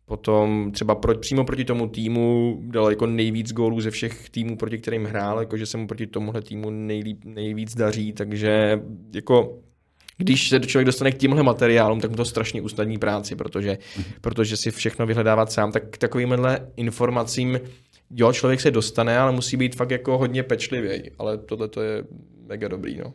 potom 0.04 0.72
třeba 0.72 0.94
pro, 0.94 1.18
přímo 1.18 1.44
proti 1.44 1.64
tomu 1.64 1.88
týmu 1.88 2.58
dal 2.62 2.90
jako 2.90 3.06
nejvíc 3.06 3.52
gólů 3.52 3.80
ze 3.80 3.90
všech 3.90 4.30
týmů, 4.30 4.56
proti 4.56 4.78
kterým 4.78 5.04
hrál, 5.04 5.40
jakože 5.40 5.66
se 5.66 5.78
mu 5.78 5.86
proti 5.86 6.06
tomuhle 6.06 6.42
týmu 6.42 6.70
nejlíp, 6.70 7.24
nejvíc 7.24 7.74
daří, 7.74 8.12
takže 8.12 8.82
jako 9.14 9.58
když 10.18 10.48
se 10.48 10.60
člověk 10.60 10.86
dostane 10.86 11.12
k 11.12 11.18
tímhle 11.18 11.42
materiálům, 11.42 12.00
tak 12.00 12.10
mu 12.10 12.16
to 12.16 12.24
strašně 12.24 12.62
usnadní 12.62 12.98
práci, 12.98 13.36
protože, 13.36 13.78
protože 14.20 14.56
si 14.56 14.70
všechno 14.70 15.06
vyhledávat 15.06 15.52
sám, 15.52 15.72
tak 15.72 15.82
k 15.90 15.98
takovýmhle 15.98 16.68
informacím 16.76 17.60
jo, 18.14 18.32
člověk 18.32 18.60
se 18.60 18.70
dostane, 18.70 19.18
ale 19.18 19.32
musí 19.32 19.56
být 19.56 19.76
fakt 19.76 19.90
jako 19.90 20.18
hodně 20.18 20.42
pečlivý, 20.42 21.10
ale 21.18 21.38
tohle 21.38 21.68
to 21.68 21.80
je 21.80 22.04
mega 22.46 22.68
dobrý, 22.68 22.98
no. 22.98 23.14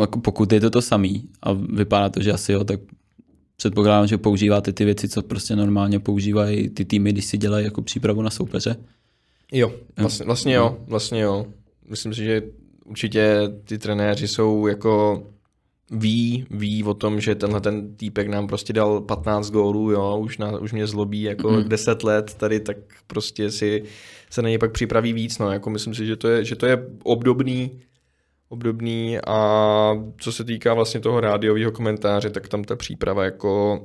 Jako 0.00 0.20
Pokud 0.20 0.52
je 0.52 0.60
to 0.60 0.70
to 0.70 0.82
samý 0.82 1.28
a 1.42 1.52
vypadá 1.52 2.08
to, 2.08 2.22
že 2.22 2.32
asi 2.32 2.52
jo, 2.52 2.64
tak 2.64 2.80
předpokládám, 3.56 4.06
že 4.06 4.18
používáte 4.18 4.72
ty 4.72 4.84
věci, 4.84 5.08
co 5.08 5.22
prostě 5.22 5.56
normálně 5.56 5.98
používají 5.98 6.68
ty 6.68 6.84
týmy, 6.84 7.12
když 7.12 7.24
si 7.24 7.38
dělají 7.38 7.64
jako 7.64 7.82
přípravu 7.82 8.22
na 8.22 8.30
soupeře. 8.30 8.76
Jo, 9.52 9.72
vlastně, 9.96 10.26
vlastně 10.26 10.54
jo, 10.54 10.78
vlastně 10.86 11.20
jo. 11.20 11.46
Myslím 11.88 12.14
si, 12.14 12.24
že 12.24 12.42
určitě 12.84 13.38
ty 13.64 13.78
trenéři 13.78 14.28
jsou 14.28 14.66
jako 14.66 15.22
ví, 15.90 16.46
ví 16.50 16.84
o 16.84 16.94
tom, 16.94 17.20
že 17.20 17.34
tenhle 17.34 17.60
ten 17.60 17.96
týpek 17.96 18.28
nám 18.28 18.46
prostě 18.46 18.72
dal 18.72 19.00
15 19.00 19.50
gólů, 19.50 19.90
jo, 19.90 20.18
už, 20.18 20.38
na, 20.38 20.58
už 20.58 20.72
mě 20.72 20.86
zlobí 20.86 21.22
jako 21.22 21.48
Mm. 21.50 21.56
mm. 21.56 21.68
10 21.68 22.04
let 22.04 22.34
tady, 22.34 22.60
tak 22.60 22.76
prostě 23.06 23.50
si 23.50 23.82
se 24.30 24.42
na 24.42 24.48
něj 24.48 24.58
pak 24.58 24.72
připraví 24.72 25.12
víc, 25.12 25.38
no, 25.38 25.50
jako 25.50 25.70
myslím 25.70 25.94
si, 25.94 26.06
že 26.06 26.16
to 26.16 26.28
je, 26.28 26.44
že 26.44 26.56
to 26.56 26.66
je 26.66 26.86
obdobný, 27.02 27.70
obdobný 28.48 29.18
a 29.26 29.90
co 30.18 30.32
se 30.32 30.44
týká 30.44 30.74
vlastně 30.74 31.00
toho 31.00 31.20
rádiového 31.20 31.72
komentáře, 31.72 32.30
tak 32.30 32.48
tam 32.48 32.64
ta 32.64 32.76
příprava 32.76 33.24
jako 33.24 33.82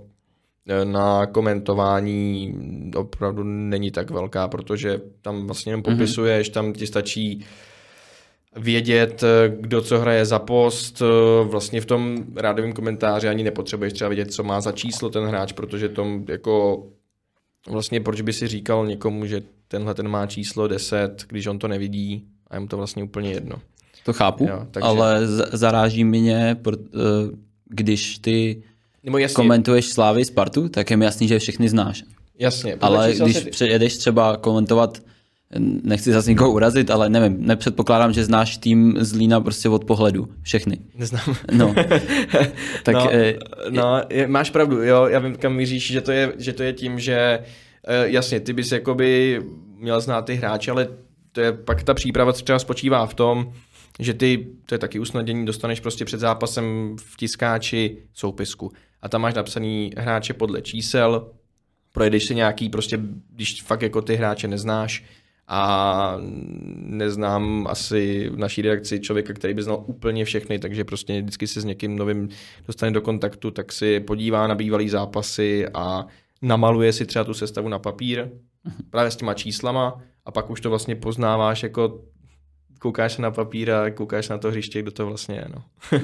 eh, 0.69 0.85
na 0.85 1.25
komentování 1.25 2.53
opravdu 2.95 3.43
není 3.43 3.91
tak 3.91 4.09
velká, 4.11 4.47
protože 4.47 5.01
tam 5.21 5.45
vlastně 5.47 5.71
jen 5.71 5.83
Mhm. 5.87 5.93
popisuješ, 5.95 6.49
tam 6.49 6.73
ti 6.73 6.87
stačí 6.87 7.45
vědět, 8.55 9.23
eh, 9.23 9.53
kdo 9.59 9.81
co 9.81 9.99
hraje 9.99 10.25
za 10.25 10.39
post. 10.39 11.01
eh, 11.01 11.05
Vlastně 11.47 11.81
v 11.81 11.85
tom 11.85 12.23
rádiovém 12.35 12.73
komentáři 12.73 13.27
ani 13.29 13.43
nepotřebuješ 13.43 13.93
třeba 13.93 14.07
vědět, 14.09 14.33
co 14.33 14.43
má 14.43 14.61
za 14.61 14.71
číslo 14.71 15.09
ten 15.09 15.23
hráč, 15.25 15.51
protože 15.51 15.89
tom 15.89 16.25
jako 16.27 16.83
vlastně 17.69 18.01
proč 18.01 18.21
by 18.21 18.33
si 18.33 18.47
říkal 18.47 18.85
někomu, 18.87 19.25
že 19.25 19.41
tenhle 19.67 19.93
ten 19.93 20.07
má 20.07 20.25
číslo 20.27 20.67
10, 20.67 21.25
když 21.29 21.47
on 21.47 21.59
to 21.59 21.67
nevidí 21.67 22.25
a 22.47 22.55
je 22.55 22.59
mu 22.59 22.67
to 22.67 22.77
vlastně 22.77 23.03
úplně 23.03 23.31
jedno. 23.31 23.55
To 24.05 24.13
chápu, 24.13 24.47
Jo, 24.49 24.65
takže- 24.71 24.87
ale 24.87 25.19
zaráží 25.53 26.03
mě, 26.03 26.57
eh, 26.73 26.79
když 27.65 28.17
ty 28.19 28.63
Nebo 29.03 29.17
jasně, 29.17 29.35
komentuješ 29.35 29.85
Slávy 29.87 30.25
Spartu, 30.25 30.69
tak 30.69 30.91
je 30.91 30.97
mi 30.97 31.05
jasný, 31.05 31.27
že 31.27 31.39
všechny 31.39 31.69
znáš. 31.69 32.03
jasně 32.39 32.75
Ale 32.81 33.13
když 33.23 33.37
se- 33.37 33.49
přejedeš 33.49 33.97
třeba 33.97 34.37
komentovat 34.37 34.97
nechci 35.57 36.13
zase 36.13 36.29
někoho 36.29 36.51
urazit, 36.51 36.91
ale 36.91 37.09
nevím, 37.09 37.47
nepředpokládám, 37.47 38.13
že 38.13 38.25
znáš 38.25 38.57
tým 38.57 38.97
z 38.99 39.13
Lína 39.13 39.41
prostě 39.41 39.69
od 39.69 39.85
pohledu, 39.85 40.27
všechny. 40.41 40.77
Neznám. 40.95 41.35
No, 41.51 41.75
tak 42.83 42.95
no, 42.95 43.09
eh, 43.11 43.35
no 43.69 44.01
je, 44.09 44.27
máš 44.27 44.49
pravdu, 44.49 44.83
jo, 44.83 45.05
já 45.05 45.19
vím, 45.19 45.35
kam 45.35 45.55
míříš, 45.55 45.91
že 45.91 46.01
to 46.01 46.11
je, 46.11 46.33
že 46.37 46.53
to 46.53 46.63
je 46.63 46.73
tím, 46.73 46.99
že 46.99 47.39
eh, 47.87 48.09
jasně, 48.09 48.39
ty 48.39 48.53
bys 48.53 48.71
jakoby 48.71 49.41
měl 49.77 50.01
znát 50.01 50.21
ty 50.21 50.35
hráče, 50.35 50.71
ale 50.71 50.87
to 51.31 51.41
je 51.41 51.53
pak 51.53 51.83
ta 51.83 51.93
příprava 51.93 52.31
třeba 52.31 52.59
spočívá 52.59 53.05
v 53.05 53.13
tom, 53.13 53.53
že 53.99 54.13
ty, 54.13 54.47
to 54.65 54.75
je 54.75 54.79
taky 54.79 54.99
usnadnění, 54.99 55.45
dostaneš 55.45 55.79
prostě 55.79 56.05
před 56.05 56.19
zápasem 56.19 56.95
v 56.99 57.17
tiskáči 57.17 57.97
soupisku 58.13 58.71
a 59.01 59.09
tam 59.09 59.21
máš 59.21 59.33
napsaný 59.33 59.91
hráče 59.97 60.33
podle 60.33 60.61
čísel, 60.61 61.31
projedeš 61.93 62.25
si 62.25 62.35
nějaký 62.35 62.69
prostě, 62.69 62.99
když 63.29 63.61
fakt 63.63 63.81
jako 63.81 64.01
ty 64.01 64.15
hráče 64.15 64.47
neznáš 64.47 65.03
a 65.49 66.15
neznám 66.75 67.67
asi 67.69 68.29
v 68.29 68.37
naší 68.37 68.61
redakci 68.61 68.99
člověka, 68.99 69.33
který 69.33 69.53
by 69.53 69.63
znal 69.63 69.83
úplně 69.85 70.25
všechny, 70.25 70.59
takže 70.59 70.83
prostě 70.83 71.21
vždycky 71.21 71.47
se 71.47 71.61
s 71.61 71.65
někým 71.65 71.95
novým 71.95 72.29
dostane 72.67 72.91
do 72.91 73.01
kontaktu, 73.01 73.51
tak 73.51 73.71
si 73.71 73.99
podívá 73.99 74.47
na 74.47 74.55
bývalý 74.55 74.89
zápasy 74.89 75.67
a 75.73 76.05
namaluje 76.41 76.93
si 76.93 77.05
třeba 77.05 77.25
tu 77.25 77.33
sestavu 77.33 77.69
na 77.69 77.79
papír, 77.79 78.29
právě 78.89 79.11
s 79.11 79.15
těma 79.15 79.33
číslama 79.33 80.01
a 80.25 80.31
pak 80.31 80.49
už 80.49 80.61
to 80.61 80.69
vlastně 80.69 80.95
poznáváš 80.95 81.63
jako 81.63 82.01
koukáš 82.79 83.17
na 83.17 83.31
papír 83.31 83.71
a 83.71 83.89
koukáš 83.89 84.29
na 84.29 84.37
to 84.37 84.49
hřiště, 84.49 84.81
kdo 84.81 84.91
to 84.91 85.05
vlastně 85.05 85.35
je. 85.35 85.45
No. 85.55 85.63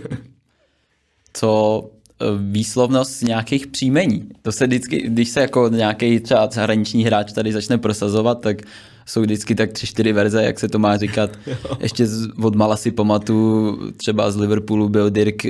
Co 1.34 1.92
výslovnost 2.38 3.24
nějakých 3.24 3.68
příjmení. 3.68 4.30
To 4.42 4.52
se 4.52 4.68
vždycky, 4.68 4.98
když 5.10 5.30
se 5.30 5.42
jako 5.42 5.70
nějaký 5.70 6.20
třeba 6.20 6.50
zahraniční 6.52 7.04
hráč 7.04 7.34
tady 7.34 7.54
začne 7.54 7.78
prosazovat, 7.78 8.42
tak 8.42 8.62
jsou 9.06 9.22
vždycky 9.22 9.56
tak 9.56 9.72
tři, 9.72 9.88
čtyři 9.88 10.14
verze, 10.14 10.44
jak 10.44 10.60
se 10.60 10.68
to 10.68 10.80
má 10.80 10.98
říkat. 10.98 11.40
Ještě 11.80 12.08
z, 12.08 12.28
od 12.44 12.56
mala 12.56 12.78
si 12.78 12.92
pamatuju, 12.92 13.92
třeba 13.98 14.32
z 14.32 14.38
Liverpoolu 14.38 14.90
byl 14.90 15.10
Dirk 15.10 15.46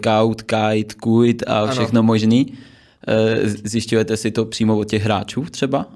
Kaut, 0.00 0.42
Kite, 0.42 0.94
Kuit 1.00 1.42
a 1.46 1.66
všechno 1.66 1.98
ano. 1.98 2.06
možný. 2.06 2.52
Zjišťujete 3.64 4.16
si 4.16 4.30
to 4.30 4.44
přímo 4.44 4.78
od 4.78 4.84
těch 4.84 5.02
hráčů 5.02 5.44
třeba? 5.50 5.86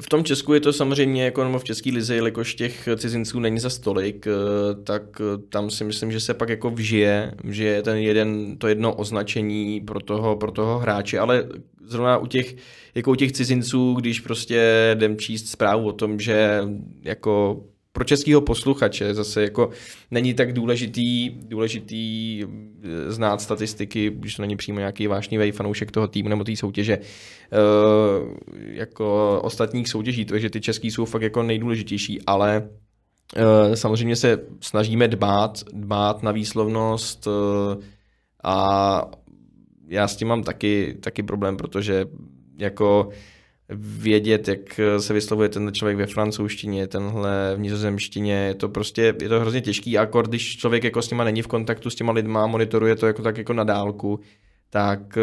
V 0.00 0.08
tom 0.08 0.24
Česku 0.24 0.54
je 0.54 0.60
to 0.60 0.72
samozřejmě 0.72 1.24
jako 1.24 1.44
nebo 1.44 1.58
v 1.58 1.64
České 1.64 1.90
lize, 1.90 2.14
jelikož 2.14 2.54
těch 2.54 2.88
cizinců 2.96 3.40
není 3.40 3.58
za 3.58 3.70
stolik, 3.70 4.26
eh, 4.26 4.30
tak 4.84 5.02
eh, 5.20 5.38
tam 5.48 5.70
si 5.70 5.84
myslím, 5.84 6.12
že 6.12 6.20
se 6.20 6.34
pak 6.34 6.48
jako 6.48 6.70
vžije, 6.70 7.34
vžije 7.44 7.82
ten 7.82 7.96
jeden, 7.96 8.56
to 8.58 8.68
jedno 8.68 8.94
označení 8.94 9.80
pro 9.80 10.00
toho, 10.00 10.36
pro 10.36 10.50
toho 10.50 10.78
hráče, 10.78 11.18
ale 11.18 11.48
zrovna 11.86 12.18
u 12.18 12.26
těch, 12.26 12.56
jako 12.94 13.10
u 13.10 13.14
těch 13.14 13.32
cizinců, 13.32 13.94
když 13.94 14.20
prostě 14.20 14.90
jdem 14.94 15.18
číst 15.18 15.48
zprávu 15.48 15.88
o 15.88 15.92
tom, 15.92 16.20
že 16.20 16.60
jako 17.02 17.64
pro 17.94 18.04
českého 18.04 18.40
posluchače 18.40 19.14
zase 19.14 19.42
jako 19.42 19.70
není 20.10 20.34
tak 20.34 20.52
důležitý, 20.52 21.30
důležitý 21.30 22.42
eh, 22.42 23.12
znát 23.12 23.40
statistiky, 23.40 24.10
když 24.10 24.34
to 24.34 24.42
není 24.42 24.56
přímo 24.56 24.78
nějaký 24.78 25.06
vášnivý 25.06 25.50
fanoušek 25.50 25.90
toho 25.90 26.08
týmu 26.08 26.28
nebo 26.28 26.44
té 26.44 26.56
soutěže, 26.56 26.98
uh, 26.98 28.28
jako 28.66 29.40
ostatních 29.42 29.88
soutěží, 29.88 30.24
takže 30.24 30.50
ty 30.50 30.60
český 30.60 30.90
jsou 30.90 31.04
fakt 31.04 31.22
jako 31.22 31.42
nejdůležitější, 31.42 32.22
ale 32.26 32.68
uh, 33.36 33.74
samozřejmě 33.74 34.16
se 34.16 34.38
snažíme 34.60 35.08
dbát, 35.08 35.60
dbát 35.72 36.22
na 36.22 36.32
výslovnost 36.32 37.28
a 38.44 39.00
já 39.88 40.08
s 40.08 40.16
tím 40.16 40.28
mám 40.28 40.42
taky, 40.42 40.96
taky 41.00 41.22
problém, 41.22 41.56
protože 41.56 42.04
jako 42.58 43.08
vědět, 43.98 44.48
jak 44.48 44.80
se 44.98 45.14
vyslovuje 45.14 45.48
ten 45.48 45.72
člověk 45.72 45.98
ve 45.98 46.06
francouzštině, 46.06 46.86
tenhle 46.86 47.52
v 47.56 47.58
nizozemštině, 47.58 48.34
je 48.34 48.54
to 48.54 48.68
prostě, 48.68 49.14
je 49.22 49.28
to 49.28 49.40
hrozně 49.40 49.60
těžký 49.60 49.98
a 49.98 50.04
když 50.04 50.56
člověk 50.56 50.84
jako 50.84 51.02
s 51.02 51.10
nima 51.10 51.24
není 51.24 51.42
v 51.42 51.46
kontaktu 51.46 51.90
s 51.90 51.94
těma 51.94 52.12
lidma, 52.12 52.46
monitoruje 52.46 52.96
to 52.96 53.06
jako 53.06 53.22
tak 53.22 53.38
jako 53.38 53.52
na 53.52 53.64
dálku, 53.64 54.20
tak 54.70 55.18
eh, 55.18 55.22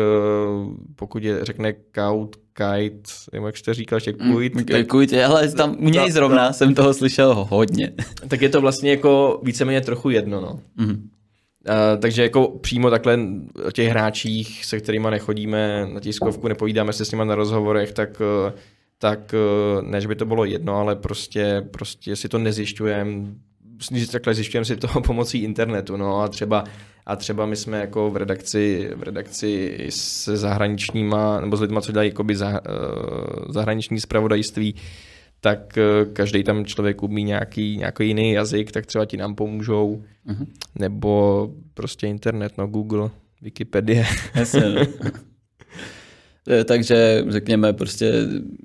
pokud 0.96 1.24
je 1.24 1.46
řekne 1.46 1.74
kaut, 1.74 2.36
kite, 2.54 3.12
nebo 3.34 3.46
jak 3.46 3.58
jste 3.58 3.74
říkal, 3.74 3.98
ještě 3.98 4.14
kuit. 4.14 4.56
Mm, 4.56 4.66
tak, 4.66 4.88
kuit, 4.88 5.14
ale 5.14 5.52
tam 5.52 5.76
u 5.80 5.90
něj 5.90 6.12
zrovna 6.12 6.48
to, 6.48 6.54
jsem 6.54 6.76
toho 6.76 6.94
slyšel 6.94 7.48
hodně. 7.50 7.94
Tak 8.28 8.42
je 8.42 8.50
to 8.50 8.62
vlastně 8.62 8.90
jako 8.90 9.42
víceméně 9.44 9.82
trochu 9.82 10.10
jedno, 10.10 10.42
no. 10.42 10.60
Mm. 10.76 11.10
Uh, 11.70 12.02
takže 12.02 12.24
jako 12.24 12.48
přímo 12.48 12.90
takhle 12.90 13.20
o 13.68 13.72
těch 13.72 13.90
hráčích, 13.90 14.66
se 14.66 14.80
kterými 14.80 15.08
nechodíme 15.12 15.88
na 15.94 16.00
tiskovku, 16.00 16.48
nepovídáme 16.48 16.94
se 16.94 17.06
s 17.06 17.12
nimi 17.12 17.26
na 17.26 17.36
rozhovorech, 17.36 17.94
tak, 17.94 18.22
uh, 18.22 18.52
tak 18.98 19.34
uh, 19.34 19.88
ne, 19.88 20.02
že 20.02 20.08
by 20.08 20.16
to 20.16 20.26
bylo 20.26 20.46
jedno, 20.46 20.76
ale 20.76 20.96
prostě, 20.96 21.68
prostě 21.72 22.16
si 22.16 22.30
to 22.30 22.38
nezjišťujeme, 22.38 23.12
takhle 24.12 24.34
zjišťujeme 24.34 24.66
si 24.66 24.76
to 24.76 24.88
pomocí 25.06 25.44
internetu, 25.44 25.98
no 25.98 26.22
a 26.22 26.28
třeba, 26.28 26.64
a 27.06 27.16
třeba 27.16 27.46
my 27.46 27.56
jsme 27.56 27.80
jako 27.80 28.10
v 28.10 28.18
redakci, 28.18 28.92
v 28.96 29.04
redakci 29.04 29.78
se 29.90 30.38
zahraničníma, 30.38 31.42
nebo 31.42 31.58
s 31.58 31.62
lidma, 31.62 31.82
co 31.82 31.92
dělají 31.92 32.10
jakoby 32.10 32.36
za, 32.36 32.62
zahraniční 33.50 34.00
zpravodajství, 34.00 34.76
tak 35.42 35.78
eh, 35.78 36.06
každý 36.14 36.44
tam 36.44 36.66
člověk 36.66 37.04
umí 37.04 37.24
nějaký, 37.24 37.78
nějaký 37.78 38.08
jiný 38.08 38.32
jazyk, 38.32 38.72
tak 38.72 38.86
třeba 38.86 39.06
ti 39.06 39.18
nám 39.18 39.36
pomůžou. 39.36 40.04
Uh-huh. 40.28 40.48
Nebo 40.80 41.50
prostě 41.74 42.08
internet, 42.08 42.58
no 42.58 42.68
Google, 42.68 43.10
Wikipedie. 43.42 44.06
Jasně. 44.36 44.62
Eh, 46.52 46.64
takže 46.64 47.26
řekněme, 47.28 47.74
prostě 47.74 48.14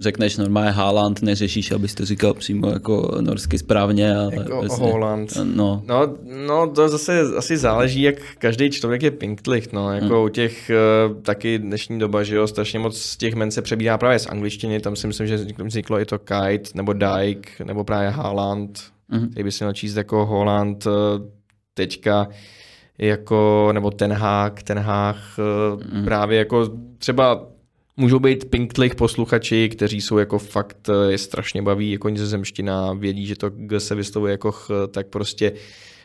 řekneš 0.00 0.36
normálně 0.36 0.70
Haaland, 0.70 1.22
neřešíš, 1.22 1.72
abys 1.72 1.94
to 1.94 2.04
říkal 2.04 2.34
přímo 2.34 2.70
jako 2.70 3.18
norsky 3.20 3.58
správně. 3.58 4.16
Ale 4.16 4.36
jako 4.36 4.60
vlastně, 4.60 4.86
Holland. 4.86 5.36
No. 5.44 5.82
no. 5.86 6.16
no. 6.46 6.70
to 6.70 6.88
zase 6.88 7.20
asi 7.36 7.56
záleží, 7.56 8.02
jak 8.02 8.14
každý 8.38 8.70
člověk 8.70 9.02
je 9.02 9.10
pinktlicht, 9.10 9.72
no, 9.72 9.92
jako 9.92 10.14
hmm. 10.14 10.24
u 10.24 10.28
těch 10.28 10.70
uh, 11.10 11.22
taky 11.22 11.58
dnešní 11.58 11.98
doba, 11.98 12.22
že 12.22 12.36
jo, 12.36 12.46
strašně 12.46 12.78
moc 12.78 12.98
z 13.00 13.16
těch 13.16 13.34
men 13.34 13.50
se 13.50 13.62
přebírá 13.62 13.98
právě 13.98 14.18
z 14.18 14.26
angličtiny, 14.26 14.80
tam 14.80 14.96
si 14.96 15.06
myslím, 15.06 15.26
že 15.26 15.36
vzniklo 15.64 16.00
i 16.00 16.04
to 16.04 16.18
Kite, 16.18 16.70
nebo 16.74 16.92
Dyke, 16.92 17.64
nebo 17.64 17.84
právě 17.84 18.08
Haaland, 18.08 18.80
hmm. 19.08 19.28
který 19.28 19.44
by 19.44 19.52
si 19.52 19.64
měl 19.64 19.72
číst 19.72 19.96
jako 19.96 20.26
Holland 20.26 20.86
teďka 21.74 22.28
jako, 22.98 23.70
nebo 23.72 23.90
Ten 23.90 24.12
Hag, 24.12 24.62
Ten 24.62 24.78
Hag, 24.78 25.16
mm. 25.92 26.04
právě 26.04 26.38
jako 26.38 26.68
třeba 26.98 27.46
Můžou 27.96 28.18
být 28.18 28.50
pinktlich 28.50 28.94
posluchači, 28.94 29.68
kteří 29.68 30.00
jsou 30.00 30.18
jako 30.18 30.38
fakt, 30.38 30.88
eh, 30.88 31.12
je 31.12 31.18
strašně 31.18 31.62
baví 31.62 31.92
jako 31.92 32.08
nizozemština, 32.08 32.92
vědí, 32.92 33.26
že 33.26 33.36
to 33.36 33.50
G 33.50 33.80
se 33.80 33.94
vyslovuje 33.94 34.30
jako 34.30 34.52
ch, 34.52 34.70
tak 34.90 35.06
prostě 35.06 35.52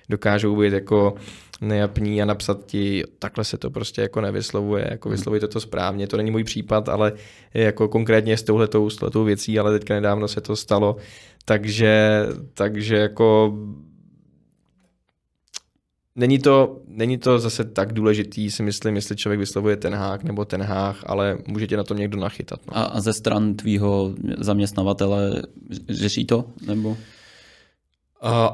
dokážou 0.10 0.56
být 0.56 0.74
jako 0.74 1.16
nejapní 1.62 2.22
a 2.22 2.26
napsat 2.26 2.66
ti, 2.66 3.04
takhle 3.20 3.44
se 3.44 3.58
to 3.58 3.70
prostě 3.70 4.02
jako 4.02 4.22
nevyslovuje, 4.22 4.88
jako 4.92 5.10
hmm. 5.10 5.18
vyslovujte 5.18 5.48
to 5.48 5.60
správně, 5.60 6.08
to 6.08 6.18
není 6.18 6.32
můj 6.32 6.44
případ, 6.44 6.90
ale 6.90 7.14
jako 7.54 7.88
konkrétně 7.88 8.38
s 8.38 8.44
touhletou, 8.44 8.90
s 8.90 8.96
touhletou 8.96 9.24
věcí, 9.24 9.60
ale 9.60 9.80
teďka 9.80 9.94
nedávno 9.94 10.28
se 10.28 10.42
to 10.42 10.56
stalo, 10.56 10.96
takže, 11.46 12.26
takže 12.54 12.96
jako 12.96 13.54
Není 16.22 16.40
to, 16.40 16.82
není 16.88 17.18
to 17.18 17.40
zase 17.40 17.64
tak 17.64 17.94
důležitý, 17.94 18.52
si 18.52 18.64
myslím, 18.64 18.96
jestli 18.96 19.16
člověk 19.16 19.40
vyslovuje 19.40 19.78
ten 19.78 19.96
hák 19.96 20.24
nebo 20.24 20.46
ten 20.46 20.62
hách, 20.62 21.04
ale 21.06 21.38
může 21.48 21.68
tě 21.68 21.78
na 21.78 21.84
to 21.84 21.94
někdo 21.94 22.18
nachytat. 22.20 22.60
No. 22.68 22.78
A, 22.78 22.84
a 22.84 23.02
ze 23.02 23.14
stran 23.14 23.54
tvýho 23.54 24.14
zaměstnavatele 24.38 25.42
řeší 25.90 26.26
to? 26.26 26.46
Nebo? 26.68 26.90
Uh, 26.90 26.98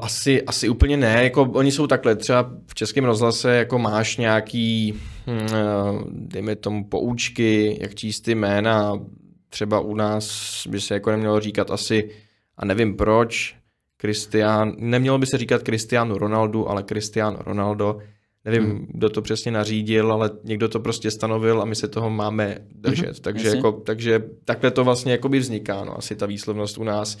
asi, 0.00 0.42
asi 0.42 0.68
úplně 0.68 0.96
ne, 0.96 1.24
jako 1.24 1.42
oni 1.42 1.72
jsou 1.72 1.86
takhle, 1.86 2.16
třeba 2.16 2.50
v 2.66 2.74
Českém 2.74 3.04
rozhlase 3.04 3.56
jako 3.56 3.78
máš 3.78 4.16
nějaký, 4.16 4.94
uh, 5.26 6.02
dejme 6.10 6.56
tomu 6.56 6.84
poučky, 6.84 7.78
jak 7.80 7.94
číst 7.94 8.20
ty 8.20 8.34
jména, 8.34 9.00
třeba 9.48 9.80
u 9.80 9.94
nás 9.94 10.66
by 10.66 10.80
se 10.80 10.94
jako 10.94 11.10
nemělo 11.10 11.40
říkat 11.40 11.70
asi, 11.70 12.10
a 12.56 12.64
nevím 12.64 12.96
proč, 12.96 13.57
Cristian, 14.00 14.72
nemělo 14.78 15.18
by 15.18 15.26
se 15.26 15.38
říkat 15.38 15.62
Cristiano 15.62 16.18
Ronaldo, 16.18 16.66
ale 16.66 16.82
Cristiano 16.82 17.38
Ronaldo. 17.46 17.98
Nevím, 18.44 18.64
hmm. 18.64 18.86
kdo 18.88 19.10
to 19.10 19.22
přesně 19.22 19.52
nařídil, 19.52 20.12
ale 20.12 20.30
někdo 20.44 20.68
to 20.68 20.80
prostě 20.80 21.10
stanovil 21.10 21.62
a 21.62 21.64
my 21.64 21.74
se 21.74 21.88
toho 21.88 22.10
máme 22.10 22.58
držet. 22.74 23.06
Hmm. 23.06 23.22
Takže, 23.22 23.48
jako, 23.48 23.72
takže 23.72 24.22
takhle 24.44 24.70
to 24.70 24.84
vlastně 24.84 25.12
jakoby 25.12 25.38
vzniká, 25.38 25.84
no, 25.84 25.98
asi 25.98 26.16
ta 26.16 26.26
výslovnost 26.26 26.78
u 26.78 26.84
nás. 26.84 27.18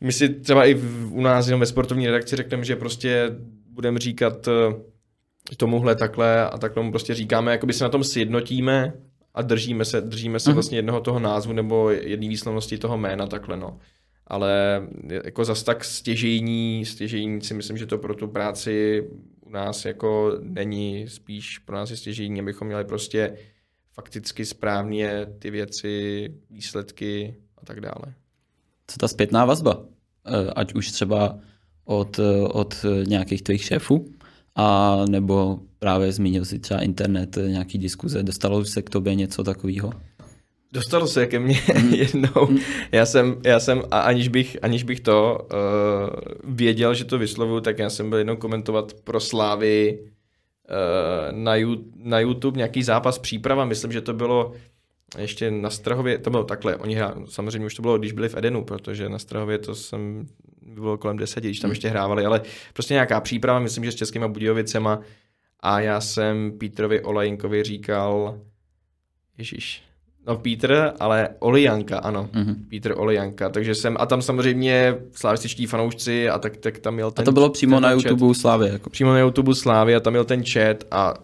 My 0.00 0.12
si 0.12 0.28
třeba 0.28 0.64
i 0.64 0.74
v, 0.74 1.12
u 1.12 1.20
nás 1.20 1.46
jenom 1.46 1.60
ve 1.60 1.66
sportovní 1.66 2.06
redakci 2.06 2.36
řekneme, 2.36 2.64
že 2.64 2.76
prostě 2.76 3.36
budeme 3.70 3.98
říkat 3.98 4.48
eh, 4.48 4.74
tomuhle 5.56 5.94
takhle 5.94 6.48
a 6.48 6.58
takhle 6.58 6.82
mu 6.82 6.90
prostě 6.90 7.14
říkáme, 7.14 7.52
jakoby 7.52 7.72
se 7.72 7.84
na 7.84 7.90
tom 7.90 8.04
sjednotíme 8.04 8.92
a 9.34 9.42
držíme 9.42 9.84
se, 9.84 10.00
držíme 10.00 10.40
se 10.40 10.50
hmm. 10.50 10.54
vlastně 10.54 10.78
jednoho 10.78 11.00
toho 11.00 11.18
názvu 11.18 11.52
nebo 11.52 11.90
jedné 11.90 12.28
výslovnosti 12.28 12.78
toho 12.78 12.98
jména 12.98 13.26
takhle, 13.26 13.56
no 13.56 13.78
ale 14.26 14.82
jako 15.24 15.44
zas 15.44 15.62
tak 15.62 15.84
stěžejní, 15.84 16.84
stěžejní 16.84 17.40
si 17.40 17.54
myslím, 17.54 17.76
že 17.76 17.86
to 17.86 17.98
pro 17.98 18.14
tu 18.14 18.28
práci 18.28 19.02
u 19.40 19.50
nás 19.50 19.84
jako 19.84 20.38
není, 20.42 21.08
spíš 21.08 21.58
pro 21.58 21.76
nás 21.76 21.90
je 21.90 21.96
stěžejní, 21.96 22.40
abychom 22.40 22.66
měli 22.66 22.84
prostě 22.84 23.36
fakticky 23.92 24.44
správně 24.44 25.26
ty 25.38 25.50
věci, 25.50 26.28
výsledky 26.50 27.34
a 27.58 27.66
tak 27.66 27.80
dále. 27.80 28.14
co 28.86 28.98
ta 28.98 29.08
zpětná 29.08 29.44
vazba, 29.44 29.84
eh, 30.26 30.50
ať 30.56 30.74
už 30.74 30.90
třeba 30.92 31.38
od, 31.84 32.20
od 32.52 32.84
nějakých 33.06 33.42
tvých 33.42 33.64
šéfů, 33.64 34.14
a 34.56 34.96
nebo 35.08 35.60
právě 35.78 36.12
zmínil 36.12 36.44
si 36.44 36.58
třeba 36.58 36.80
internet, 36.80 37.38
nějaký 37.48 37.78
diskuze, 37.78 38.22
dostalo 38.22 38.64
se 38.64 38.82
k 38.82 38.90
tobě 38.90 39.14
něco 39.14 39.44
takového? 39.44 39.92
Dostalo 40.74 41.06
se 41.06 41.26
ke 41.26 41.38
mně 41.38 41.60
jednou. 41.90 42.48
Já 42.92 43.06
jsem, 43.06 43.40
já 43.44 43.60
jsem 43.60 43.82
a 43.90 44.00
aniž 44.00 44.28
bych, 44.28 44.56
aniž 44.62 44.82
bych 44.82 45.00
to 45.00 45.38
uh, 45.42 46.54
věděl, 46.54 46.94
že 46.94 47.04
to 47.04 47.18
vyslovuju, 47.18 47.60
tak 47.60 47.78
já 47.78 47.90
jsem 47.90 48.10
byl 48.10 48.18
jednou 48.18 48.36
komentovat 48.36 48.92
pro 49.04 49.20
Slávy 49.20 49.98
uh, 49.98 51.38
na, 51.38 51.52
na 51.96 52.20
YouTube 52.20 52.56
nějaký 52.56 52.82
zápas 52.82 53.18
příprava. 53.18 53.64
Myslím, 53.64 53.92
že 53.92 54.00
to 54.00 54.12
bylo 54.12 54.52
ještě 55.18 55.50
na 55.50 55.70
Strahově, 55.70 56.18
to 56.18 56.30
bylo 56.30 56.44
takhle, 56.44 56.76
oni 56.76 56.94
hrá, 56.94 57.14
samozřejmě 57.28 57.66
už 57.66 57.74
to 57.74 57.82
bylo, 57.82 57.98
když 57.98 58.12
byli 58.12 58.28
v 58.28 58.36
Edenu, 58.36 58.64
protože 58.64 59.08
na 59.08 59.18
Strahově 59.18 59.58
to 59.58 59.74
jsem 59.74 60.26
bylo 60.62 60.98
kolem 60.98 61.16
deseti, 61.16 61.48
když 61.48 61.60
tam 61.60 61.68
hmm. 61.68 61.72
ještě 61.72 61.88
hrávali, 61.88 62.24
ale 62.24 62.42
prostě 62.72 62.94
nějaká 62.94 63.20
příprava, 63.20 63.58
myslím, 63.58 63.84
že 63.84 63.92
s 63.92 63.94
Českýma 63.94 64.28
Budějovicema 64.28 65.00
a 65.60 65.80
já 65.80 66.00
jsem 66.00 66.52
Pítrovi 66.58 67.02
Olajinkovi 67.02 67.62
říkal, 67.62 68.38
Ježíš, 69.38 69.82
No 70.26 70.36
Pítr, 70.36 70.92
ale 71.00 71.28
Olijanka, 71.38 71.98
ano. 71.98 72.28
Mm-hmm. 72.32 72.56
Pítr 72.68 72.94
Olijanka, 72.96 73.48
takže 73.48 73.74
jsem, 73.74 73.96
a 74.00 74.06
tam 74.06 74.22
samozřejmě 74.22 74.96
slavističtí 75.12 75.66
fanoušci 75.66 76.28
a 76.28 76.38
tak, 76.38 76.56
tak 76.56 76.78
tam 76.78 76.94
měl 76.94 77.10
ten 77.10 77.22
A 77.22 77.24
to 77.24 77.32
bylo 77.32 77.50
přímo 77.50 77.80
na 77.80 77.90
YouTube 77.90 78.34
Slávy. 78.34 78.68
Jako. 78.68 78.90
Přímo 78.90 79.12
na 79.12 79.18
YouTube 79.18 79.54
Slávy 79.54 79.94
a 79.94 80.00
tam 80.00 80.12
měl 80.12 80.24
ten 80.24 80.44
chat 80.44 80.84
a 80.90 81.14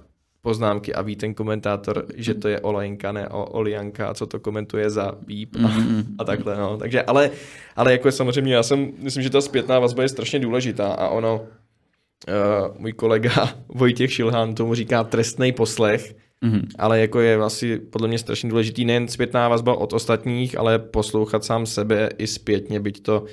poznámky 0.43 0.95
a 0.95 1.03
ví 1.03 1.17
ten 1.17 1.35
komentátor, 1.35 2.07
že 2.17 2.35
to 2.35 2.49
je 2.49 2.61
Olajenka, 2.61 3.13
ne 3.13 3.29
o 3.29 3.45
Olijanka 3.45 4.09
a 4.09 4.15
co 4.15 4.27
to 4.27 4.41
komentuje 4.41 4.91
za 4.91 5.13
bíp 5.27 5.57
a, 5.57 5.59
mm-hmm. 5.59 6.05
a 6.19 6.25
takhle, 6.25 6.57
no. 6.57 6.77
Takže, 6.77 7.03
ale, 7.03 7.31
ale 7.77 7.93
jako 7.93 8.09
je 8.09 8.13
samozřejmě, 8.13 8.55
já 8.55 8.63
jsem, 8.63 8.93
myslím, 8.99 9.23
že 9.23 9.31
ta 9.31 9.41
zpětná 9.41 9.79
vazba 9.79 10.03
je 10.03 10.09
strašně 10.09 10.39
důležitá 10.39 10.87
a 10.87 11.09
ono, 11.09 11.41
uh, 11.41 12.79
můj 12.79 12.93
kolega 12.93 13.55
Vojtěch 13.69 14.13
Šilhán 14.13 14.55
tomu 14.55 14.75
říká 14.75 15.05
trestný 15.05 15.53
poslech, 15.53 16.15
Mm-hmm. 16.45 16.66
Ale 16.78 17.01
jako 17.01 17.20
je 17.20 17.36
asi 17.36 17.78
podle 17.78 18.09
mě 18.09 18.18
strašně 18.18 18.51
důležitý 18.51 18.84
nejen 18.84 19.09
zpětná 19.09 19.49
vazba 19.49 19.74
od 19.74 19.93
ostatních, 19.93 20.59
ale 20.59 20.78
poslouchat 20.78 21.45
sám 21.45 21.66
sebe 21.66 22.09
i 22.18 22.26
zpětně, 22.26 22.80
byť 22.80 23.03
to 23.03 23.24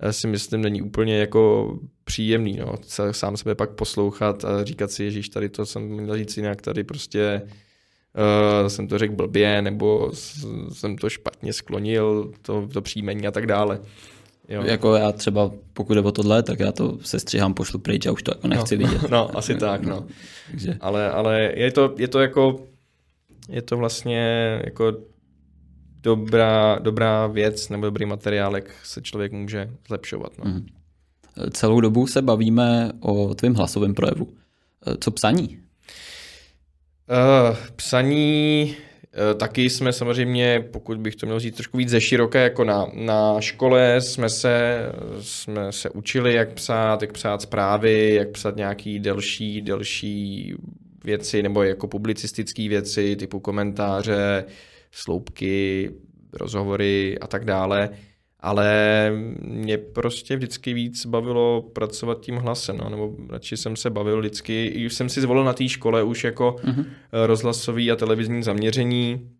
eh, 0.00 0.12
si 0.12 0.26
myslím 0.26 0.62
není 0.62 0.82
úplně 0.82 1.18
jako 1.18 1.72
příjemný, 2.04 2.56
no. 2.56 2.74
sám 3.10 3.36
sebe 3.36 3.54
pak 3.54 3.70
poslouchat 3.70 4.44
a 4.44 4.64
říkat 4.64 4.90
si, 4.90 5.04
ježíš, 5.04 5.28
tady 5.28 5.48
to 5.48 5.66
jsem 5.66 5.82
měl 5.82 6.16
říct 6.16 6.36
jinak, 6.36 6.62
tady 6.62 6.84
prostě 6.84 7.42
uh, 7.42 8.68
jsem 8.68 8.88
to 8.88 8.98
řekl 8.98 9.14
blbě, 9.14 9.62
nebo 9.62 10.10
jsem 10.72 10.96
to 10.96 11.10
špatně 11.10 11.52
sklonil, 11.52 12.32
to, 12.42 12.68
to 12.72 12.82
příjmení 12.82 13.26
a 13.26 13.30
tak 13.30 13.46
dále. 13.46 13.80
Jo. 14.48 14.62
Jako 14.62 14.94
já 14.94 15.12
třeba, 15.12 15.50
pokud 15.72 15.94
jde 15.94 16.00
o 16.00 16.12
tohle, 16.12 16.42
tak 16.42 16.60
já 16.60 16.72
to 16.72 16.98
se 17.02 17.18
střihám, 17.18 17.54
pošlu 17.54 17.78
pryč 17.78 18.06
a 18.06 18.12
už 18.12 18.22
to 18.22 18.30
jako 18.34 18.48
nechci 18.48 18.78
no, 18.78 18.86
vidět. 18.88 19.02
No, 19.10 19.38
asi 19.38 19.54
tak, 19.54 19.82
no. 19.82 20.06
Takže. 20.50 20.76
Ale, 20.80 21.10
ale 21.10 21.52
je, 21.54 21.72
to, 21.72 21.94
je 21.98 22.08
to 22.08 22.20
jako, 22.20 22.66
je 23.48 23.62
to 23.62 23.76
vlastně 23.76 24.60
jako 24.64 24.92
dobrá, 26.02 26.78
dobrá 26.78 27.26
věc 27.26 27.68
nebo 27.68 27.86
dobrý 27.86 28.06
materiál, 28.06 28.54
jak 28.54 28.74
se 28.84 29.02
člověk 29.02 29.32
může 29.32 29.70
zlepšovat. 29.88 30.32
No. 30.38 30.50
Mm. 30.50 30.66
Celou 31.50 31.80
dobu 31.80 32.06
se 32.06 32.22
bavíme 32.22 32.92
o 33.00 33.34
tvém 33.34 33.54
hlasovém 33.54 33.94
projevu. 33.94 34.28
Co 35.00 35.10
psaní? 35.10 35.58
Uh, 37.08 37.56
psaní 37.76 38.76
taky 39.36 39.70
jsme 39.70 39.92
samozřejmě, 39.92 40.64
pokud 40.72 40.98
bych 40.98 41.16
to 41.16 41.26
měl 41.26 41.40
říct 41.40 41.56
trošku 41.56 41.76
víc 41.76 41.88
ze 41.88 42.00
široké, 42.00 42.42
jako 42.42 42.64
na, 42.64 42.86
na 42.94 43.40
škole 43.40 44.00
jsme 44.00 44.28
se, 44.28 44.86
jsme 45.20 45.72
se 45.72 45.90
učili, 45.90 46.34
jak 46.34 46.52
psát, 46.52 47.02
jak 47.02 47.12
psát 47.12 47.42
zprávy, 47.42 48.14
jak 48.14 48.28
psát 48.28 48.56
nějaký 48.56 48.98
delší, 48.98 49.60
delší 49.60 50.54
věci, 51.04 51.42
nebo 51.42 51.62
jako 51.62 51.88
publicistické 51.88 52.68
věci, 52.68 53.16
typu 53.16 53.40
komentáře, 53.40 54.44
sloupky, 54.90 55.90
rozhovory 56.32 57.18
a 57.18 57.26
tak 57.26 57.44
dále 57.44 57.90
ale 58.42 59.10
mě 59.40 59.78
prostě 59.78 60.36
vždycky 60.36 60.74
víc 60.74 61.06
bavilo 61.06 61.62
pracovat 61.72 62.20
tím 62.20 62.36
hlasem, 62.36 62.76
no, 62.76 62.90
nebo 62.90 63.16
radši 63.30 63.56
jsem 63.56 63.76
se 63.76 63.90
bavil 63.90 64.20
vždycky, 64.20 64.84
už 64.86 64.94
jsem 64.94 65.08
si 65.08 65.20
zvolil 65.20 65.44
na 65.44 65.52
té 65.52 65.68
škole 65.68 66.02
už 66.02 66.24
jako 66.24 66.56
uh-huh. 66.64 66.86
rozhlasový 67.12 67.90
a 67.90 67.96
televizní 67.96 68.42
zaměření, 68.42 69.30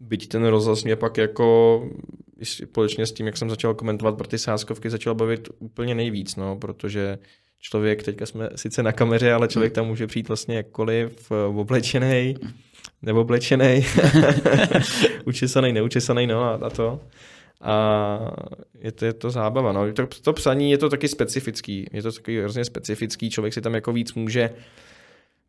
byť 0.00 0.28
ten 0.28 0.46
rozhlas 0.46 0.84
mě 0.84 0.96
pak 0.96 1.16
jako 1.16 1.88
společně 2.42 3.06
s 3.06 3.12
tím, 3.12 3.26
jak 3.26 3.36
jsem 3.36 3.50
začal 3.50 3.74
komentovat 3.74 4.16
pro 4.16 4.26
ty 4.26 4.38
sáskovky, 4.38 4.90
začal 4.90 5.14
bavit 5.14 5.48
úplně 5.58 5.94
nejvíc, 5.94 6.36
no, 6.36 6.56
protože 6.56 7.18
člověk, 7.60 8.02
teďka 8.02 8.26
jsme 8.26 8.48
sice 8.54 8.82
na 8.82 8.92
kameře, 8.92 9.32
ale 9.32 9.48
člověk 9.48 9.72
tam 9.72 9.86
může 9.86 10.06
přijít 10.06 10.28
vlastně 10.28 10.56
jakkoliv 10.56 11.32
oblečený, 11.56 12.36
nebo 13.02 13.20
oblečený, 13.20 13.86
učesaný, 15.24 15.72
neučesaný, 15.72 16.26
no 16.26 16.42
a, 16.42 16.54
a 16.54 16.70
to 16.70 17.00
a 17.60 18.18
je 18.78 18.92
to, 18.92 19.04
je 19.04 19.12
to 19.12 19.30
zábava. 19.30 19.72
No. 19.72 19.92
To, 19.92 20.06
to 20.06 20.32
psaní 20.32 20.70
je 20.70 20.78
to 20.78 20.88
taky 20.88 21.08
specifický, 21.08 21.86
je 21.92 22.02
to 22.02 22.12
taky 22.12 22.40
hrozně 22.40 22.64
specifický, 22.64 23.30
člověk 23.30 23.54
si 23.54 23.60
tam 23.60 23.74
jako 23.74 23.92
víc 23.92 24.14
může 24.14 24.50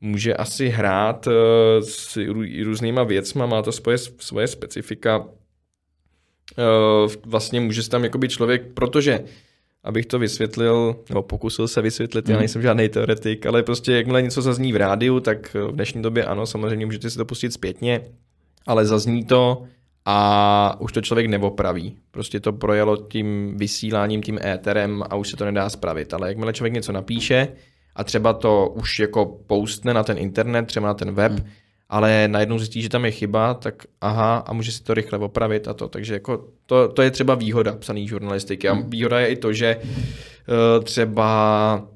může 0.01 0.33
asi 0.33 0.69
hrát 0.69 1.27
uh, 1.27 1.33
s 1.83 2.17
různýma 2.63 3.03
věcma, 3.03 3.45
má 3.45 3.61
to 3.61 3.71
svoje, 3.71 3.97
svoje 3.97 4.47
specifika. 4.47 5.17
Uh, 5.19 7.11
vlastně 7.25 7.59
může 7.59 7.83
se 7.83 7.89
tam 7.89 8.03
jako 8.03 8.17
být 8.17 8.31
člověk, 8.31 8.73
protože 8.73 9.23
abych 9.83 10.05
to 10.05 10.19
vysvětlil, 10.19 10.95
nebo 11.09 11.21
pokusil 11.21 11.67
se 11.67 11.81
vysvětlit, 11.81 12.29
já 12.29 12.33
mhm. 12.33 12.39
nejsem 12.39 12.61
žádný 12.61 12.89
teoretik, 12.89 13.45
ale 13.45 13.63
prostě 13.63 13.91
jakmile 13.91 14.21
něco 14.21 14.41
zazní 14.41 14.73
v 14.73 14.75
rádiu, 14.75 15.19
tak 15.19 15.53
v 15.53 15.71
dnešní 15.71 16.01
době 16.01 16.25
ano, 16.25 16.45
samozřejmě 16.45 16.85
můžete 16.85 17.09
si 17.09 17.17
to 17.17 17.25
pustit 17.25 17.53
zpětně, 17.53 18.01
ale 18.67 18.85
zazní 18.85 19.25
to 19.25 19.63
a 20.05 20.77
už 20.79 20.91
to 20.91 21.01
člověk 21.01 21.27
neopraví. 21.27 21.97
Prostě 22.11 22.39
to 22.39 22.53
projelo 22.53 22.97
tím 22.97 23.57
vysíláním, 23.57 24.23
tím 24.23 24.39
éterem 24.45 25.03
a 25.09 25.15
už 25.15 25.29
se 25.29 25.37
to 25.37 25.45
nedá 25.45 25.69
spravit. 25.69 26.13
Ale 26.13 26.27
jakmile 26.27 26.53
člověk 26.53 26.73
něco 26.73 26.91
napíše 26.91 27.47
a 27.95 28.03
třeba 28.03 28.33
to 28.33 28.73
už 28.75 28.99
jako 28.99 29.25
postne 29.47 29.93
na 29.93 30.03
ten 30.03 30.17
internet, 30.17 30.67
třeba 30.67 30.87
na 30.87 30.93
ten 30.93 31.11
web, 31.11 31.31
hmm. 31.31 31.49
ale 31.89 32.27
najednou 32.27 32.57
zjistí, 32.57 32.81
že 32.81 32.89
tam 32.89 33.05
je 33.05 33.11
chyba, 33.11 33.53
tak 33.53 33.83
aha, 34.01 34.37
a 34.37 34.53
může 34.53 34.71
si 34.71 34.83
to 34.83 34.93
rychle 34.93 35.19
opravit 35.19 35.67
a 35.67 35.73
to. 35.73 35.87
Takže 35.87 36.13
jako 36.13 36.47
to, 36.65 36.87
to 36.87 37.01
je 37.01 37.11
třeba 37.11 37.35
výhoda 37.35 37.75
psaný 37.75 38.07
žurnalistiky. 38.07 38.69
A 38.69 38.73
hmm. 38.73 38.89
výhoda 38.89 39.19
je 39.19 39.27
i 39.27 39.35
to, 39.35 39.53
že 39.53 39.77
uh, 39.77 40.83
třeba 40.83 41.87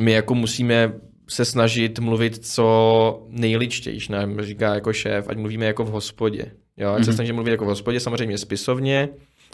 my 0.00 0.12
jako 0.12 0.34
musíme 0.34 0.92
se 1.28 1.44
snažit 1.44 1.98
mluvit 1.98 2.46
co 2.46 3.26
nejličtější, 3.28 4.12
ne? 4.12 4.28
říká 4.40 4.74
jako 4.74 4.92
šéf, 4.92 5.28
ať 5.28 5.36
mluvíme 5.36 5.66
jako 5.66 5.84
v 5.84 5.90
hospodě. 5.90 6.52
Jo, 6.76 6.92
ať 6.92 7.00
mm-hmm. 7.00 7.04
se 7.04 7.10
mhm. 7.10 7.14
snažíme 7.14 7.34
mluvit 7.34 7.50
jako 7.50 7.64
v 7.64 7.68
hospodě, 7.68 8.00
samozřejmě 8.00 8.38
spisovně, 8.38 9.08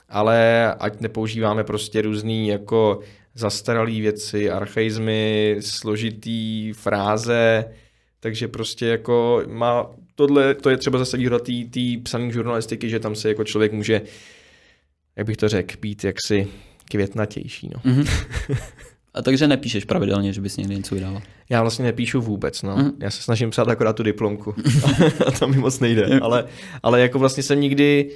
ale 0.09 0.66
ať 0.75 1.01
nepoužíváme 1.01 1.64
prostě 1.64 2.03
různý 2.03 2.49
jako 2.49 3.01
zastaralý 3.35 4.01
věci, 4.01 4.51
archaizmy, 4.51 5.57
složitý 5.61 6.73
fráze, 6.73 7.64
takže 8.21 8.49
prostě 8.49 8.87
jako 8.87 9.43
má 9.47 9.91
tohle, 10.14 10.55
to 10.55 10.71
je 10.71 10.77
třeba 10.77 10.99
zase 10.99 11.16
výhoda 11.16 11.39
té 11.39 11.83
psané 12.03 12.33
žurnalistiky, 12.33 12.89
že 12.89 13.01
tam 13.01 13.14
se 13.14 13.29
jako 13.29 13.45
člověk 13.45 13.73
může, 13.73 14.03
jak 15.16 15.27
bych 15.27 15.37
to 15.37 15.49
řekl, 15.49 15.75
být 15.81 16.05
jaksi 16.05 16.49
květnatější. 16.91 17.71
No. 17.75 17.93
Mm-hmm. 17.93 18.59
A 19.19 19.23
takže 19.23 19.49
nepíšeš 19.49 19.85
pravidelně, 19.85 20.33
že 20.33 20.41
bys 20.41 20.57
někdy 20.57 20.77
něco 20.77 20.95
vydával? 20.95 21.23
Já 21.51 21.61
vlastně 21.61 21.85
nepíšu 21.85 22.21
vůbec, 22.21 22.62
no. 22.62 22.77
Mm. 22.77 22.91
Já 23.01 23.11
se 23.11 23.23
snažím 23.23 23.51
psát 23.51 23.69
akorát 23.69 23.93
tu 23.93 24.03
diplomku. 24.03 24.55
a 25.27 25.31
to 25.39 25.49
mi 25.49 25.57
moc 25.57 25.81
nejde. 25.81 26.21
ale, 26.23 26.45
ale 26.83 27.01
jako 27.01 27.19
vlastně 27.19 27.43
jsem 27.43 27.61
nikdy... 27.61 28.11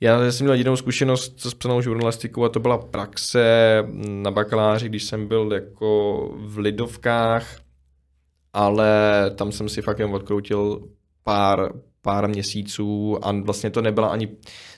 Já 0.00 0.32
jsem 0.32 0.44
měl 0.44 0.54
jedinou 0.54 0.76
zkušenost 0.76 1.40
s 1.40 1.54
psanou 1.54 1.80
žurnalistikou 1.80 2.44
a 2.44 2.48
to 2.48 2.60
byla 2.60 2.78
praxe 2.78 3.44
na 4.06 4.30
bakaláři, 4.30 4.88
když 4.88 5.04
jsem 5.04 5.28
byl 5.28 5.52
jako 5.52 6.30
v 6.38 6.58
Lidovkách, 6.58 7.60
ale 8.52 8.90
tam 9.34 9.52
jsem 9.52 9.68
si 9.68 9.82
fakt 9.82 9.98
jen 9.98 10.14
odkroutil 10.14 10.80
pár, 11.24 11.72
pár 12.02 12.28
měsíců 12.28 13.18
a 13.26 13.32
vlastně 13.32 13.70
to 13.70 13.82
nebyla 13.82 14.08
ani, 14.08 14.28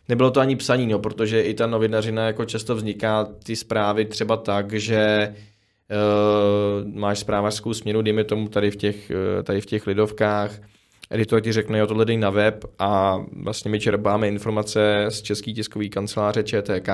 nebylo 0.09 0.30
to 0.30 0.40
ani 0.40 0.56
psaní, 0.56 0.86
no, 0.86 0.98
protože 0.98 1.42
i 1.42 1.54
ta 1.54 1.66
novinařina 1.66 2.26
jako 2.26 2.44
často 2.44 2.74
vzniká 2.74 3.24
ty 3.24 3.56
zprávy 3.56 4.04
třeba 4.04 4.36
tak, 4.36 4.72
že 4.72 5.34
uh, 5.34 6.94
máš 6.94 7.18
zprávařskou 7.18 7.74
směnu, 7.74 8.02
dejme 8.02 8.24
tomu 8.24 8.48
tady 8.48 8.70
v 8.70 8.76
těch, 8.76 9.11
uh, 9.11 9.42
tady 9.42 9.61
v 9.61 9.66
těch 9.66 9.86
lidovkách, 9.86 10.61
editor 11.11 11.40
ti 11.40 11.52
řekne, 11.52 11.78
jo, 11.78 11.86
tohle 11.86 12.04
dej 12.04 12.16
na 12.16 12.30
web 12.30 12.64
a 12.78 13.18
vlastně 13.42 13.70
my 13.70 13.80
čerpáme 13.80 14.28
informace 14.28 15.06
z 15.09 15.22
český 15.22 15.54
tiskový 15.54 15.90
kanceláře 15.90 16.42
ČTK, 16.42 16.88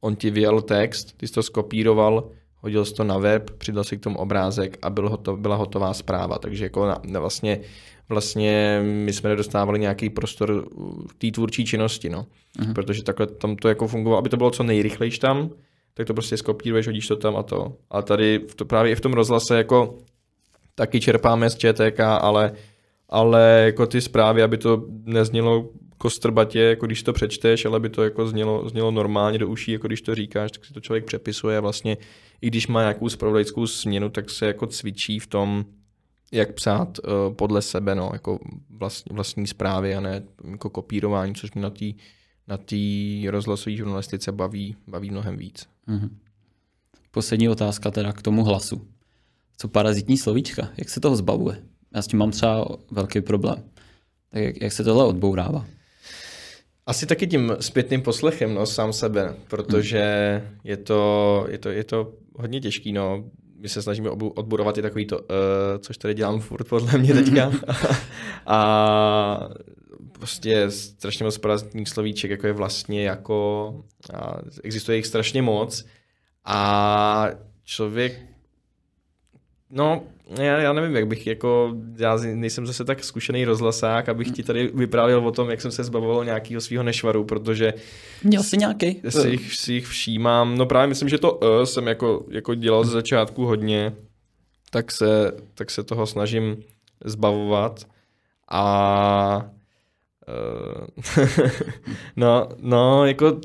on 0.00 0.16
ti 0.16 0.30
vyjel 0.30 0.62
text, 0.62 1.16
ty 1.16 1.28
jsi 1.28 1.32
to 1.32 1.42
skopíroval, 1.42 2.30
hodil 2.56 2.84
jsi 2.84 2.94
to 2.94 3.04
na 3.04 3.18
web, 3.18 3.50
přidal 3.50 3.84
si 3.84 3.96
k 3.96 4.00
tomu 4.00 4.18
obrázek 4.18 4.78
a 4.82 4.90
byl 4.90 5.08
hotov, 5.08 5.38
byla 5.38 5.56
hotová 5.56 5.94
zpráva. 5.94 6.38
Takže 6.38 6.64
jako 6.64 6.86
na, 6.86 7.00
na 7.04 7.20
vlastně, 7.20 7.60
vlastně 8.08 8.80
my 8.84 9.12
jsme 9.12 9.30
nedostávali 9.30 9.78
nějaký 9.78 10.10
prostor 10.10 10.68
té 11.18 11.30
tvůrčí 11.30 11.64
činnosti, 11.64 12.08
no. 12.08 12.26
Uh-huh. 12.58 12.72
Protože 12.72 13.02
takhle 13.02 13.26
tam 13.26 13.56
to 13.56 13.68
jako 13.68 13.88
fungovalo, 13.88 14.18
aby 14.18 14.28
to 14.28 14.36
bylo 14.36 14.50
co 14.50 14.62
nejrychlejší 14.62 15.18
tam, 15.18 15.50
tak 15.94 16.06
to 16.06 16.14
prostě 16.14 16.36
skopíruješ, 16.36 16.86
hodíš 16.86 17.06
to 17.06 17.16
tam 17.16 17.36
a 17.36 17.42
to. 17.42 17.72
A 17.90 18.02
tady 18.02 18.40
v 18.48 18.54
to, 18.54 18.64
právě 18.64 18.92
i 18.92 18.94
v 18.94 19.00
tom 19.00 19.12
rozhlase 19.12 19.56
jako 19.56 19.98
taky 20.74 21.00
čerpáme 21.00 21.50
z 21.50 21.56
ČTK, 21.56 22.00
ale, 22.00 22.52
ale 23.08 23.62
jako 23.64 23.86
ty 23.86 24.00
zprávy, 24.00 24.42
aby 24.42 24.58
to 24.58 24.84
neznělo 25.04 25.68
kostrbatě, 25.98 26.60
jako 26.60 26.86
když 26.86 27.02
to 27.02 27.12
přečteš, 27.12 27.64
ale 27.64 27.80
by 27.80 27.88
to 27.88 28.02
jako 28.02 28.26
znělo, 28.26 28.68
znělo 28.68 28.90
normálně 28.90 29.38
do 29.38 29.48
uší, 29.48 29.72
jako 29.72 29.86
když 29.86 30.02
to 30.02 30.14
říkáš, 30.14 30.50
tak 30.50 30.64
si 30.64 30.72
to 30.72 30.80
člověk 30.80 31.04
přepisuje 31.04 31.60
vlastně, 31.60 31.96
i 32.40 32.46
když 32.46 32.66
má 32.66 32.80
nějakou 32.80 33.08
spravodajskou 33.08 33.66
směnu, 33.66 34.08
tak 34.08 34.30
se 34.30 34.46
jako 34.46 34.66
cvičí 34.66 35.18
v 35.18 35.26
tom, 35.26 35.64
jak 36.32 36.52
psát 36.52 36.98
uh, 36.98 37.34
podle 37.34 37.62
sebe, 37.62 37.94
no, 37.94 38.10
jako 38.12 38.38
vlastní, 38.70 39.14
vlastní 39.14 39.46
zprávy 39.46 39.94
a 39.94 40.00
ne 40.00 40.22
jako 40.50 40.70
kopírování, 40.70 41.34
což 41.34 41.52
mě 41.52 41.62
na 41.62 41.70
té 41.70 41.86
na 42.48 42.56
tý 42.56 43.28
rozhlasové 43.30 43.76
žurnalistice 43.76 44.32
baví, 44.32 44.76
baví 44.86 45.10
mnohem 45.10 45.36
víc. 45.36 45.66
Mm-hmm. 45.88 46.10
Poslední 47.10 47.48
otázka 47.48 47.90
teda 47.90 48.12
k 48.12 48.22
tomu 48.22 48.44
hlasu. 48.44 48.88
Co 49.56 49.68
parazitní 49.68 50.18
slovíčka? 50.18 50.68
Jak 50.76 50.88
se 50.88 51.00
toho 51.00 51.16
zbavuje? 51.16 51.62
Já 51.94 52.02
s 52.02 52.06
tím 52.06 52.18
mám 52.18 52.30
třeba 52.30 52.66
velký 52.90 53.20
problém. 53.20 53.62
Tak 54.30 54.42
jak, 54.42 54.62
jak 54.62 54.72
se 54.72 54.84
tohle 54.84 55.04
odbourává? 55.04 55.66
Asi 56.86 57.06
taky 57.06 57.26
tím 57.26 57.56
zpětným 57.60 58.02
poslechem, 58.02 58.54
no, 58.54 58.66
sám 58.66 58.92
sebe, 58.92 59.36
protože 59.48 60.02
hmm. 60.44 60.58
je, 60.64 60.76
to, 60.76 61.46
je, 61.48 61.58
to, 61.58 61.68
je 61.68 61.84
to 61.84 62.12
hodně 62.36 62.60
těžký, 62.60 62.92
no. 62.92 63.24
My 63.58 63.68
se 63.68 63.82
snažíme 63.82 64.10
odborovat 64.10 64.78
i 64.78 64.82
takový 64.82 65.06
to, 65.06 65.18
uh, 65.18 65.24
což 65.78 65.98
tady 65.98 66.14
dělám 66.14 66.40
furt 66.40 66.68
podle 66.68 66.98
mě 66.98 67.14
teďka. 67.24 67.52
a 68.46 69.48
prostě 70.12 70.70
strašně 70.70 71.24
moc 71.24 71.38
parazitních 71.38 71.88
slovíček, 71.88 72.30
jako 72.30 72.46
je 72.46 72.52
vlastně 72.52 73.04
jako, 73.04 73.74
a 74.14 74.36
existuje 74.64 74.96
jich 74.96 75.06
strašně 75.06 75.42
moc 75.42 75.84
a 76.44 77.28
člověk, 77.64 78.33
no, 79.74 80.02
já, 80.38 80.58
já 80.60 80.72
nevím, 80.72 80.96
jak 80.96 81.06
bych 81.06 81.26
jako, 81.26 81.74
já 81.96 82.16
nejsem 82.16 82.66
zase 82.66 82.84
tak 82.84 83.04
zkušený 83.04 83.44
rozhlasák, 83.44 84.08
abych 84.08 84.30
ti 84.30 84.42
tady 84.42 84.70
vyprávěl 84.74 85.26
o 85.28 85.32
tom, 85.32 85.50
jak 85.50 85.60
jsem 85.60 85.70
se 85.70 85.84
zbavoval 85.84 86.24
nějakého 86.24 86.60
svého 86.60 86.82
nešvaru, 86.82 87.24
protože... 87.24 87.74
Měl 88.24 88.42
jsi 88.42 88.56
nějaký? 88.56 89.00
Si 89.08 89.28
jich, 89.28 89.54
si 89.54 89.72
jich 89.72 89.86
všímám. 89.86 90.58
No 90.58 90.66
právě 90.66 90.86
myslím, 90.86 91.08
že 91.08 91.18
to 91.18 91.34
uh, 91.34 91.62
jsem 91.64 91.86
jako, 91.86 92.24
jako 92.30 92.54
dělal 92.54 92.84
z 92.84 92.90
začátku 92.90 93.44
hodně, 93.44 93.92
tak 94.70 94.92
se, 94.92 95.32
tak 95.54 95.70
se 95.70 95.82
toho 95.82 96.06
snažím 96.06 96.56
zbavovat. 97.04 97.84
A 98.50 99.50
uh, 100.28 100.86
no, 102.16 102.48
no, 102.60 103.06
jako 103.06 103.40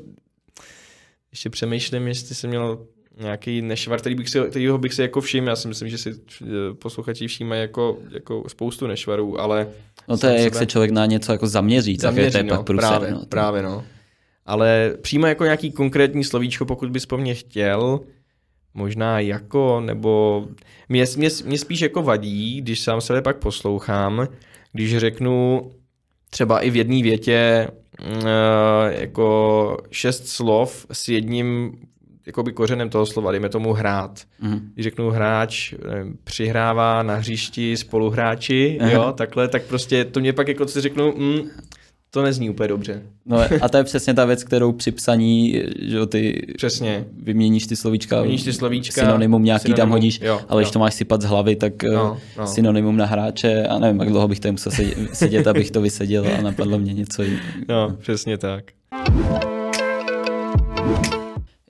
ještě 1.30 1.50
přemýšlím, 1.50 2.08
jestli 2.08 2.34
jsem 2.34 2.50
měl 2.50 2.86
nějaký 3.20 3.62
nešvar, 3.62 3.98
který 3.98 4.14
bych 4.14 4.28
si, 4.28 4.40
kterýho 4.40 4.78
bych 4.78 4.94
si 4.94 5.02
jako 5.02 5.20
všiml. 5.20 5.48
Já 5.48 5.56
si 5.56 5.68
myslím, 5.68 5.88
že 5.88 5.98
si 5.98 6.14
eh, 6.42 6.46
posluchači 6.74 7.26
všímají 7.26 7.60
jako, 7.60 7.98
jako 8.10 8.44
spoustu 8.48 8.86
nešvarů, 8.86 9.40
ale... 9.40 9.68
No 10.08 10.18
to 10.18 10.26
je, 10.26 10.32
sebe... 10.32 10.44
jak 10.44 10.54
se 10.54 10.66
člověk 10.66 10.90
na 10.90 11.06
něco 11.06 11.32
jako 11.32 11.46
zaměří, 11.46 11.96
zaměří 11.96 12.32
tak 12.32 12.44
je 12.44 12.48
to 12.48 12.54
no, 12.54 12.56
pak 12.56 12.66
průser, 12.66 12.88
právě, 12.88 13.10
no, 13.10 13.20
to... 13.20 13.26
právě, 13.26 13.62
no. 13.62 13.84
Ale 14.46 14.94
přímo 15.02 15.26
jako 15.26 15.44
nějaký 15.44 15.72
konkrétní 15.72 16.24
slovíčko, 16.24 16.64
pokud 16.64 16.90
bys 16.90 17.06
po 17.06 17.18
mně 17.18 17.34
chtěl, 17.34 18.00
možná 18.74 19.20
jako, 19.20 19.80
nebo 19.80 20.46
mě, 20.88 21.04
mě, 21.16 21.28
mě 21.44 21.58
spíš 21.58 21.80
jako 21.80 22.02
vadí, 22.02 22.60
když 22.60 22.80
sám 22.80 23.00
sebe 23.00 23.22
pak 23.22 23.36
poslouchám, 23.36 24.28
když 24.72 24.98
řeknu 24.98 25.70
třeba 26.30 26.60
i 26.60 26.70
v 26.70 26.76
jedné 26.76 27.02
větě 27.02 27.68
uh, 28.00 28.26
jako 28.88 29.76
šest 29.90 30.28
slov 30.28 30.86
s 30.92 31.08
jedním 31.08 31.72
jakoby 32.26 32.52
kořenem 32.52 32.90
toho 32.90 33.06
slova, 33.06 33.30
dejme 33.30 33.48
tomu 33.48 33.72
hrát. 33.72 34.20
Mm. 34.40 34.70
Když 34.74 34.84
řeknu 34.84 35.10
hráč, 35.10 35.74
nevím, 35.90 36.18
přihrává 36.24 37.02
na 37.02 37.14
hřišti 37.14 37.76
spoluhráči, 37.76 38.78
Aha. 38.80 38.90
jo, 38.90 39.12
takhle, 39.16 39.48
tak 39.48 39.62
prostě 39.62 40.04
to 40.04 40.20
mě 40.20 40.32
pak 40.32 40.48
jako 40.48 40.68
si 40.68 40.80
řeknu, 40.80 41.14
mm, 41.16 41.50
to 42.10 42.22
nezní 42.22 42.50
úplně 42.50 42.68
dobře. 42.68 43.02
No 43.26 43.38
a 43.60 43.68
to 43.68 43.76
je 43.76 43.84
přesně 43.84 44.14
ta 44.14 44.24
věc, 44.24 44.44
kterou 44.44 44.72
při 44.72 44.92
psaní, 44.92 45.62
že 45.80 46.06
ty 46.06 46.46
přesně. 46.56 47.04
vyměníš 47.22 47.66
ty 47.66 47.76
slovíčka, 47.76 48.16
vyměníš 48.16 48.42
ty 48.42 48.52
slovíčka 48.52 49.00
synonymum 49.00 49.44
nějaký 49.44 49.62
synonymum, 49.62 49.80
tam 49.80 49.90
hodíš, 49.90 50.20
jo, 50.22 50.40
ale 50.48 50.62
jo. 50.62 50.64
když 50.64 50.70
to 50.70 50.78
máš 50.78 50.94
sypat 50.94 51.22
z 51.22 51.24
hlavy, 51.24 51.56
tak 51.56 51.82
no, 51.82 52.18
eh, 52.20 52.40
no. 52.40 52.46
synonymum 52.46 52.96
na 52.96 53.06
hráče 53.06 53.66
a 53.66 53.78
nevím, 53.78 54.00
jak 54.00 54.08
dlouho 54.08 54.28
bych 54.28 54.40
tady 54.40 54.52
musel 54.52 54.72
sedět, 55.12 55.46
abych 55.46 55.70
to 55.70 55.80
vyseděl 55.80 56.24
a 56.38 56.42
napadlo 56.42 56.78
mě 56.78 56.92
něco 56.92 57.22
jiného. 57.22 57.42
No, 57.68 57.96
přesně 58.00 58.38
tak. 58.38 58.64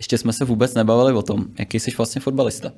Ještě 0.00 0.18
jsme 0.18 0.32
se 0.32 0.44
vůbec 0.44 0.74
nebavili 0.74 1.12
o 1.12 1.22
tom, 1.22 1.46
jaký 1.58 1.80
jsi 1.80 1.90
vlastně 1.96 2.20
fotbalista. 2.20 2.72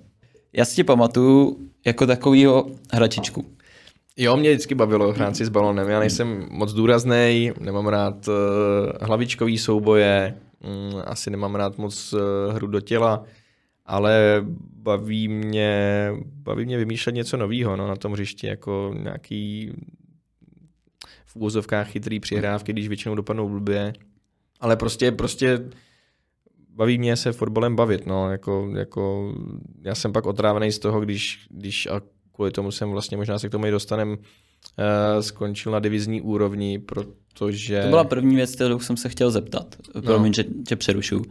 Já 0.52 0.64
si 0.64 0.76
ti 0.76 0.84
pamatuju 0.84 1.58
jako 1.86 2.06
takovýho 2.06 2.66
hračičku. 2.92 3.44
Jo, 4.16 4.36
mě 4.36 4.50
vždycky 4.50 4.74
bavilo 4.74 5.12
hrát 5.12 5.36
si 5.36 5.44
s 5.44 5.48
balonem. 5.48 5.88
Já 5.88 6.00
nejsem 6.00 6.46
moc 6.50 6.72
důrazný, 6.72 7.52
nemám 7.60 7.86
rád 7.86 8.28
uh, 8.28 8.34
hlavičkový 9.00 9.58
souboje, 9.58 10.34
um, 10.64 11.02
asi 11.04 11.30
nemám 11.30 11.54
rád 11.54 11.78
moc 11.78 12.12
uh, 12.12 12.20
hru 12.54 12.66
do 12.66 12.80
těla, 12.80 13.24
ale 13.86 14.44
baví 14.76 15.28
mě, 15.28 16.10
baví 16.20 16.64
mě 16.64 16.78
vymýšlet 16.78 17.14
něco 17.14 17.36
nového 17.36 17.76
no, 17.76 17.88
na 17.88 17.96
tom 17.96 18.12
hřišti, 18.12 18.46
jako 18.46 18.94
nějaký 18.98 19.72
v 21.26 21.36
úvozovkách 21.36 21.88
chytrý 21.88 22.20
přihrávky, 22.20 22.72
když 22.72 22.88
většinou 22.88 23.14
dopadnou 23.14 23.48
blbě. 23.48 23.92
Ale 24.60 24.76
prostě, 24.76 25.12
prostě 25.12 25.60
baví 26.74 26.98
mě 26.98 27.16
se 27.16 27.32
fotbalem 27.32 27.76
bavit, 27.76 28.06
no, 28.06 28.30
jako, 28.30 28.70
jako 28.76 29.34
já 29.82 29.94
jsem 29.94 30.12
pak 30.12 30.26
otrávený 30.26 30.72
z 30.72 30.78
toho, 30.78 31.00
když, 31.00 31.46
když 31.50 31.86
a 31.86 32.00
kvůli 32.32 32.50
tomu 32.50 32.70
jsem 32.70 32.90
vlastně, 32.90 33.16
možná 33.16 33.38
se 33.38 33.48
k 33.48 33.52
tomu 33.52 33.66
i 33.66 33.70
dostanem, 33.70 34.10
uh, 34.10 34.16
skončil 35.20 35.72
na 35.72 35.80
divizní 35.80 36.20
úrovni, 36.20 36.78
protože... 36.78 37.82
To 37.82 37.88
byla 37.88 38.04
první 38.04 38.36
věc, 38.36 38.54
kterou 38.54 38.78
jsem 38.78 38.96
se 38.96 39.08
chtěl 39.08 39.30
zeptat, 39.30 39.76
promiň, 40.04 40.30
no. 40.30 40.34
že 40.34 40.44
tě 40.66 40.76
přerušu. 40.76 41.22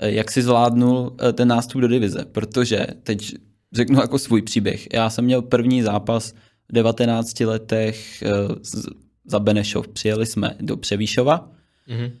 Eh, 0.00 0.10
jak 0.10 0.30
jsi 0.30 0.42
zvládnul 0.42 1.16
eh, 1.20 1.32
ten 1.32 1.48
nástup 1.48 1.80
do 1.80 1.88
divize? 1.88 2.24
Protože 2.32 2.86
teď 3.02 3.34
řeknu 3.72 4.00
jako 4.00 4.18
svůj 4.18 4.42
příběh. 4.42 4.88
Já 4.92 5.10
jsem 5.10 5.24
měl 5.24 5.42
první 5.42 5.82
zápas 5.82 6.32
v 6.68 6.72
19 6.72 7.40
letech 7.40 8.24
za 9.24 9.38
Benešov. 9.38 9.88
Přijeli 9.88 10.26
jsme 10.26 10.56
do 10.60 10.76
Převýšova, 10.76 11.50
Mm-hmm. 11.88 12.12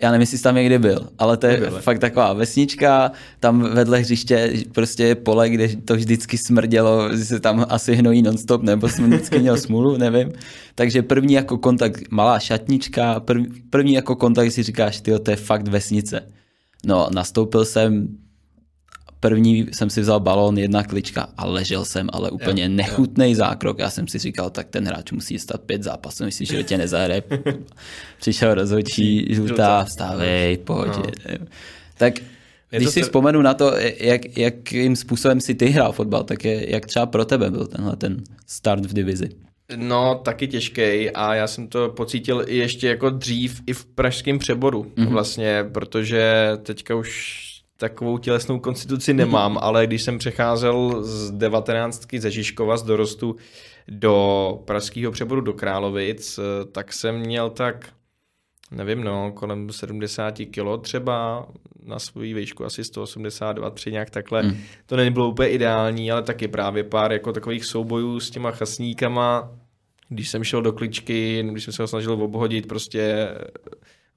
Já 0.00 0.10
nevím, 0.10 0.20
jestli 0.20 0.38
tam 0.38 0.54
někdy 0.54 0.78
byl, 0.78 1.08
ale 1.18 1.36
to 1.36 1.46
je 1.46 1.60
Nebyl. 1.60 1.80
fakt 1.80 1.98
taková 1.98 2.32
vesnička, 2.32 3.12
tam 3.40 3.60
vedle 3.74 3.98
hřiště 3.98 4.52
prostě 4.72 5.04
je 5.04 5.14
pole, 5.14 5.50
kde 5.50 5.68
to 5.68 5.96
vždycky 5.96 6.38
smrdělo, 6.38 7.16
že 7.16 7.24
se 7.24 7.40
tam 7.40 7.66
asi 7.68 7.94
hnojí 7.94 8.22
nonstop, 8.22 8.62
nebo 8.62 8.88
jsem 8.88 9.10
vždycky 9.10 9.38
měl 9.38 9.56
smůlu, 9.56 9.96
nevím. 9.96 10.32
Takže 10.74 11.02
první 11.02 11.34
jako 11.34 11.58
kontakt, 11.58 12.10
malá 12.10 12.38
šatnička, 12.38 13.20
první, 13.20 13.46
první 13.70 13.92
jako 13.92 14.16
kontakt 14.16 14.52
si 14.52 14.62
říkáš, 14.62 15.00
ty 15.00 15.18
to 15.18 15.30
je 15.30 15.36
fakt 15.36 15.68
vesnice. 15.68 16.22
No, 16.84 17.08
nastoupil 17.14 17.64
jsem 17.64 18.08
První 19.20 19.66
jsem 19.72 19.90
si 19.90 20.00
vzal 20.00 20.20
balón, 20.20 20.58
jedna 20.58 20.82
klička 20.82 21.28
a 21.36 21.46
ležel 21.46 21.84
jsem, 21.84 22.08
ale 22.12 22.30
úplně 22.30 22.62
jo, 22.62 22.68
nechutný 22.68 23.28
jo. 23.28 23.34
zákrok. 23.34 23.78
Já 23.78 23.90
jsem 23.90 24.08
si 24.08 24.18
říkal, 24.18 24.50
tak 24.50 24.68
ten 24.68 24.86
hráč 24.86 25.12
musí 25.12 25.38
stát 25.38 25.60
pět 25.60 25.82
zápasů, 25.82 26.24
myslíš, 26.24 26.48
že 26.48 26.62
tě 26.62 26.78
nezahraje. 26.78 27.22
Přišel 28.20 28.54
rozhodčí, 28.54 29.34
žlutá, 29.34 29.84
vstávej, 29.84 30.58
pohodě. 30.58 31.10
No. 31.40 31.46
Tak 31.98 32.14
když 32.70 32.88
si 32.88 33.02
vzpomenu 33.02 33.42
na 33.42 33.54
to, 33.54 33.72
jak, 34.00 34.38
jakým 34.38 34.96
způsobem 34.96 35.40
si 35.40 35.54
ty 35.54 35.66
hrál 35.66 35.92
fotbal, 35.92 36.24
tak 36.24 36.44
je, 36.44 36.70
jak 36.70 36.86
třeba 36.86 37.06
pro 37.06 37.24
tebe 37.24 37.50
byl 37.50 37.66
tenhle 37.66 37.96
ten 37.96 38.22
start 38.46 38.86
v 38.86 38.92
divizi? 38.92 39.28
No, 39.76 40.20
taky 40.24 40.48
těžký 40.48 41.10
a 41.10 41.34
já 41.34 41.46
jsem 41.46 41.68
to 41.68 41.88
pocítil 41.88 42.44
i 42.46 42.56
ještě 42.56 42.88
jako 42.88 43.10
dřív 43.10 43.62
i 43.66 43.72
v 43.72 43.86
pražském 43.86 44.38
přeboru 44.38 44.82
mm-hmm. 44.82 45.08
vlastně, 45.08 45.64
protože 45.72 46.50
teďka 46.62 46.94
už 46.94 47.49
takovou 47.80 48.18
tělesnou 48.18 48.58
konstituci 48.58 49.14
nemám, 49.14 49.58
ale 49.60 49.86
když 49.86 50.02
jsem 50.02 50.18
přecházel 50.18 51.02
z 51.02 51.30
devatenáctky 51.30 52.20
ze 52.20 52.30
Žižkova 52.30 52.76
z 52.76 52.82
dorostu 52.82 53.36
do 53.88 54.62
pražského 54.64 55.12
přeboru 55.12 55.40
do 55.40 55.52
Královic, 55.52 56.40
tak 56.72 56.92
jsem 56.92 57.18
měl 57.18 57.50
tak, 57.50 57.88
nevím 58.70 59.04
no, 59.04 59.32
kolem 59.32 59.70
70 59.70 60.34
kilo 60.50 60.78
třeba 60.78 61.46
na 61.84 61.98
svoji 61.98 62.34
výšku 62.34 62.64
asi 62.64 62.84
182, 62.84 63.70
3 63.70 63.92
nějak 63.92 64.10
takhle. 64.10 64.42
Mm. 64.42 64.56
To 64.86 64.96
nebylo 64.96 65.28
úplně 65.28 65.48
ideální, 65.48 66.12
ale 66.12 66.22
taky 66.22 66.48
právě 66.48 66.84
pár 66.84 67.12
jako 67.12 67.32
takových 67.32 67.64
soubojů 67.64 68.20
s 68.20 68.30
těma 68.30 68.50
chasníkama, 68.50 69.50
když 70.08 70.28
jsem 70.28 70.44
šel 70.44 70.62
do 70.62 70.72
kličky, 70.72 71.44
když 71.50 71.64
jsem 71.64 71.72
se 71.72 71.82
ho 71.82 71.88
snažil 71.88 72.12
obhodit 72.12 72.66
prostě 72.66 73.28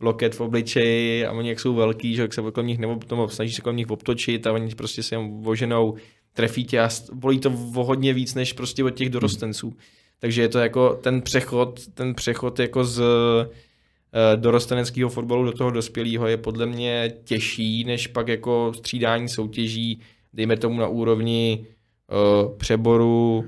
loket 0.03 0.35
v 0.35 0.41
obličeji 0.41 1.25
a 1.25 1.31
oni 1.31 1.49
jak 1.49 1.59
jsou 1.59 1.73
velký, 1.73 2.15
že 2.15 2.21
jak 2.21 2.33
se 2.33 2.41
kolem 2.41 2.67
nich 2.67 2.79
nebo 2.79 2.95
tomu 2.95 3.27
snaží 3.27 3.53
se 3.53 3.61
kolem 3.61 3.77
nich 3.77 3.89
obtočit 3.89 4.47
a 4.47 4.51
oni 4.51 4.75
prostě 4.75 5.03
se 5.03 5.15
jim 5.15 5.41
voženou 5.41 5.95
trefí 6.33 6.65
tě 6.65 6.79
a 6.79 6.89
bolí 7.13 7.39
to 7.39 7.49
o 7.75 7.83
hodně 7.83 8.13
víc 8.13 8.35
než 8.35 8.53
prostě 8.53 8.83
od 8.83 8.89
těch 8.89 9.09
dorostenců. 9.09 9.73
Takže 10.19 10.41
je 10.41 10.49
to 10.49 10.59
jako 10.59 10.99
ten 11.03 11.21
přechod, 11.21 11.87
ten 11.93 12.15
přechod 12.15 12.59
jako 12.59 12.85
z 12.85 13.01
eh, 13.01 14.37
dorosteneckého 14.37 15.09
fotbalu 15.09 15.45
do 15.45 15.51
toho 15.51 15.71
dospělého 15.71 16.27
je 16.27 16.37
podle 16.37 16.65
mě 16.65 17.13
těžší, 17.23 17.83
než 17.83 18.07
pak 18.07 18.27
jako 18.27 18.71
střídání 18.75 19.29
soutěží, 19.29 19.99
dejme 20.33 20.57
tomu 20.57 20.79
na 20.79 20.87
úrovni 20.87 21.65
uh, 22.11 22.57
přeboru 22.57 23.45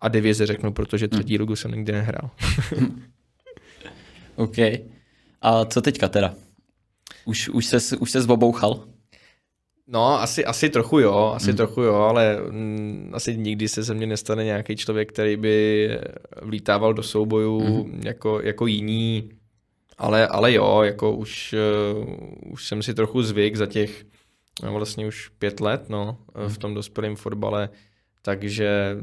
a 0.00 0.08
divize 0.08 0.46
řeknu, 0.46 0.72
protože 0.72 1.08
třetí 1.08 1.38
ligu 1.38 1.56
jsem 1.56 1.70
nikdy 1.70 1.92
nehrál. 1.92 2.30
OK. 4.36 4.56
A 5.42 5.64
co 5.64 5.82
teďka 5.82 6.08
teda? 6.08 6.34
Už, 7.24 7.48
už 7.48 7.66
se 7.66 7.96
už 7.96 8.10
ses 8.10 8.28
obouchal? 8.28 8.84
No, 9.88 10.20
asi, 10.20 10.44
asi 10.44 10.70
trochu 10.70 10.98
jo, 10.98 11.32
asi 11.36 11.46
hmm. 11.46 11.56
trochu 11.56 11.82
jo, 11.82 11.94
ale 11.94 12.38
mm, 12.50 13.10
asi 13.14 13.36
nikdy 13.36 13.68
se 13.68 13.82
ze 13.82 13.94
mě 13.94 14.06
nestane 14.06 14.44
nějaký 14.44 14.76
člověk, 14.76 15.12
který 15.12 15.36
by 15.36 15.88
vlítával 16.42 16.94
do 16.94 17.02
soubojů 17.02 17.60
hmm. 17.60 18.00
jako, 18.04 18.40
jako 18.40 18.66
jiní, 18.66 19.30
ale, 19.98 20.26
ale 20.26 20.52
jo, 20.52 20.82
jako 20.82 21.12
už, 21.12 21.54
uh, 22.04 22.52
už 22.52 22.68
jsem 22.68 22.82
si 22.82 22.94
trochu 22.94 23.22
zvyk 23.22 23.56
za 23.56 23.66
těch 23.66 24.04
no, 24.62 24.72
vlastně 24.72 25.06
už 25.06 25.28
pět 25.28 25.60
let 25.60 25.88
no, 25.88 26.18
hmm. 26.34 26.48
v 26.48 26.58
tom 26.58 26.74
dospělém 26.74 27.16
fotbale, 27.16 27.68
takže 28.22 28.96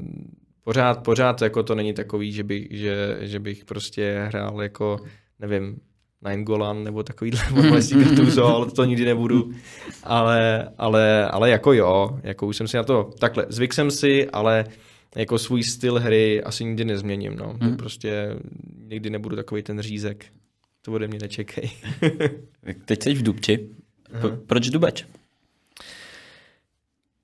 pořád, 0.64 1.04
pořád 1.04 1.42
jako 1.42 1.64
to 1.64 1.76
není 1.76 1.94
takový, 1.94 2.32
že 2.32 2.44
bych, 2.44 2.68
že, 2.72 3.18
že 3.22 3.40
bych 3.40 3.66
prostě 3.66 4.24
hrál 4.28 4.64
jako, 4.64 5.00
nevím, 5.40 5.80
Nine 6.30 6.44
Golan 6.44 6.84
nebo 6.84 7.04
takovýhle 7.04 7.40
fotbalistí 7.40 7.96
Gattuso, 7.96 8.46
ale 8.46 8.72
to 8.72 8.86
nikdy 8.86 9.06
nebudu. 9.06 9.52
Ale, 10.04 10.70
ale, 10.78 11.28
ale 11.28 11.50
jako 11.50 11.74
jo, 11.74 12.20
jako 12.24 12.48
už 12.48 12.58
jsem 12.58 12.68
si 12.68 12.78
na 12.78 12.84
to, 12.84 13.10
takhle, 13.20 13.46
zvyk 13.50 13.74
jsem 13.74 13.92
si, 13.92 14.30
ale 14.30 14.66
jako 15.16 15.40
svůj 15.40 15.64
styl 15.64 16.00
hry 16.00 16.44
asi 16.44 16.66
nikdy 16.66 16.86
nezměním, 16.86 17.36
no. 17.36 17.58
Hmm. 17.62 17.78
prostě 17.78 18.36
nikdy 18.88 19.10
nebudu 19.10 19.36
takový 19.36 19.64
ten 19.64 19.82
řízek. 19.82 20.26
To 20.82 20.92
ode 20.92 21.08
mě 21.08 21.20
nečekej. 21.22 21.72
Teď 22.86 23.04
jsi 23.04 23.14
v 23.14 23.24
Dubči. 23.24 23.70
Pro, 24.22 24.30
proč 24.30 24.70
Dubeč? 24.70 25.06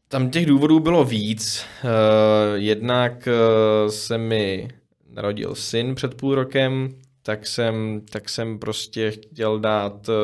Tam 0.08 0.30
těch 0.30 0.46
důvodů 0.46 0.80
bylo 0.80 1.06
víc. 1.06 1.66
Uh, 1.84 1.90
jednak 2.56 3.28
uh, 3.28 3.90
se 3.90 4.18
mi 4.18 4.68
narodil 5.10 5.56
syn 5.56 5.96
před 5.96 6.16
půl 6.16 6.36
rokem, 6.36 6.90
tak 7.24 7.48
jsem, 7.48 8.02
tak 8.12 8.30
jsem 8.30 8.60
prostě 8.60 9.12
chtěl 9.12 9.60
dát 9.60 10.10
uh, 10.10 10.16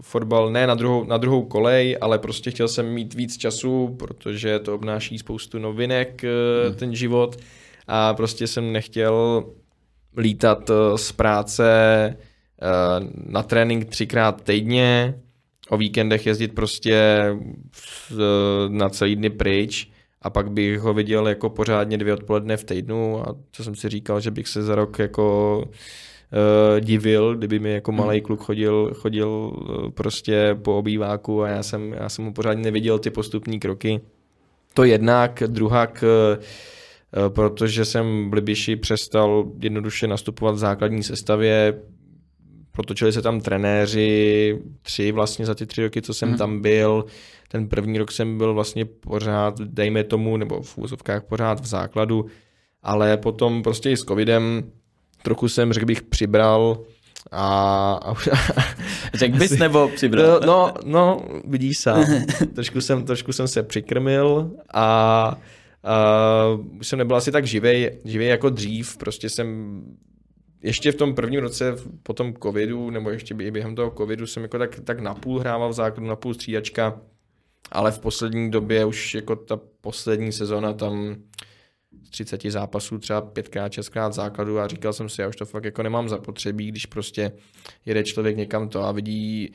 fotbal 0.00 0.50
ne 0.50 0.66
na 0.66 0.74
druhou, 0.74 1.04
na 1.04 1.16
druhou 1.16 1.44
kolej, 1.44 1.98
ale 2.00 2.18
prostě 2.18 2.50
chtěl 2.50 2.68
jsem 2.68 2.86
mít 2.86 3.14
víc 3.14 3.36
času, 3.36 3.96
protože 3.98 4.58
to 4.58 4.74
obnáší 4.74 5.18
spoustu 5.18 5.58
novinek, 5.58 6.24
uh, 6.24 6.68
hmm. 6.68 6.78
ten 6.78 6.94
život 6.94 7.36
a 7.86 8.14
prostě 8.14 8.46
jsem 8.46 8.72
nechtěl 8.72 9.44
lítat 10.16 10.70
uh, 10.70 10.96
z 10.96 11.12
práce 11.12 11.66
uh, 12.16 13.06
na 13.32 13.42
trénink 13.42 13.84
třikrát 13.84 14.42
týdně, 14.42 15.20
o 15.68 15.76
víkendech 15.76 16.26
jezdit 16.26 16.54
prostě 16.54 17.24
uh, 18.12 18.18
na 18.68 18.88
celý 18.88 19.16
dny 19.16 19.30
pryč 19.30 19.90
a 20.22 20.30
pak 20.30 20.50
bych 20.50 20.80
ho 20.80 20.94
viděl 20.94 21.28
jako 21.28 21.50
pořádně 21.50 21.98
dvě 21.98 22.12
odpoledne 22.12 22.56
v 22.56 22.64
týdnu 22.64 23.28
a 23.28 23.36
co 23.52 23.64
jsem 23.64 23.74
si 23.74 23.88
říkal, 23.88 24.20
že 24.20 24.30
bych 24.30 24.48
se 24.48 24.62
za 24.62 24.74
rok 24.74 24.98
jako 24.98 25.64
uh, 26.32 26.80
divil, 26.80 27.36
kdyby 27.36 27.58
mi 27.58 27.72
jako 27.72 27.92
malý 27.92 28.20
kluk 28.20 28.40
chodil, 28.40 28.94
chodil 28.94 29.28
uh, 29.28 29.90
prostě 29.90 30.56
po 30.62 30.78
obýváku 30.78 31.42
a 31.42 31.48
já 31.48 31.62
jsem, 31.62 31.92
já 31.92 32.08
jsem 32.08 32.24
mu 32.24 32.32
pořádně 32.32 32.62
neviděl 32.62 32.98
ty 32.98 33.10
postupní 33.10 33.60
kroky. 33.60 34.00
To 34.74 34.84
jednak, 34.84 35.42
druhak, 35.46 36.04
uh, 36.38 37.28
protože 37.28 37.84
jsem 37.84 38.30
v 38.30 38.34
Libiši 38.34 38.76
přestal 38.76 39.44
jednoduše 39.62 40.06
nastupovat 40.06 40.54
v 40.54 40.58
základní 40.58 41.02
sestavě, 41.02 41.74
protočili 42.76 43.12
se 43.12 43.22
tam 43.22 43.40
trenéři, 43.40 44.58
tři 44.82 45.12
vlastně 45.12 45.46
za 45.46 45.54
ty 45.54 45.66
tři 45.66 45.82
roky, 45.82 46.02
co 46.02 46.14
jsem 46.14 46.28
hmm. 46.28 46.38
tam 46.38 46.60
byl. 46.60 47.04
Ten 47.48 47.68
první 47.68 47.98
rok 47.98 48.12
jsem 48.12 48.38
byl 48.38 48.54
vlastně 48.54 48.84
pořád, 48.84 49.60
dejme 49.60 50.04
tomu, 50.04 50.36
nebo 50.36 50.62
v 50.62 50.78
úzovkách 50.78 51.24
pořád 51.24 51.60
v 51.60 51.66
základu, 51.66 52.26
ale 52.82 53.16
potom 53.16 53.62
prostě 53.62 53.90
i 53.90 53.96
s 53.96 54.00
covidem 54.00 54.72
trochu 55.26 55.48
jsem, 55.48 55.72
řekl 55.72 55.86
bych, 55.86 56.02
přibral 56.02 56.84
a... 57.30 57.92
a 58.02 58.14
Řekl 59.14 59.38
bys 59.38 59.50
nebo 59.50 59.88
přibral? 59.88 60.40
No, 60.40 60.46
no, 60.46 60.74
no 60.84 61.22
vidíš 61.44 61.78
sám. 61.78 62.04
trošku, 62.54 62.80
jsem, 62.80 63.04
trošku 63.04 63.32
jsem 63.32 63.48
se 63.48 63.62
přikrmil 63.62 64.50
a, 64.74 65.36
už 66.80 66.86
jsem 66.86 66.98
nebyl 66.98 67.16
asi 67.16 67.32
tak 67.32 67.46
živej, 67.46 67.98
živej 68.04 68.28
jako 68.28 68.50
dřív, 68.50 68.96
prostě 68.96 69.28
jsem 69.28 69.80
ještě 70.62 70.92
v 70.92 70.96
tom 70.96 71.14
prvním 71.14 71.40
roce 71.40 71.76
po 72.02 72.12
tom 72.12 72.34
covidu, 72.42 72.90
nebo 72.90 73.10
ještě 73.10 73.34
během 73.34 73.74
toho 73.74 73.90
covidu 73.90 74.26
jsem 74.26 74.42
jako 74.42 74.58
tak, 74.58 74.80
tak 74.80 75.00
napůl 75.00 75.38
hrával 75.38 75.70
v 75.70 75.72
základu, 75.72 76.08
napůl 76.08 76.34
střídačka, 76.34 77.00
ale 77.72 77.92
v 77.92 77.98
poslední 77.98 78.50
době 78.50 78.84
už 78.84 79.14
jako 79.14 79.36
ta 79.36 79.58
poslední 79.80 80.32
sezona 80.32 80.72
tam 80.72 81.16
z 82.04 82.10
30 82.10 82.42
zápasů 82.42 82.98
třeba 82.98 83.20
pětkrát, 83.20 83.72
šestkrát 83.72 84.12
základu 84.12 84.58
a 84.58 84.68
říkal 84.68 84.92
jsem 84.92 85.08
si, 85.08 85.20
já 85.20 85.28
už 85.28 85.36
to 85.36 85.46
fakt 85.46 85.64
jako 85.64 85.82
nemám 85.82 86.08
zapotřebí, 86.08 86.68
když 86.68 86.86
prostě 86.86 87.32
jede 87.86 88.04
člověk 88.04 88.36
někam 88.36 88.68
to 88.68 88.84
a 88.84 88.92
vidí 88.92 89.52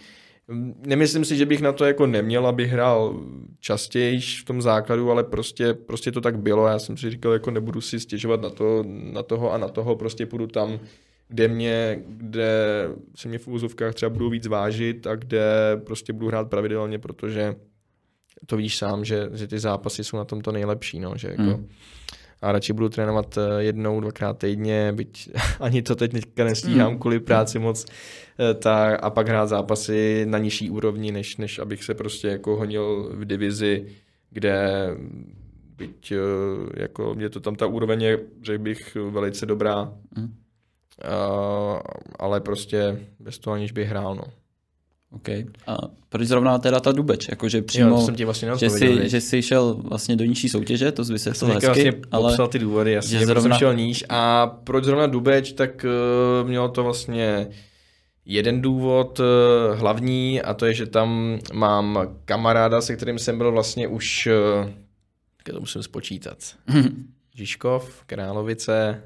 Nemyslím 0.86 1.26
si, 1.26 1.36
že 1.36 1.46
bych 1.46 1.62
na 1.62 1.72
to 1.72 1.86
jako 1.86 2.08
neměl, 2.08 2.48
abych 2.48 2.72
hrál 2.72 3.20
častěji 3.60 4.22
v 4.22 4.46
tom 4.46 4.62
základu, 4.62 5.12
ale 5.12 5.24
prostě, 5.24 5.74
prostě 5.74 6.12
to 6.12 6.22
tak 6.22 6.40
bylo. 6.40 6.68
Já 6.68 6.80
jsem 6.80 6.98
si 6.98 7.10
říkal, 7.10 7.34
jako 7.34 7.52
nebudu 7.52 7.82
si 7.82 8.00
stěžovat 8.00 8.42
na, 8.42 8.50
to, 8.50 8.84
na 8.88 9.24
toho 9.24 9.54
a 9.54 9.58
na 9.58 9.68
toho, 9.68 9.96
prostě 9.96 10.26
půjdu 10.26 10.48
tam, 10.48 10.80
kde 11.28 11.48
mě, 11.48 12.04
kde 12.08 12.88
se 13.16 13.28
mě 13.28 13.38
v 13.38 13.48
úzovkách 13.48 13.94
třeba 13.94 14.10
budu 14.10 14.30
víc 14.30 14.48
vážit 14.48 15.08
a 15.08 15.16
kde 15.16 15.42
prostě 15.86 16.14
budu 16.14 16.28
hrát 16.28 16.50
pravidelně, 16.50 17.00
protože 17.00 17.56
to 18.46 18.58
víš 18.58 18.78
sám, 18.78 19.06
že, 19.06 19.30
že 19.34 19.48
ty 19.48 19.60
zápasy 19.60 20.04
jsou 20.04 20.18
na 20.18 20.26
tom 20.26 20.42
to 20.42 20.52
nejlepší, 20.52 21.00
no, 21.00 21.14
že 21.18 21.28
jako, 21.28 21.44
hmm 21.44 21.70
a 22.42 22.52
radši 22.52 22.74
budu 22.74 22.90
trénovat 22.90 23.38
eh, 23.38 23.64
jednou, 23.64 24.00
dvakrát 24.00 24.38
týdně, 24.38 24.94
byť 24.94 25.30
ani 25.60 25.82
to 25.82 25.96
teď 25.96 26.12
teďka 26.12 26.44
nestíhám 26.44 26.92
mm. 26.92 27.00
kvůli 27.00 27.20
práci 27.20 27.60
moc, 27.60 27.86
eh, 27.86 28.54
tak, 28.54 29.00
a 29.04 29.10
pak 29.10 29.28
hrát 29.28 29.48
zápasy 29.48 30.26
na 30.30 30.38
nižší 30.38 30.70
úrovni, 30.70 31.12
než, 31.12 31.38
než 31.38 31.60
abych 31.60 31.84
se 31.84 31.94
prostě 31.94 32.28
jako 32.28 32.56
honil 32.56 33.10
v 33.14 33.26
divizi, 33.26 33.86
kde 34.30 34.88
byť 35.78 36.12
eh, 36.12 36.82
jako 36.82 37.16
je 37.20 37.30
to 37.30 37.40
tam 37.40 37.56
ta 37.56 37.68
úroveň 37.68 38.02
je, 38.02 38.20
řekl 38.44 38.64
bych, 38.64 38.98
velice 39.10 39.46
dobrá, 39.46 39.94
mm. 40.18 40.24
uh, 40.24 41.80
ale 42.20 42.42
prostě 42.42 43.00
bez 43.20 43.40
toho 43.40 43.54
aniž 43.54 43.72
bych 43.72 43.88
hrál, 43.88 44.16
no. 44.16 44.24
OK. 45.12 45.30
A 45.68 45.78
proč 46.10 46.28
zrovna 46.28 46.58
teda 46.58 46.80
ta 46.80 46.92
Dubeč? 46.92 47.30
Jakože 47.30 47.62
přímo, 47.62 47.90
jo, 47.90 48.02
jsem 48.02 48.16
ti 48.16 48.26
vlastně 48.26 48.50
že, 48.60 48.70
jsi, 48.70 49.10
že 49.10 49.22
jsi 49.22 49.42
šel 49.42 49.74
vlastně 49.74 50.16
do 50.16 50.26
nižší 50.26 50.50
soutěže, 50.50 50.92
to 50.92 51.04
vysvětlil 51.04 51.54
hezky. 51.54 51.66
Vlastně 51.66 51.94
ale 52.12 52.30
popsal 52.30 52.48
ty 52.48 52.60
důvody, 52.60 52.92
jasně, 52.92 53.20
že 53.20 53.26
zrovna... 53.26 53.56
jsem 53.56 53.60
šel 53.60 53.74
níž. 53.74 54.04
A 54.10 54.48
proč 54.48 54.84
zrovna 54.84 55.08
Dubeč, 55.08 55.52
tak 55.52 55.86
uh, 56.42 56.48
mělo 56.48 56.70
to 56.70 56.84
vlastně 56.84 57.48
jeden 58.26 58.62
důvod 58.62 59.20
uh, 59.20 59.80
hlavní 59.80 60.42
a 60.42 60.54
to 60.54 60.66
je, 60.66 60.74
že 60.74 60.86
tam 60.86 61.40
mám 61.54 62.16
kamaráda, 62.26 62.82
se 62.82 62.96
kterým 62.96 63.20
jsem 63.20 63.38
byl 63.38 63.52
vlastně 63.52 63.88
už, 63.88 64.28
uh, 64.64 64.70
to 65.54 65.60
musím 65.60 65.84
spočítat, 65.84 66.38
Žižkov, 67.36 68.04
Královice, 68.06 69.04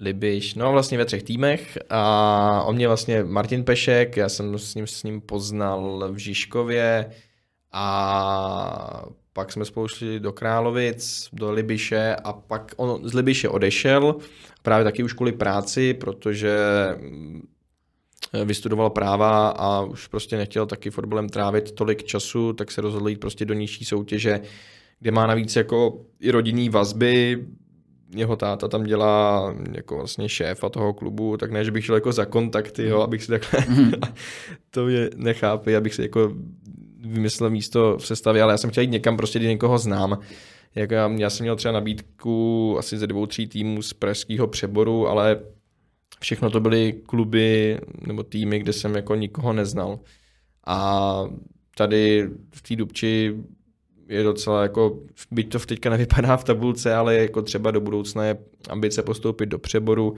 Libiš, 0.00 0.54
no 0.54 0.72
vlastně 0.72 0.98
ve 0.98 1.04
třech 1.04 1.22
týmech. 1.22 1.78
A 1.90 2.62
on 2.66 2.76
mě 2.76 2.86
vlastně 2.86 3.24
Martin 3.24 3.64
Pešek, 3.64 4.16
já 4.16 4.28
jsem 4.28 4.58
s 4.58 4.74
ním, 4.74 4.86
s 4.86 5.02
ním 5.02 5.20
poznal 5.20 6.08
v 6.12 6.16
Žižkově. 6.16 7.10
A 7.72 9.04
pak 9.32 9.52
jsme 9.52 9.64
spolu 9.64 9.88
šli 9.88 10.20
do 10.20 10.32
Královic, 10.32 11.28
do 11.32 11.52
Libiše 11.52 12.16
a 12.24 12.32
pak 12.32 12.74
on 12.76 13.08
z 13.08 13.14
Libiše 13.14 13.48
odešel, 13.48 14.16
právě 14.62 14.84
taky 14.84 15.02
už 15.02 15.12
kvůli 15.12 15.32
práci, 15.32 15.94
protože 15.94 16.58
mm, 17.00 17.48
vystudoval 18.44 18.90
práva 18.90 19.48
a 19.48 19.80
už 19.80 20.06
prostě 20.06 20.36
nechtěl 20.36 20.66
taky 20.66 20.90
fotbalem 20.90 21.28
trávit 21.28 21.72
tolik 21.72 22.04
času, 22.04 22.52
tak 22.52 22.70
se 22.70 22.80
rozhodl 22.80 23.08
jít 23.08 23.20
prostě 23.20 23.44
do 23.44 23.54
nižší 23.54 23.84
soutěže, 23.84 24.40
kde 25.00 25.10
má 25.10 25.26
navíc 25.26 25.56
jako 25.56 26.00
i 26.20 26.30
rodinný 26.30 26.68
vazby, 26.68 27.46
jeho 28.14 28.36
táta 28.36 28.68
tam 28.68 28.84
dělá 28.84 29.54
jako 29.72 29.96
vlastně 29.96 30.28
šéfa 30.28 30.68
toho 30.68 30.92
klubu, 30.92 31.36
tak 31.36 31.50
ne, 31.50 31.64
že 31.64 31.70
bych 31.70 31.84
šel 31.84 31.94
jako 31.94 32.12
za 32.12 32.24
kontakty, 32.24 32.86
jo, 32.88 33.00
abych 33.00 33.22
si 33.22 33.28
takhle, 33.28 33.64
mm. 33.68 33.92
to 34.70 34.88
je 34.88 35.10
nechápe, 35.16 35.76
abych 35.76 35.94
si 35.94 36.02
jako 36.02 36.32
vymyslel 37.00 37.50
místo 37.50 37.96
v 37.98 38.06
sestavě, 38.06 38.42
ale 38.42 38.52
já 38.52 38.56
jsem 38.56 38.70
chtěl 38.70 38.82
jít 38.82 38.90
někam 38.90 39.16
prostě, 39.16 39.38
kdy 39.38 39.48
někoho 39.48 39.78
znám. 39.78 40.18
Jak 40.74 40.90
já, 40.90 41.08
já 41.16 41.30
jsem 41.30 41.44
měl 41.44 41.56
třeba 41.56 41.72
nabídku 41.72 42.76
asi 42.78 42.98
ze 42.98 43.06
dvou, 43.06 43.26
tří 43.26 43.46
týmů 43.46 43.82
z 43.82 43.92
pražského 43.92 44.46
přeboru, 44.46 45.08
ale 45.08 45.40
Všechno 46.24 46.50
to 46.50 46.60
byly 46.60 46.92
kluby 46.92 47.78
nebo 48.06 48.22
týmy, 48.22 48.58
kde 48.58 48.72
jsem 48.72 48.94
jako 48.94 49.14
nikoho 49.14 49.52
neznal. 49.52 50.00
A 50.66 51.24
tady 51.76 52.28
v 52.54 52.62
té 52.62 52.76
Dubči 52.76 53.34
je 54.08 54.22
docela 54.22 54.62
jako, 54.62 54.98
byť 55.30 55.52
to 55.52 55.58
teďka 55.58 55.90
nevypadá 55.90 56.36
v 56.36 56.44
tabulce, 56.44 56.94
ale 56.94 57.14
jako 57.14 57.42
třeba 57.42 57.70
do 57.70 57.80
budoucna 57.80 58.24
je 58.24 58.38
ambice 58.68 59.02
postoupit 59.02 59.46
do 59.46 59.58
přeboru. 59.58 60.14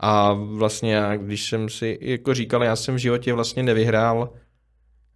A 0.00 0.32
vlastně 0.32 0.94
já, 0.94 1.16
když 1.16 1.48
jsem 1.48 1.68
si 1.68 1.98
jako 2.00 2.34
říkal, 2.34 2.64
já 2.64 2.76
jsem 2.76 2.94
v 2.94 2.98
životě 2.98 3.32
vlastně 3.32 3.62
nevyhrál 3.62 4.32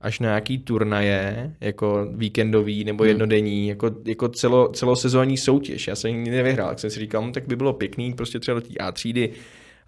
až 0.01 0.21
na 0.21 0.29
nějaký 0.29 0.59
turnaje, 0.59 1.55
jako 1.61 2.07
víkendový 2.15 2.85
nebo 2.85 3.05
hmm. 3.05 3.09
jednodenní, 3.09 3.69
jako, 3.69 3.91
jako 4.05 4.29
celo, 4.29 4.69
celosezónní 4.69 5.37
soutěž. 5.37 5.89
Já 5.89 5.97
jsem 5.97 6.15
nikdy 6.15 6.31
nevyhrál, 6.31 6.69
tak 6.69 6.79
jsem 6.79 6.91
si 6.91 7.01
říkal, 7.01 7.27
no, 7.27 7.33
tak 7.33 7.47
by 7.49 7.57
bylo 7.57 7.73
pěkný 7.73 8.15
prostě 8.15 8.41
třeba 8.41 8.61
do 8.61 8.67
té 8.67 8.75
A 8.75 8.93
třídy 8.93 9.31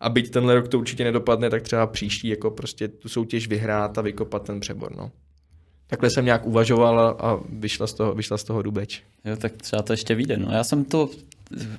a 0.01 0.09
byť 0.09 0.31
tenhle 0.31 0.55
rok 0.55 0.69
to 0.69 0.79
určitě 0.79 1.05
nedopadne, 1.05 1.51
tak 1.51 1.63
třeba 1.63 1.87
příští 1.87 2.29
jako 2.29 2.51
prostě 2.51 2.89
tu 2.89 3.09
soutěž 3.09 3.49
vyhrát 3.49 3.99
a 3.99 4.03
vykopat 4.03 4.47
ten 4.47 4.61
přebor. 4.61 4.97
No. 4.97 5.11
Takhle 5.93 6.11
jsem 6.11 6.25
nějak 6.25 6.47
uvažoval 6.47 7.01
a 7.01 7.41
vyšla 7.49 7.87
z 7.87 7.95
toho, 7.95 8.15
vyšla 8.15 8.39
z 8.39 8.45
toho 8.45 8.63
Dubeč. 8.63 9.03
Jo, 9.25 9.37
tak 9.37 9.53
třeba 9.53 9.83
to 9.83 9.93
ještě 9.93 10.15
vyjde. 10.15 10.37
No. 10.37 10.53
Já 10.53 10.65
jsem 10.65 10.85
to 10.85 11.11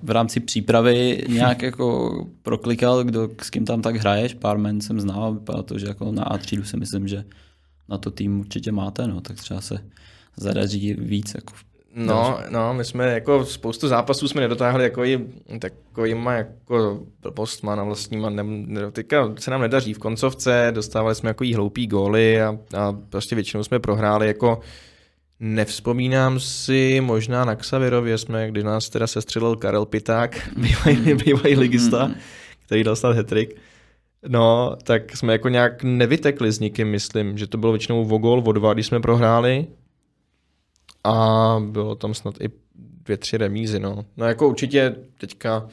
v 0.04 0.10
rámci 0.10 0.40
přípravy 0.40 1.24
nějak 1.30 1.62
jako 1.70 2.28
proklikal, 2.42 3.04
kdo, 3.04 3.30
s 3.42 3.50
kým 3.50 3.66
tam 3.66 3.82
tak 3.82 3.96
hraješ, 3.96 4.34
pár 4.34 4.58
men 4.58 4.82
jsem 4.82 5.02
znal, 5.02 5.34
vypadalo 5.34 5.64
to, 5.64 5.80
že 5.80 5.88
jako 5.88 6.12
na 6.12 6.24
A 6.24 6.38
třídu 6.38 6.64
si 6.64 6.78
myslím, 6.78 7.08
že 7.08 7.26
na 7.90 7.98
to 7.98 8.12
tým 8.12 8.40
určitě 8.40 8.72
máte, 8.72 9.08
no, 9.08 9.22
tak 9.22 9.38
třeba 9.38 9.62
se 9.62 9.80
zadaří 10.38 10.94
víc 10.94 11.34
jako 11.36 11.54
No, 11.96 12.40
no, 12.50 12.74
my 12.74 12.86
jsme 12.86 13.14
jako 13.14 13.46
spoustu 13.46 13.88
zápasů 13.88 14.28
jsme 14.28 14.42
nedotáhli 14.42 14.84
jako 14.84 15.06
i 15.06 15.20
takovýma 15.60 16.34
jako 16.34 17.00
postma 17.34 17.76
na 17.76 17.84
vlastníma. 17.84 18.30
Ne, 18.30 18.44
ne, 18.44 18.92
teďka 18.92 19.34
se 19.40 19.52
nám 19.52 19.62
nedaří 19.62 19.94
v 19.94 20.00
koncovce, 20.00 20.68
dostávali 20.72 21.16
jsme 21.16 21.30
jako 21.30 21.46
hloupý 21.56 21.88
góly 21.88 22.42
a, 22.42 22.58
a 22.78 22.94
prostě 23.10 23.36
většinou 23.36 23.64
jsme 23.64 23.80
prohráli 23.80 24.28
jako 24.28 24.60
Nevzpomínám 25.46 26.40
si, 26.40 27.02
možná 27.02 27.46
na 27.46 27.56
Xavirově 27.56 28.18
jsme, 28.18 28.48
kdy 28.48 28.64
nás 28.64 28.90
teda 28.90 29.08
sestřelil 29.08 29.56
Karel 29.56 29.86
Piták, 29.86 30.50
bývalý, 30.58 31.14
bývalý 31.26 31.56
ligista, 31.56 32.12
který 32.66 32.84
dal 32.84 32.96
snad 32.96 33.16
hetrik. 33.16 33.56
No, 34.28 34.76
tak 34.84 35.18
jsme 35.18 35.34
jako 35.34 35.50
nějak 35.50 35.84
nevytekli 35.84 36.52
s 36.52 36.60
nikým, 36.60 36.88
myslím, 36.88 37.38
že 37.38 37.48
to 37.48 37.58
bylo 37.58 37.72
většinou 37.72 38.08
o 38.10 38.18
gol, 38.18 38.44
o 38.46 38.52
dva, 38.52 38.74
když 38.74 38.86
jsme 38.86 39.00
prohráli. 39.00 39.68
A 41.04 41.58
bylo 41.66 41.96
tam 41.96 42.14
snad 42.14 42.42
i 42.42 42.50
dvě, 43.06 43.18
tři 43.18 43.38
remízy, 43.38 43.80
no. 43.80 44.06
No 44.18 44.26
jako 44.26 44.48
určitě 44.48 44.96
teďka 45.18 45.68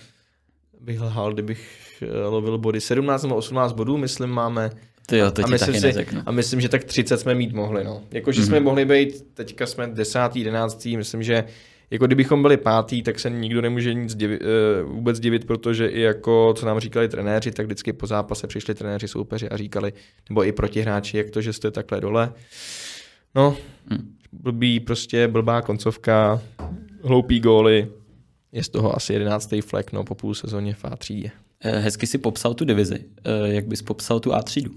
bych 0.80 1.00
lhal, 1.00 1.32
kdybych 1.32 1.78
eh, 2.02 2.26
lovil 2.26 2.58
body. 2.58 2.80
17 2.80 3.22
nebo 3.22 3.36
18 3.36 3.72
bodů, 3.72 3.96
myslím, 3.96 4.30
máme. 4.30 4.70
Ty 5.06 5.18
jo, 5.18 5.30
to 5.30 5.44
a, 5.44 5.46
myslím 5.46 5.74
si, 5.74 5.86
neřeknu. 5.86 6.22
a 6.26 6.30
myslím, 6.32 6.60
že 6.60 6.68
tak 6.68 6.84
30 6.84 7.18
jsme 7.18 7.34
mít 7.34 7.52
mohli, 7.52 7.84
no. 7.84 8.02
Jako, 8.10 8.32
že 8.32 8.40
mm-hmm. 8.40 8.46
jsme 8.46 8.60
mohli 8.60 8.84
být, 8.84 9.34
teďka 9.34 9.66
jsme 9.66 9.86
10. 9.86 10.18
11. 10.34 10.86
Myslím, 10.96 11.22
že 11.22 11.44
jako 11.90 12.06
kdybychom 12.06 12.42
byli 12.42 12.56
pátý, 12.56 13.02
tak 13.02 13.18
se 13.18 13.30
nikdo 13.30 13.60
nemůže 13.60 13.94
nic 13.94 14.14
divit, 14.14 14.42
uh, 14.42 14.92
vůbec 14.92 15.20
divit, 15.20 15.44
protože 15.44 15.86
i 15.86 16.00
jako, 16.00 16.54
co 16.56 16.66
nám 16.66 16.80
říkali 16.80 17.08
trenéři, 17.08 17.50
tak 17.50 17.66
vždycky 17.66 17.92
po 17.92 18.06
zápase 18.06 18.46
přišli 18.46 18.74
trenéři 18.74 19.08
soupeři 19.08 19.48
a 19.48 19.56
říkali, 19.56 19.92
nebo 20.28 20.44
i 20.44 20.52
protihráči, 20.52 21.16
jak 21.16 21.30
to, 21.30 21.40
že 21.40 21.52
jste 21.52 21.70
takhle 21.70 22.00
dole. 22.00 22.32
No, 23.34 23.56
hmm. 23.90 24.16
Blbý, 24.32 24.80
prostě 24.80 25.28
blbá 25.28 25.62
koncovka, 25.62 26.42
hloupý 27.02 27.40
góly, 27.40 27.88
je 28.52 28.64
z 28.64 28.68
toho 28.68 28.96
asi 28.96 29.12
jedenáctý 29.12 29.60
flek 29.60 29.92
no, 29.92 30.04
po 30.04 30.14
půl 30.14 30.34
sezóně 30.34 30.74
v 30.74 30.84
A3. 30.84 31.30
Eh, 31.64 31.78
hezky 31.78 32.06
si 32.06 32.18
popsal 32.18 32.54
tu 32.54 32.64
divizi. 32.64 33.04
Eh, 33.24 33.48
jak 33.48 33.66
bys 33.66 33.82
popsal 33.82 34.20
tu 34.20 34.30
A3? 34.30 34.70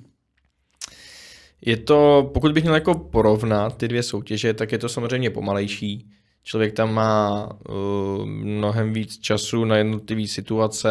Je 1.65 1.77
to, 1.77 2.31
pokud 2.33 2.51
bych 2.51 2.63
měl 2.63 2.75
jako 2.75 2.95
porovnat 2.95 3.77
ty 3.77 3.87
dvě 3.87 4.03
soutěže, 4.03 4.53
tak 4.53 4.71
je 4.71 4.77
to 4.77 4.89
samozřejmě 4.89 5.29
pomalejší. 5.29 6.09
Člověk 6.43 6.73
tam 6.73 6.93
má 6.93 7.49
uh, 7.69 8.25
mnohem 8.25 8.93
víc 8.93 9.19
času 9.19 9.65
na 9.65 9.77
jednotlivé 9.77 10.27
situace, 10.27 10.89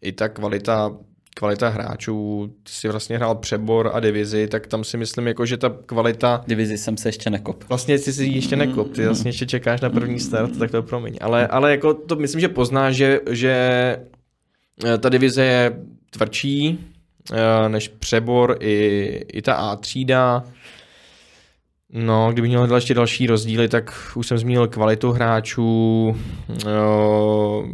i 0.00 0.12
ta 0.12 0.28
kvalita, 0.28 0.96
kvalita 1.38 1.68
hráčů, 1.68 2.48
ty 2.62 2.72
si 2.72 2.88
vlastně 2.88 3.16
hrál 3.16 3.34
přebor 3.34 3.90
a 3.94 4.00
divizi, 4.00 4.48
tak 4.48 4.66
tam 4.66 4.84
si 4.84 4.96
myslím, 4.96 5.26
jako, 5.26 5.46
že 5.46 5.56
ta 5.56 5.70
kvalita... 5.86 6.44
Divizi 6.46 6.78
jsem 6.78 6.96
se 6.96 7.08
ještě 7.08 7.30
nekop. 7.30 7.64
Vlastně 7.68 7.98
jsi 7.98 8.12
si 8.12 8.24
ještě 8.24 8.56
nekop, 8.56 8.92
ty 8.92 9.04
vlastně 9.04 9.28
ještě 9.28 9.46
čekáš 9.46 9.80
na 9.80 9.90
první 9.90 10.20
start, 10.20 10.58
tak 10.58 10.70
to 10.70 10.82
promiň. 10.82 11.16
Ale, 11.20 11.46
ale 11.46 11.70
jako 11.70 11.94
to 11.94 12.16
myslím, 12.16 12.40
že 12.40 12.48
poznáš, 12.48 12.96
že, 12.96 13.20
že 13.30 13.52
eh, 14.84 14.98
ta 14.98 15.08
divize 15.08 15.44
je 15.44 15.78
tvrdší 16.10 16.78
eh, 17.32 17.68
než 17.68 17.88
přebor 17.88 18.56
i, 18.60 18.74
i 19.32 19.42
ta 19.42 19.54
A 19.54 19.76
třída. 19.76 20.44
No, 21.92 22.32
kdybych 22.32 22.50
měl 22.50 22.74
ještě 22.74 22.94
další 22.94 23.26
rozdíly, 23.26 23.68
tak 23.68 24.12
už 24.14 24.26
jsem 24.26 24.38
zmínil 24.38 24.68
kvalitu 24.68 25.10
hráčů, 25.10 26.16
jo, 26.70 27.68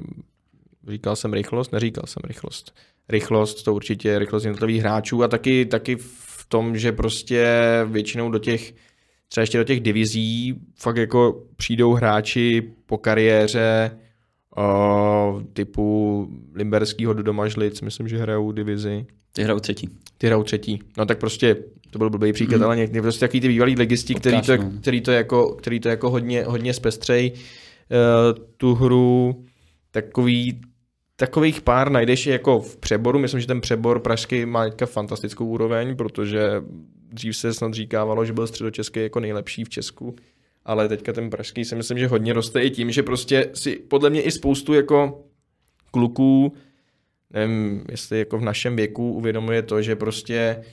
říkal 0.89 1.17
jsem 1.17 1.33
rychlost, 1.33 1.73
neříkal 1.73 2.05
jsem 2.07 2.23
rychlost. 2.27 2.73
Rychlost, 3.09 3.63
to 3.63 3.75
určitě 3.75 4.19
rychlost 4.19 4.45
jednotlivých 4.45 4.81
hráčů 4.81 5.23
a 5.23 5.29
taky, 5.29 5.67
taky 5.67 5.97
v 6.01 6.47
tom, 6.49 6.77
že 6.77 6.93
prostě 6.93 7.47
většinou 7.87 8.31
do 8.31 8.39
těch, 8.39 8.75
třeba 9.29 9.43
ještě 9.43 9.59
do 9.59 9.65
těch 9.65 9.81
divizí, 9.81 10.55
fakt 10.77 10.97
jako 10.97 11.43
přijdou 11.57 11.93
hráči 11.93 12.63
po 12.87 12.99
kariéře, 12.99 13.91
o, 14.57 15.43
typu 15.53 16.29
Limberského 16.55 17.13
do 17.13 17.23
Domažlic, 17.23 17.81
myslím, 17.81 18.09
že 18.09 18.19
hrajou 18.19 18.53
divizi. 18.53 19.07
Ty 19.33 19.43
hrajou 19.43 19.61
třetí. 19.61 19.89
Ty 20.19 20.27
hrajou 20.27 20.43
třetí. 20.43 20.83
No 20.99 21.07
tak 21.07 21.19
prostě 21.19 21.57
to 21.91 21.99
byl 21.99 22.11
blbý 22.11 22.33
příklad, 22.33 22.59
mm. 22.59 22.65
ale 22.65 22.77
někdy 22.77 23.03
prostě 23.03 23.21
takový 23.21 23.41
ty 23.41 23.49
bývalí 23.49 23.77
legisti, 23.77 24.15
který 24.15 24.41
to, 24.41 24.57
no. 24.57 24.73
který 24.81 25.01
to, 25.01 25.13
jako, 25.13 25.55
který 25.55 25.81
to 25.81 25.89
jako 25.89 26.11
hodně, 26.11 26.45
hodně 26.45 26.75
zpestřej 26.75 27.33
uh, 27.33 28.45
tu 28.57 28.75
hru, 28.75 29.45
takový, 29.91 30.61
takových 31.17 31.61
pár 31.61 31.91
najdeš 31.91 32.27
jako 32.27 32.61
v 32.61 32.77
přeboru, 32.77 33.19
myslím, 33.19 33.41
že 33.41 33.47
ten 33.47 33.61
přebor 33.61 34.01
pražský 34.01 34.47
má 34.47 34.65
teďka 34.65 34.87
fantastickou 34.87 35.47
úroveň, 35.47 35.97
protože 35.97 36.63
dřív 37.13 37.37
se 37.37 37.55
snad 37.55 37.75
říkávalo, 37.75 38.25
že 38.25 38.33
byl 38.33 38.47
středočeský 38.47 39.01
jako 39.01 39.21
nejlepší 39.21 39.65
v 39.65 39.69
Česku, 39.69 40.17
ale 40.65 40.89
teďka 40.89 41.13
ten 41.13 41.31
pražský 41.31 41.65
si 41.65 41.77
myslím, 41.77 41.99
že 41.99 42.07
hodně 42.07 42.33
roste 42.33 42.63
i 42.63 42.71
tím, 42.71 42.91
že 42.91 43.03
prostě 43.03 43.51
si 43.55 43.77
podle 43.77 44.11
mě 44.11 44.23
i 44.23 44.31
spoustu 44.31 44.75
jako 44.75 45.25
kluků, 45.91 46.53
nevím, 47.31 47.85
jestli 47.91 48.19
jako 48.19 48.39
v 48.39 48.43
našem 48.43 48.77
věku 48.77 49.13
uvědomuje 49.13 49.63
to, 49.63 49.83
že 49.83 49.97
prostě 49.97 50.65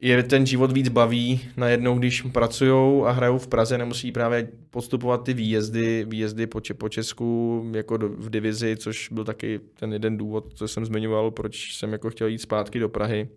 je 0.00 0.22
ten 0.22 0.46
život 0.46 0.72
víc 0.72 0.88
baví 0.88 1.40
najednou, 1.56 1.98
když 1.98 2.22
pracují 2.22 3.02
a 3.04 3.10
hrajou 3.10 3.38
v 3.38 3.46
Praze, 3.46 3.78
nemusí 3.78 4.12
právě 4.12 4.48
podstupovat 4.70 5.24
ty 5.24 5.34
výjezdy, 5.34 6.06
výjezdy 6.08 6.46
po, 6.46 6.60
po 6.78 6.88
Česku 6.88 7.64
jako 7.74 7.96
do, 7.96 8.08
v 8.08 8.30
divizi, 8.30 8.76
což 8.76 9.08
byl 9.08 9.24
taky 9.24 9.60
ten 9.74 9.92
jeden 9.92 10.16
důvod, 10.16 10.52
co 10.54 10.68
jsem 10.68 10.84
zmiňoval, 10.84 11.30
proč 11.30 11.76
jsem 11.76 11.92
jako 11.92 12.10
chtěl 12.10 12.28
jít 12.28 12.38
zpátky 12.38 12.78
do 12.78 12.88
Prahy. 12.88 13.28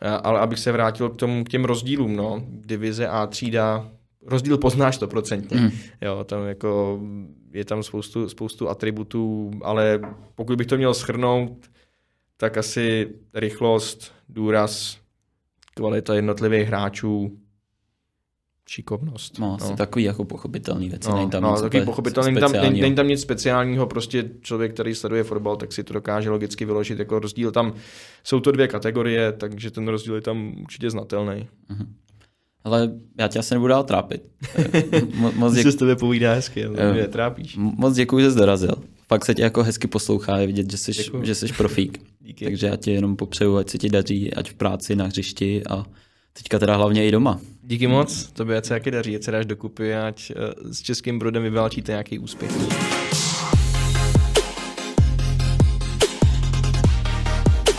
A, 0.00 0.16
ale 0.16 0.40
abych 0.40 0.58
se 0.58 0.72
vrátil 0.72 1.08
k, 1.08 1.16
tomu, 1.16 1.44
k 1.44 1.48
těm 1.48 1.64
rozdílům, 1.64 2.16
no. 2.16 2.42
Divize 2.48 3.08
A 3.08 3.26
třída, 3.26 3.90
rozdíl 4.26 4.58
poznáš 4.58 4.94
stoprocentně. 4.94 5.60
Mm. 5.60 5.70
Jo, 6.00 6.24
tam 6.24 6.46
jako 6.46 7.00
je 7.52 7.64
tam 7.64 7.82
spoustu, 7.82 8.28
spoustu 8.28 8.68
atributů, 8.68 9.50
ale 9.62 10.00
pokud 10.34 10.58
bych 10.58 10.66
to 10.66 10.76
měl 10.76 10.94
schrnout, 10.94 11.70
tak 12.36 12.56
asi 12.56 13.08
rychlost, 13.34 14.12
důraz, 14.28 14.97
kvalita 15.78 16.14
jednotlivých 16.14 16.68
hráčů, 16.68 17.38
šikovnost. 18.68 19.38
No, 19.38 19.54
asi 19.54 19.70
no. 19.70 19.76
takový 19.76 20.04
jako 20.04 20.24
pochopitelný 20.24 20.88
věci. 20.88 21.08
No, 21.08 21.16
není 21.16 21.30
tam 21.30 21.42
no, 21.42 21.50
nic 21.50 21.60
takový 21.60 21.84
pochopitelný, 21.84 22.32
není 22.32 22.40
tam, 22.40 22.52
není, 22.52 22.80
není 22.80 22.94
tam 22.94 23.08
nic 23.08 23.20
speciálního, 23.20 23.86
prostě 23.86 24.30
člověk, 24.40 24.74
který 24.74 24.94
sleduje 24.94 25.24
fotbal, 25.24 25.56
tak 25.56 25.72
si 25.72 25.84
to 25.84 25.94
dokáže 25.94 26.30
logicky 26.30 26.64
vyložit 26.64 26.98
jako 26.98 27.18
rozdíl. 27.18 27.50
Tam 27.50 27.72
jsou 28.24 28.40
to 28.40 28.52
dvě 28.52 28.68
kategorie, 28.68 29.32
takže 29.32 29.70
ten 29.70 29.88
rozdíl 29.88 30.14
je 30.14 30.20
tam 30.20 30.54
určitě 30.62 30.90
znatelný. 30.90 31.48
Uh-huh. 31.70 31.86
Ale 32.64 32.90
já 33.18 33.28
tě 33.28 33.38
asi 33.38 33.54
nebudu 33.54 33.68
dál 33.68 33.84
trápit. 33.84 34.22
Mo- 35.20 35.34
moc 35.34 35.54
děk... 35.54 35.62
se 35.62 35.72
s 35.72 35.76
tebe 35.76 35.96
povídá 35.96 36.34
hezky, 36.34 36.64
ale 36.64 36.92
mě 36.92 37.06
trápíš. 37.06 37.56
Moc 37.56 37.94
děkuji, 37.94 38.24
že 38.24 38.30
jsi 38.30 38.36
dorazil. 38.36 38.74
Fakt 39.08 39.24
se 39.24 39.34
tě 39.34 39.42
jako 39.42 39.62
hezky 39.62 39.86
poslouchá, 39.86 40.38
je 40.38 40.46
vidět, 40.46 40.70
že 40.70 40.78
jsi, 40.78 40.92
že 41.22 41.34
jsi 41.34 41.46
profík. 41.52 42.00
Díky. 42.28 42.44
Takže 42.44 42.66
já 42.66 42.76
ti 42.76 42.90
jenom 42.90 43.16
popřeju, 43.16 43.56
ať 43.56 43.70
se 43.70 43.78
ti 43.78 43.88
daří, 43.88 44.34
ať 44.34 44.50
v 44.50 44.54
práci, 44.54 44.96
na 44.96 45.04
hřišti 45.04 45.62
a 45.70 45.84
teďka 46.32 46.58
teda 46.58 46.76
hlavně 46.76 47.08
i 47.08 47.10
doma. 47.10 47.40
Díky 47.62 47.86
moc, 47.86 48.32
tobě 48.32 48.56
ať 48.56 48.64
se 48.64 48.74
jaký 48.74 48.90
daří, 48.90 49.16
ať 49.16 49.22
se 49.22 49.30
dáš 49.30 49.46
dokupy, 49.46 49.94
ať 49.94 50.30
eh, 50.30 50.74
s 50.74 50.82
českým 50.82 51.18
brodem 51.18 51.42
vyválčíte 51.42 51.92
nějaký 51.92 52.18
úspěch. 52.18 52.50